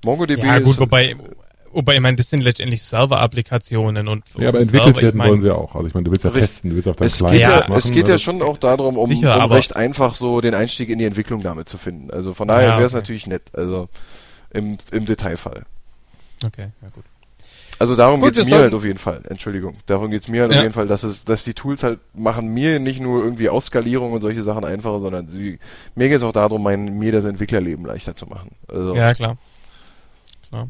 [0.03, 1.15] MongoDB ja, gut, ist, wobei
[1.77, 5.29] Wobei, ich meine, das sind letztendlich Server-Applikationen und Ja, aber entwickelt Server, werden ich mein,
[5.29, 5.75] wollen sie auch.
[5.75, 6.49] Also ich meine, du willst ja richtig.
[6.49, 7.73] testen, du willst auf deinem es Client ja, machen.
[7.75, 10.97] Es geht ja schon auch darum, um, sicher, um recht einfach so den Einstieg in
[10.97, 12.09] die Entwicklung damit zu finden.
[12.09, 13.01] Also von daher ja, wäre es okay.
[13.01, 13.89] natürlich nett, also
[14.49, 15.67] im, im Detailfall.
[16.43, 17.03] Okay, ja gut.
[17.77, 19.21] Also darum geht es mir halt auf jeden Fall.
[19.29, 19.75] Entschuldigung.
[19.85, 20.57] Darum geht es mir halt ja.
[20.57, 24.13] auf jeden Fall, dass es, dass die Tools halt machen mir nicht nur irgendwie Ausskalierung
[24.13, 25.59] und solche Sachen einfacher, sondern sie,
[25.93, 28.55] mir geht es auch darum, mein, mir das Entwicklerleben leichter zu machen.
[28.67, 29.37] Also, ja, klar.
[30.49, 30.69] Klar.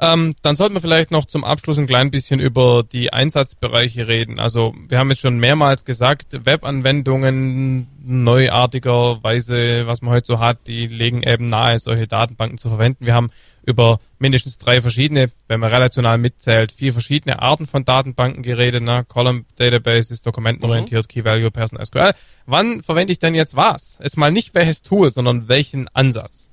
[0.00, 4.40] Ähm, dann sollten wir vielleicht noch zum Abschluss ein klein bisschen über die Einsatzbereiche reden.
[4.40, 10.88] Also wir haben jetzt schon mehrmals gesagt, Webanwendungen neuartigerweise, was man heute so hat, die
[10.88, 13.06] legen eben nahe, solche Datenbanken zu verwenden.
[13.06, 13.30] Wir haben
[13.64, 18.82] über mindestens drei verschiedene, wenn man relational mitzählt, vier verschiedene Arten von Datenbanken geredet.
[18.82, 19.04] Ne?
[19.08, 21.08] Column Databases, dokumentenorientiert, mhm.
[21.08, 22.12] Key Value, Person SQL.
[22.46, 23.98] Wann verwende ich denn jetzt was?
[24.02, 26.50] Jetzt mal nicht welches Tool, sondern welchen Ansatz?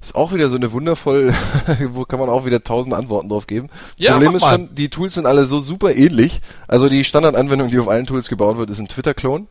[0.00, 1.34] Ist auch wieder so eine wundervoll,
[1.90, 3.68] wo kann man auch wieder tausend Antworten drauf geben.
[3.96, 6.40] Ja, Problem ist schon, die Tools sind alle so super ähnlich.
[6.68, 9.48] Also die Standardanwendung, die auf allen Tools gebaut wird, ist ein Twitter-Klon.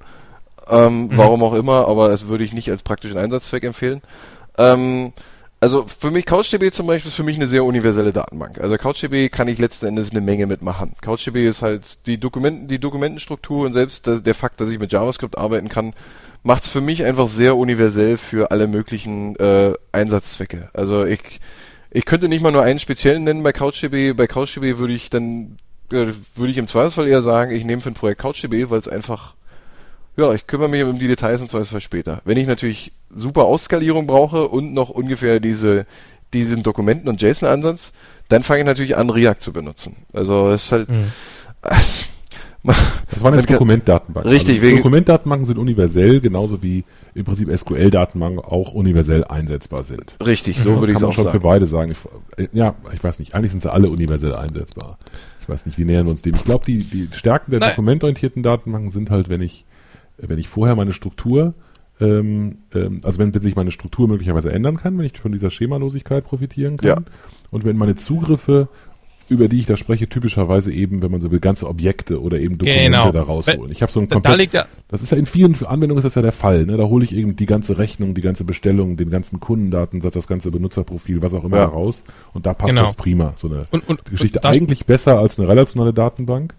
[0.70, 1.18] Ähm, mhm.
[1.18, 4.02] Warum auch immer, aber das würde ich nicht als praktischen Einsatzzweck empfehlen.
[4.58, 5.14] Ähm,
[5.60, 8.60] also für mich, CouchDB zum Beispiel ist für mich eine sehr universelle Datenbank.
[8.60, 10.94] Also CouchDB kann ich letzten Endes eine Menge mitmachen.
[11.02, 14.92] CouchDB ist halt die Dokumenten, die Dokumentenstruktur und selbst der, der Fakt, dass ich mit
[14.92, 15.94] JavaScript arbeiten kann,
[16.48, 20.70] macht es für mich einfach sehr universell für alle möglichen äh, Einsatzzwecke.
[20.74, 21.42] Also ich,
[21.92, 24.14] ich könnte nicht mal nur einen speziellen nennen bei CouchDB.
[24.14, 25.58] Bei CouchDB würde ich dann,
[25.92, 28.88] äh, würde ich im Zweifelsfall eher sagen, ich nehme für ein Projekt CouchDB, weil es
[28.88, 29.36] einfach,
[30.16, 32.22] ja, ich kümmere mich um die Details im Zweifelsfall später.
[32.24, 35.86] Wenn ich natürlich super Ausskalierung brauche und noch ungefähr diese,
[36.32, 37.92] diesen Dokumenten- und JSON-Ansatz,
[38.30, 39.98] dann fange ich natürlich an, React zu benutzen.
[40.14, 41.12] Also es ist halt, mhm.
[43.12, 44.32] das waren jetzt Dokumentdatenbanken.
[44.32, 44.62] Richtig.
[44.62, 50.16] Also Dokumentdatenbanken sind universell, genauso wie im Prinzip SQL-Datenbanken auch universell einsetzbar sind.
[50.26, 51.40] Richtig, so ja, würde ich es auch schon sagen.
[51.40, 51.92] für beide sagen.
[52.38, 53.34] Ich, ja, ich weiß nicht.
[53.34, 54.98] Eigentlich sind sie alle universell einsetzbar.
[55.42, 56.36] Ich weiß nicht, wie nähern wir uns dem.
[56.36, 57.70] Ich glaube, die, die Stärken der Nein.
[57.70, 59.66] dokumentorientierten Datenbanken sind halt, wenn ich,
[60.18, 61.54] wenn ich vorher meine Struktur
[62.00, 65.50] ähm, ähm, also wenn, wenn sich meine Struktur möglicherweise ändern kann, wenn ich von dieser
[65.50, 66.88] Schemalosigkeit profitieren kann.
[66.88, 66.98] Ja.
[67.50, 68.68] Und wenn meine Zugriffe
[69.30, 72.58] über die ich da spreche, typischerweise eben, wenn man so will, ganze Objekte oder eben
[72.58, 73.12] Dokumente genau.
[73.12, 73.72] da rausholen.
[73.72, 76.22] Ich habe so ein komplett, da das ist ja in vielen Anwendungen ist das ja
[76.22, 76.66] der Fall.
[76.66, 76.78] Ne?
[76.78, 80.52] Da hole ich eben die ganze Rechnung, die ganze Bestellung, den ganzen Kundendatensatz, das ganze
[80.52, 81.66] Benutzerprofil, was auch immer ja.
[81.66, 82.04] raus.
[82.34, 82.84] Und da passt genau.
[82.84, 83.34] das prima.
[83.36, 86.54] So eine und, und, Geschichte und eigentlich besser als eine relationale Datenbank,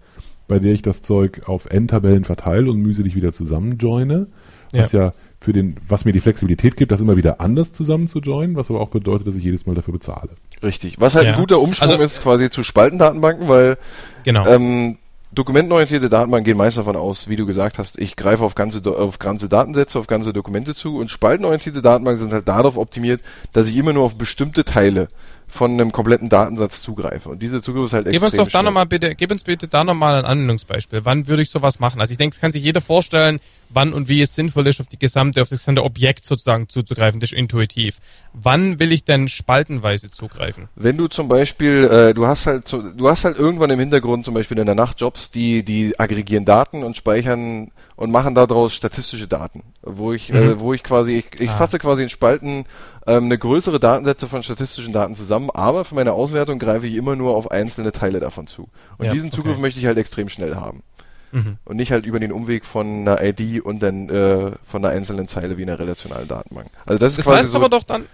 [0.47, 4.27] bei der ich das Zeug auf N-Tabellen verteile und mühselig wieder zusammenjoine.
[4.71, 5.05] Was ja.
[5.05, 8.55] ja für den, was mir die Flexibilität gibt, das immer wieder anders zusammen zu joinen,
[8.55, 10.31] was aber auch bedeutet, dass ich jedes Mal dafür bezahle.
[10.61, 10.99] Richtig.
[10.99, 11.33] Was halt ja.
[11.33, 13.77] ein guter Umschwung also, ist quasi zu Spaltendatenbanken, weil
[14.23, 14.45] genau.
[14.45, 14.97] ähm,
[15.31, 19.19] dokumentenorientierte Datenbanken gehen meist davon aus, wie du gesagt hast, ich greife auf ganze, auf
[19.19, 23.21] ganze Datensätze, auf ganze Dokumente zu und spaltenorientierte Datenbanken sind halt darauf optimiert,
[23.53, 25.09] dass ich immer nur auf bestimmte Teile
[25.49, 27.29] von einem kompletten Datensatz zugreife.
[27.29, 29.67] Und diese Zugriff ist halt extrem Gib uns doch da nochmal bitte, gib uns bitte
[29.67, 31.01] da nochmal ein Anwendungsbeispiel.
[31.03, 31.99] Wann würde ich sowas machen?
[31.99, 33.39] Also ich denke, es kann sich jeder vorstellen,
[33.69, 37.19] wann und wie es sinnvoll ist, auf die gesamte, auf das gesamte Objekt sozusagen zuzugreifen.
[37.19, 37.97] Das ist intuitiv.
[38.33, 40.69] Wann will ich denn spaltenweise zugreifen?
[40.75, 44.25] Wenn du zum Beispiel, äh, du hast halt, so, du hast halt irgendwann im Hintergrund
[44.25, 48.73] zum Beispiel in der Nacht Jobs, die, die aggregieren Daten und speichern und machen daraus
[48.73, 50.51] statistische Daten, wo ich, äh, mhm.
[50.51, 51.53] äh, wo ich quasi, ich, ich ah.
[51.53, 52.65] fasse quasi in Spalten
[53.09, 57.15] ähm, eine größere Datensätze von statistischen Daten zusammen, aber für meine Auswertung greife ich immer
[57.15, 58.69] nur auf einzelne Teile davon zu.
[58.99, 59.61] Und ja, diesen Zugriff okay.
[59.61, 60.83] möchte ich halt extrem schnell haben.
[61.31, 61.57] Mhm.
[61.65, 65.27] Und nicht halt über den Umweg von einer ID und dann äh, von einer einzelnen
[65.27, 66.67] Zeile wie einer relationalen Datenbank.
[66.85, 68.05] Also das ist das quasi heißt so, aber doch dann,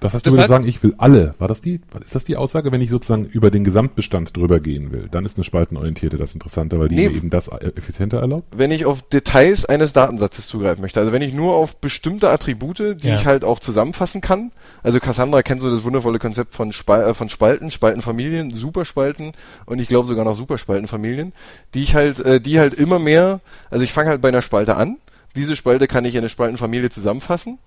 [0.00, 1.34] das heißt, du würdest sagen, ich will alle.
[1.38, 4.92] War das die, ist das die Aussage, wenn ich sozusagen über den Gesamtbestand drüber gehen
[4.92, 5.08] will?
[5.10, 8.44] Dann ist eine spaltenorientierte das interessanter, weil die nee, eben das effizienter erlaubt?
[8.50, 13.02] Wenn ich auf Details eines Datensatzes zugreifen möchte, also wenn ich nur auf bestimmte Attribute,
[13.02, 13.16] die ja.
[13.16, 17.14] ich halt auch zusammenfassen kann, also Cassandra kennt so das wundervolle Konzept von, Spal äh,
[17.14, 19.32] von Spalten, Spaltenfamilien, Superspalten
[19.66, 21.34] und ich glaube sogar noch Superspaltenfamilien,
[21.74, 24.76] die ich halt, äh, die halt immer mehr, also ich fange halt bei einer Spalte
[24.76, 24.96] an,
[25.36, 27.58] diese Spalte kann ich in eine Spaltenfamilie zusammenfassen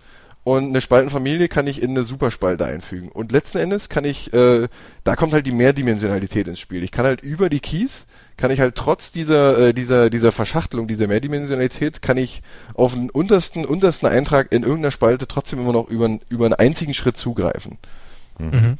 [0.44, 3.10] und eine Spaltenfamilie kann ich in eine Superspalte einfügen.
[3.10, 4.68] Und letzten Endes kann ich, äh,
[5.04, 6.84] da kommt halt die Mehrdimensionalität ins Spiel.
[6.84, 10.88] Ich kann halt über die Keys, kann ich halt trotz dieser, äh, dieser, dieser Verschachtelung,
[10.88, 12.42] dieser Mehrdimensionalität, kann ich
[12.74, 16.94] auf den untersten, untersten Eintrag in irgendeiner Spalte trotzdem immer noch über, über einen einzigen
[16.94, 17.78] Schritt zugreifen.
[18.38, 18.80] Mhm.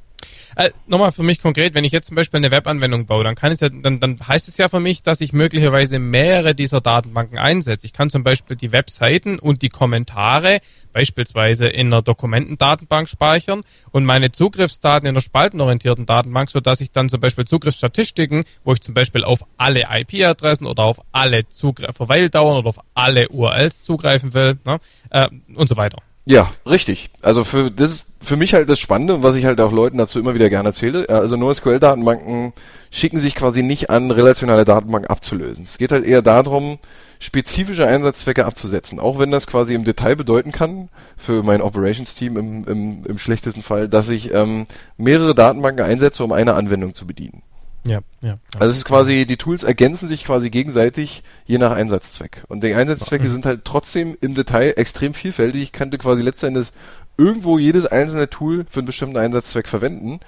[0.56, 3.52] Äh, Nochmal für mich konkret, wenn ich jetzt zum Beispiel eine Webanwendung baue, dann kann
[3.52, 7.38] es ja, dann, dann heißt es ja für mich, dass ich möglicherweise mehrere dieser Datenbanken
[7.38, 7.86] einsetze.
[7.86, 10.60] Ich kann zum Beispiel die Webseiten und die Kommentare
[10.92, 16.92] beispielsweise in einer Dokumentendatenbank speichern und meine Zugriffsdaten in einer spaltenorientierten Datenbank, so dass ich
[16.92, 21.96] dann zum Beispiel Zugriffsstatistiken, wo ich zum Beispiel auf alle IP-Adressen oder auf alle Zugriff
[21.96, 25.98] Verweildauern oder auf alle URLs zugreifen will ne, äh, und so weiter.
[26.26, 27.10] Ja, richtig.
[27.22, 30.20] Also für das ist für mich halt das Spannende, was ich halt auch Leuten dazu
[30.20, 31.10] immer wieder gerne erzähle.
[31.10, 32.54] Also NoSQL-Datenbanken
[32.90, 35.66] schicken sich quasi nicht an, relationale Datenbanken abzulösen.
[35.66, 36.80] Es geht halt eher darum,
[37.20, 39.00] spezifische Einsatzzwecke abzusetzen.
[39.00, 43.62] Auch wenn das quasi im Detail bedeuten kann, für mein Operations-Team im, im, im schlechtesten
[43.62, 44.66] Fall, dass ich ähm,
[44.98, 47.44] mehrere Datenbanken einsetze, um eine Anwendung zu bedienen.
[47.86, 48.38] Ja, ja.
[48.58, 52.44] Also es ist quasi, die Tools ergänzen sich quasi gegenseitig je nach Einsatzzweck.
[52.48, 55.64] Und die Einsatzzwecke sind halt trotzdem im Detail extrem vielfältig.
[55.64, 56.72] Ich könnte quasi letzten Endes
[57.18, 60.20] irgendwo jedes einzelne Tool für einen bestimmten Einsatzzweck verwenden.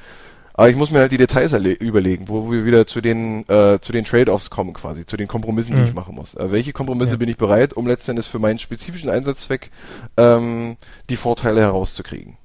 [0.58, 3.92] Aber ich muss mir halt die Details überlegen, wo wir wieder zu den äh, zu
[3.92, 5.82] den Trade-offs kommen quasi, zu den Kompromissen, mhm.
[5.82, 6.34] die ich machen muss.
[6.34, 7.18] Äh, welche Kompromisse ja.
[7.18, 9.70] bin ich bereit, um letzten Endes für meinen spezifischen Einsatzzweck
[10.16, 10.78] ähm,
[11.10, 12.38] die Vorteile herauszukriegen?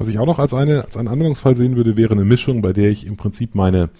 [0.00, 2.72] Was ich auch noch als eine als einen Anwendungsfall sehen würde, wäre eine Mischung, bei
[2.72, 3.90] der ich im Prinzip meine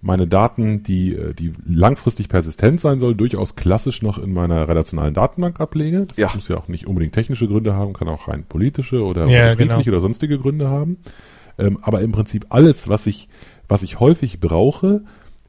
[0.00, 5.12] meine Daten, die, äh, die langfristig persistent sein soll, durchaus klassisch noch in meiner relationalen
[5.12, 6.06] Datenbank ablege.
[6.06, 6.30] Das ja.
[6.32, 9.80] muss ja auch nicht unbedingt technische Gründe haben, kann auch rein politische oder ja, genau.
[9.80, 10.98] oder sonstige Gründe haben.
[11.58, 13.28] Ähm, aber im Prinzip alles, was ich,
[13.68, 15.02] was ich häufig brauche,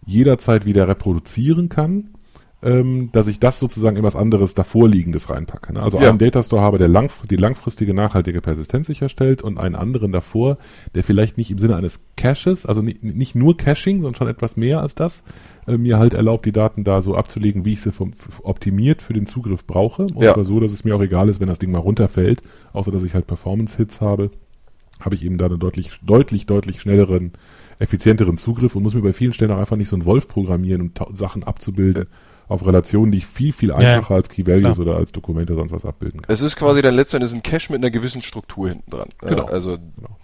[0.05, 2.09] jederzeit wieder reproduzieren kann
[2.63, 5.73] ähm, dass ich das sozusagen in was anderes davorliegendes reinpacke.
[5.73, 5.81] Ne?
[5.81, 6.09] Also ja.
[6.09, 10.57] einen Datastore habe, der lang, die langfristige nachhaltige Persistenz sicherstellt und einen anderen davor,
[10.93, 14.57] der vielleicht nicht im Sinne eines Caches, also nicht, nicht nur Caching, sondern schon etwas
[14.57, 15.23] mehr als das,
[15.67, 19.13] äh, mir halt erlaubt, die Daten da so abzulegen, wie ich sie vom, optimiert für
[19.13, 20.03] den Zugriff brauche.
[20.03, 20.33] Und ja.
[20.33, 22.43] zwar so, dass es mir auch egal ist, wenn das Ding mal runterfällt,
[22.73, 24.29] außer dass ich halt Performance-Hits habe,
[24.99, 27.31] habe ich eben da einen deutlich, deutlich, deutlich schnelleren
[27.79, 30.81] effizienteren Zugriff und muss mir bei vielen Stellen auch einfach nicht so einen Wolf programmieren,
[30.81, 32.05] um Sachen abzubilden.
[32.51, 34.87] Ja auf Relationen, die ich viel, viel einfacher ja, als Key Values klar.
[34.87, 36.33] oder als Dokumente sonst was abbilden kann.
[36.33, 39.09] Es ist quasi dann letztendlich ein Cache mit einer gewissen Struktur hinten dran.
[39.21, 39.45] Genau.
[39.45, 40.17] Also genau.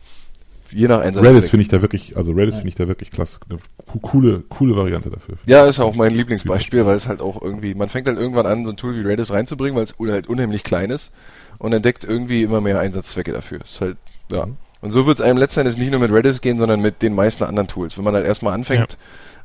[0.72, 1.24] je nach Einsatz.
[1.24, 2.60] Redis finde ich da wirklich, also Redis ja.
[2.60, 3.60] finde ich da wirklich klasse, eine
[4.02, 5.36] coole, coole Variante dafür.
[5.46, 8.66] Ja, ist auch mein Lieblingsbeispiel, weil es halt auch irgendwie, man fängt halt irgendwann an,
[8.66, 11.12] so ein Tool wie Redis reinzubringen, weil es halt unheimlich klein ist
[11.60, 13.62] und entdeckt irgendwie immer mehr Einsatzzwecke dafür.
[13.62, 13.98] Ist halt,
[14.32, 14.46] ja.
[14.46, 14.58] Mhm.
[14.80, 17.44] Und so wird es einem letztendlich nicht nur mit Redis gehen, sondern mit den meisten
[17.44, 17.98] anderen Tools.
[17.98, 18.98] Wenn man halt erstmal anfängt,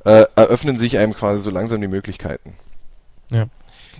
[0.05, 0.20] ja.
[0.20, 2.55] äh, eröffnen sich einem quasi so langsam die Möglichkeiten.
[3.33, 3.47] Ja.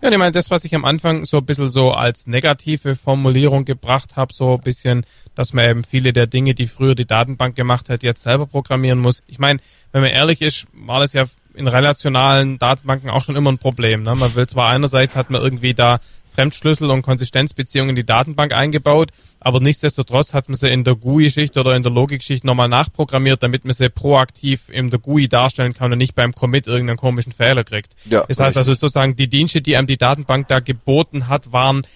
[0.03, 3.65] Ja, ich meine, das, was ich am Anfang so ein bisschen so als negative Formulierung
[3.65, 5.07] gebracht habe, so ein bisschen,
[5.37, 8.99] dass man eben viele der Dinge, die früher die Datenbank gemacht hat, jetzt selber programmieren
[8.99, 9.23] muss.
[9.29, 9.61] Ich meine,
[9.93, 14.03] wenn man ehrlich ist, war das ja in relationalen Datenbanken auch schon immer ein Problem.
[14.03, 14.15] Ne?
[14.15, 16.01] Man will zwar einerseits hat man irgendwie da
[16.35, 19.11] Fremdschlüssel und Konsistenzbeziehungen in die Datenbank eingebaut,
[19.41, 23.65] aber nichtsdestotrotz hat man sie in der GUI-Schicht oder in der Logik-Schicht nochmal nachprogrammiert, damit
[23.65, 27.65] man sie proaktiv in der GUI darstellen kann und nicht beim Commit irgendeinen komischen Fehler
[27.65, 27.95] kriegt.
[28.05, 31.87] Ja, das heißt also sozusagen, die Dienste, die einem die Datenbank da geboten hat, waren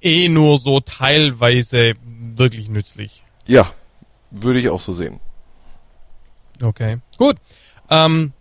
[0.00, 1.94] eh nur so teilweise
[2.36, 3.24] wirklich nützlich.
[3.46, 3.70] Ja,
[4.30, 5.20] würde ich auch so sehen.
[6.62, 7.36] Okay, gut.
[7.90, 8.32] Ähm,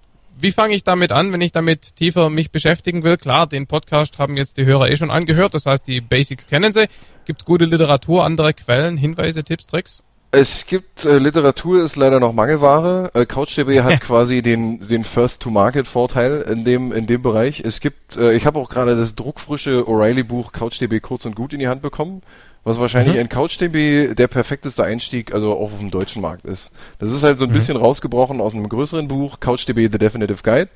[0.44, 3.18] wie fange ich damit an, wenn ich damit tiefer mich beschäftigen will?
[3.18, 6.72] Klar, den Podcast haben jetzt die Hörer eh schon angehört, das heißt, die Basics kennen
[6.72, 6.88] sie.
[7.26, 10.04] Gibt es gute Literatur, andere Quellen, Hinweise, Tipps, Tricks?
[10.36, 13.12] Es gibt äh, Literatur ist leider noch Mangelware.
[13.14, 17.62] Äh, CouchDB hat quasi den den First-to-Market-Vorteil in dem in dem Bereich.
[17.62, 21.60] Es gibt, äh, ich habe auch gerade das druckfrische O'Reilly-Buch CouchDB kurz und gut in
[21.60, 22.22] die Hand bekommen,
[22.64, 23.22] was wahrscheinlich Mhm.
[23.22, 26.72] in CouchDB der perfekteste Einstieg, also auch auf dem deutschen Markt ist.
[27.00, 27.54] Das ist halt so ein Mhm.
[27.54, 30.70] bisschen rausgebrochen aus einem größeren Buch, CouchDB The Definitive Guide.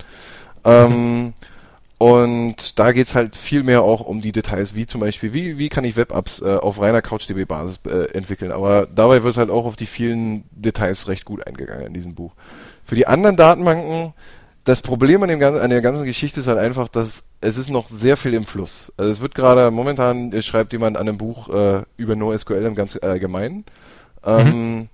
[0.66, 1.34] Ähm,
[1.98, 5.70] und da geht's halt viel mehr auch um die Details, wie zum Beispiel, wie, wie
[5.70, 8.52] kann ich Web-Apps äh, auf reiner CouchDB-Basis äh, entwickeln.
[8.52, 12.34] Aber dabei wird halt auch auf die vielen Details recht gut eingegangen in diesem Buch.
[12.86, 14.14] Für die anderen Datenbanken,
[14.68, 17.88] das Problem an, dem an der ganzen Geschichte ist halt einfach, dass es ist noch
[17.88, 18.92] sehr viel im Fluss.
[18.98, 22.76] Also es wird gerade, momentan äh, schreibt jemand an einem Buch äh, über NoSQL im
[22.76, 23.64] ganz allgemeinen.
[24.26, 24.90] Ähm,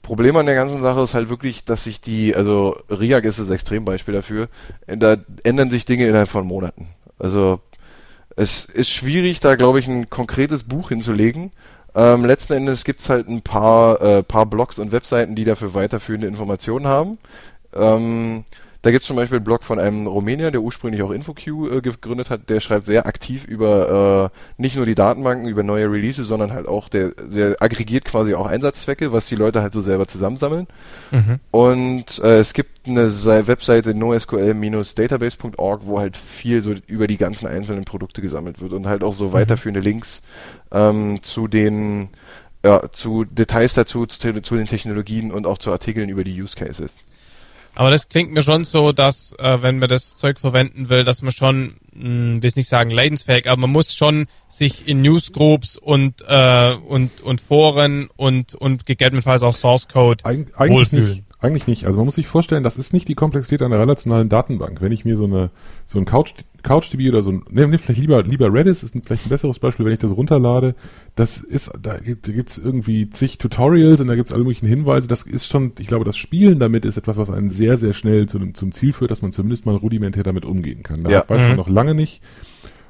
[0.00, 3.50] Problem an der ganzen Sache ist halt wirklich, dass sich die, also Riak ist das
[3.50, 4.48] Extrembeispiel dafür,
[4.86, 6.88] äh, da ändern sich Dinge innerhalb von Monaten.
[7.18, 7.60] Also
[8.34, 11.52] es ist schwierig, da glaube ich ein konkretes Buch hinzulegen.
[11.94, 16.28] Ähm, letzten Endes gibt's halt ein paar, äh, paar Blogs und Webseiten, die dafür weiterführende
[16.28, 17.18] Informationen haben.
[17.74, 18.44] Ähm,
[18.82, 22.30] da gibt's zum Beispiel einen Blog von einem Rumänier, der ursprünglich auch InfoQ äh, gegründet
[22.30, 26.52] hat, der schreibt sehr aktiv über äh, nicht nur die Datenbanken, über neue Releases, sondern
[26.52, 30.68] halt auch der sehr aggregiert quasi auch Einsatzzwecke, was die Leute halt so selber zusammensammeln.
[31.10, 31.40] Mhm.
[31.50, 37.46] Und äh, es gibt eine Se- Webseite nosql-database.org, wo halt viel so über die ganzen
[37.46, 40.22] einzelnen Produkte gesammelt wird und halt auch so weiterführende Links
[40.72, 42.10] ähm, zu den
[42.64, 46.56] ja, zu Details dazu, zu, zu den Technologien und auch zu Artikeln über die Use
[46.56, 46.92] Cases.
[47.78, 51.22] Aber das klingt mir schon so, dass äh, wenn man das Zeug verwenden will, dass
[51.22, 55.76] man schon, mh, will ich nicht sagen leidensfähig, aber man muss schon sich in Newsgroups
[55.76, 61.08] und äh, und und Foren und und gegebenenfalls auch Source Code Eig eigentlich wohlfühlen.
[61.08, 61.22] nicht.
[61.38, 61.84] Eigentlich nicht.
[61.86, 64.80] Also man muss sich vorstellen, das ist nicht die Komplexität einer relationalen Datenbank.
[64.80, 65.50] Wenn ich mir so eine
[65.86, 66.32] so ein Couch
[66.62, 69.92] CouchDB oder so ne, ne, vielleicht lieber lieber Redis ist vielleicht ein besseres Beispiel, wenn
[69.92, 70.74] ich das runterlade,
[71.14, 75.08] das ist da gibt gibt's irgendwie zig Tutorials und da gibt's alle möglichen Hinweise.
[75.08, 78.28] Das ist schon, ich glaube, das Spielen damit ist etwas, was einen sehr sehr schnell
[78.28, 81.04] zu, zum Ziel führt, dass man zumindest mal rudimentär damit umgehen kann.
[81.04, 81.24] Da Ja.
[81.28, 81.48] weiß Mhm.
[81.48, 82.22] man noch lange nicht,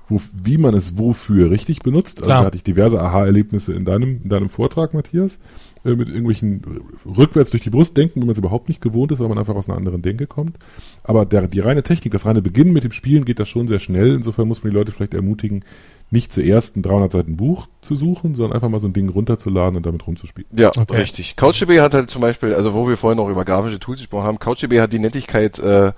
[0.08, 2.18] wo, wie man es wofür richtig benutzt.
[2.18, 5.38] Also da hatte ich diverse Aha-Erlebnisse in deinem, in deinem Vortrag, Matthias,
[5.84, 6.62] äh, mit irgendwelchen
[7.06, 9.54] rückwärts durch die Brust denken, wie man es überhaupt nicht gewohnt ist, weil man einfach
[9.54, 10.56] aus einer anderen Denke kommt.
[11.04, 13.78] Aber der, die reine Technik, das reine Beginnen mit dem Spielen geht das schon sehr
[13.78, 14.14] schnell.
[14.14, 15.64] Insofern muss man die Leute vielleicht ermutigen,
[16.10, 19.76] nicht zuerst ein 300 Seiten Buch zu suchen, sondern einfach mal so ein Ding runterzuladen
[19.76, 20.48] und damit rumzuspielen.
[20.56, 20.96] Ja, Okay.
[20.96, 21.36] richtig.
[21.36, 24.38] CouchDB hat halt zum Beispiel, also wo wir vorhin auch über grafische Tools gesprochen haben,
[24.38, 25.92] CouchDB hat die Nettigkeit, äh,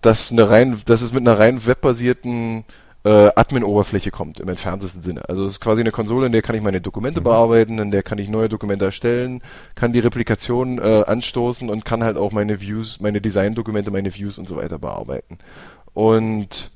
[0.00, 2.64] dass eine rein, dass es mit einer rein webbasierten
[3.04, 5.28] äh, Admin-Oberfläche kommt, im entferntesten Sinne.
[5.28, 8.02] Also es ist quasi eine Konsole, in der kann ich meine Dokumente bearbeiten, in der
[8.02, 9.42] kann ich neue Dokumente erstellen,
[9.74, 14.38] kann die Replikation äh, anstoßen und kann halt auch meine Views, meine Design-Dokumente, meine Views
[14.38, 15.38] und so weiter bearbeiten.
[15.94, 16.70] Und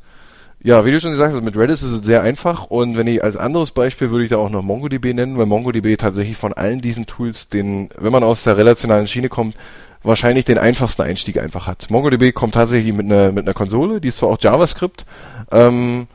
[0.62, 3.22] ja, wie du schon gesagt hast, mit Redis ist es sehr einfach und wenn ich
[3.22, 6.80] als anderes Beispiel würde ich da auch noch MongoDB nennen, weil MongoDB tatsächlich von allen
[6.80, 9.56] diesen Tools den, wenn man aus der relationalen Schiene kommt,
[10.04, 11.90] wahrscheinlich den einfachsten Einstieg einfach hat.
[11.90, 15.04] MongoDB kommt tatsächlich mit einer mit einer Konsole, die ist zwar auch JavaScript,
[15.50, 16.06] ähm,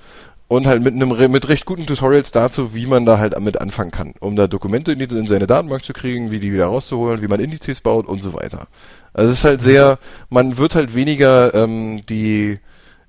[0.48, 3.92] und halt mit einem mit recht guten Tutorials dazu, wie man da halt damit anfangen
[3.92, 7.22] kann, um da Dokumente in, die, in seine Datenbank zu kriegen, wie die wieder rauszuholen,
[7.22, 8.68] wie man Indizes baut und so weiter.
[9.14, 10.00] Also es ist halt sehr,
[10.30, 12.60] man wird halt weniger ähm, die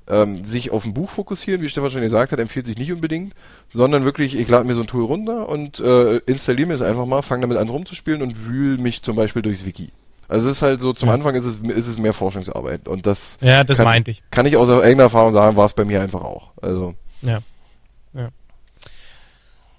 [0.06, 3.32] ähm, sich auf ein Buch fokussieren, wie Stefan schon gesagt hat, empfiehlt sich nicht unbedingt,
[3.70, 7.06] sondern wirklich, ich lade mir so ein Tool runter und äh, installiere mir es einfach
[7.06, 9.92] mal, fange damit an rumzuspielen und wühl mich zum Beispiel durchs Wiki.
[10.30, 11.14] Also es ist halt so, zum Ja.
[11.16, 14.22] Anfang ist es, ist es mehr Forschungsarbeit und das Ja, das kann, meinte ich.
[14.30, 16.52] kann ich aus eigener Erfahrung sagen, war es bei mir einfach auch.
[16.62, 17.40] Also Ja.
[18.14, 18.28] ja.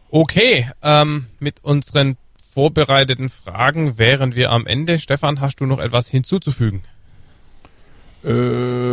[0.10, 2.18] Okay, ähm, mit unseren
[2.54, 5.00] vorbereiteten Fragen wären wir am Ende.
[5.00, 6.82] Stefan, hast du noch etwas hinzuzufügen?
[8.24, 8.30] Äh,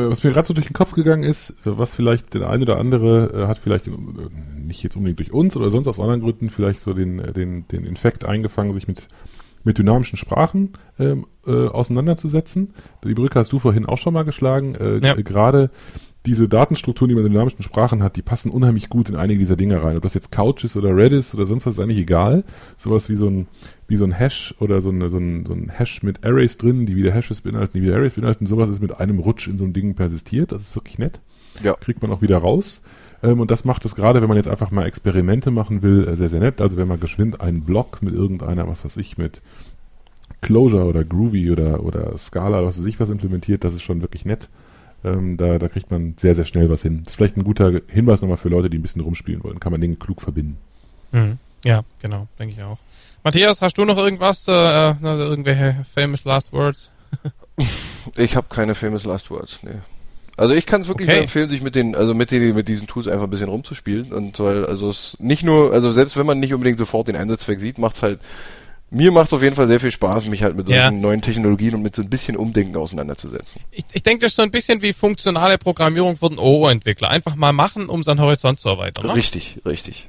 [0.09, 3.43] was mir gerade so durch den Kopf gegangen ist, was vielleicht der eine oder andere
[3.45, 3.91] äh, hat vielleicht äh,
[4.57, 7.67] nicht jetzt unbedingt durch uns oder sonst aus anderen Gründen vielleicht so den äh, den
[7.69, 9.07] den Infekt eingefangen, sich mit
[9.65, 12.75] mit dynamischen Sprachen ähm, äh, auseinanderzusetzen.
[13.05, 14.75] Die Brücke hast du vorhin auch schon mal geschlagen.
[14.75, 15.15] Äh, Ja.
[15.15, 15.71] g- Gerade
[16.27, 19.57] diese Datenstrukturen, die man in dynamischen Sprachen hat, die passen unheimlich gut in einige dieser
[19.57, 19.97] Dinge rein.
[19.97, 22.45] Ob das jetzt Couch ist oder Redis oder sonst was, ist eigentlich egal.
[22.77, 23.47] Sowas wie so ein
[23.87, 26.85] wie so ein Hash oder so, eine, so, ein, so ein Hash mit Arrays drin,
[26.85, 28.45] die wieder Hashes beinhalten, die wieder Arrays beinhalten.
[28.45, 30.53] Sowas ist mit einem Rutsch in so einem Ding persistiert.
[30.53, 31.21] Das ist wirklich nett.
[31.63, 31.73] Ja.
[31.75, 32.83] Kriegt man auch wieder raus.
[33.23, 36.17] Ähm, und das macht es gerade, wenn man jetzt einfach mal Experimente machen will, äh,
[36.17, 36.61] sehr, sehr nett.
[36.61, 39.41] Also wenn man geschwind einen Block mit irgendeiner, was weiß ich, mit
[40.41, 44.25] Closure oder Groovy oder, oder Scala, was weiß ich was implementiert, das ist schon wirklich
[44.25, 44.49] nett.
[45.05, 47.03] Ähm, da, da kriegt man sehr, sehr schnell was hin.
[47.05, 49.61] Das ist vielleicht ein guter Hinweis nochmal für Leute, die ein bisschen rumspielen wollen.
[49.61, 50.59] Kann man Dinge klug verbinden.
[51.13, 51.39] Mhm.
[51.65, 52.79] Ja, genau, denke ich auch.
[53.25, 56.93] Matthias, hast du noch irgendwas, äh, äh, irgendwelche famous last words?
[58.17, 59.81] Ich habe keine famous last words, nee.
[60.39, 61.17] Also ich kann es wirklich Okay.
[61.17, 64.13] nur empfehlen, sich mit den, also mit den, mit diesen Tools einfach ein bisschen rumzuspielen
[64.13, 67.61] und weil, also es nicht nur, also selbst wenn man nicht unbedingt sofort den Einsatzzweck
[67.61, 68.21] sieht, macht's halt
[68.91, 70.91] mir macht es auf jeden Fall sehr viel Spaß, mich halt mit solchen Ja.
[70.91, 73.61] neuen Technologien und mit so ein bisschen Umdenken auseinanderzusetzen.
[73.71, 77.11] Ich, ich denke, das ist so ein bisschen wie funktionale Programmierung für den OO-Entwickler.
[77.11, 79.07] Einfach mal machen, um seinen Horizont zu erweitern.
[79.09, 79.15] Ne?
[79.15, 80.09] Richtig, richtig.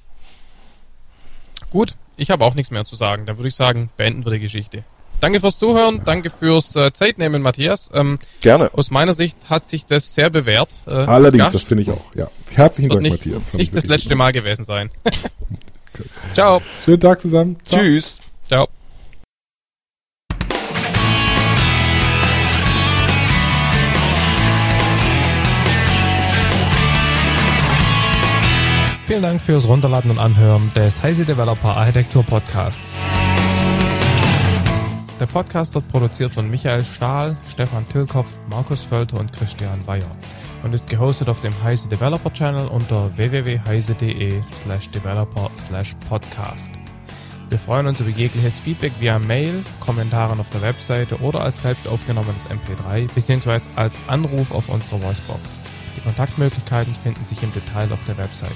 [1.72, 3.26] Gut, ich habe auch nichts mehr zu sagen.
[3.26, 4.84] Dann würde ich sagen, beenden wir die Geschichte.
[5.20, 7.92] Danke fürs Zuhören, danke fürs äh, Zeitnehmen, Matthias.
[7.94, 8.70] Ähm, Gerne.
[8.74, 10.70] aus meiner Sicht hat sich das sehr bewährt.
[10.88, 11.56] Äh, Allerdings, Gast.
[11.56, 12.16] das finde ich auch.
[12.16, 12.30] Ja.
[12.54, 13.48] Herzlichen Dank, nicht, Matthias.
[13.50, 14.18] Fand nicht ich das letzte gut.
[14.18, 14.90] Mal gewesen sein.
[16.34, 16.62] Ciao.
[16.86, 17.58] Schönen Tag zusammen.
[17.64, 17.82] Ciao.
[17.82, 18.20] Tschüss.
[18.48, 18.68] Ciao.
[29.06, 32.84] Vielen Dank fürs Runterladen und Anhören des Heise Developer Architektur Podcasts.
[35.20, 40.10] Der Podcast wird produziert von Michael Stahl, Stefan Tilkoff, Markus Völter und Christian Bayer
[40.64, 46.70] und ist gehostet auf dem Heise Developer Channel unter www.heise.de slash developer slash podcast.
[47.50, 51.90] Wir freuen uns über jegliches Feedback via Mail, Kommentaren auf der Webseite oder als selbst
[51.90, 53.60] aufgenommenes MP3 bzw.
[53.76, 55.60] als Anruf auf unserer Voicebox.
[55.98, 58.56] Die Kontaktmöglichkeiten finden sich im Detail auf der Webseite.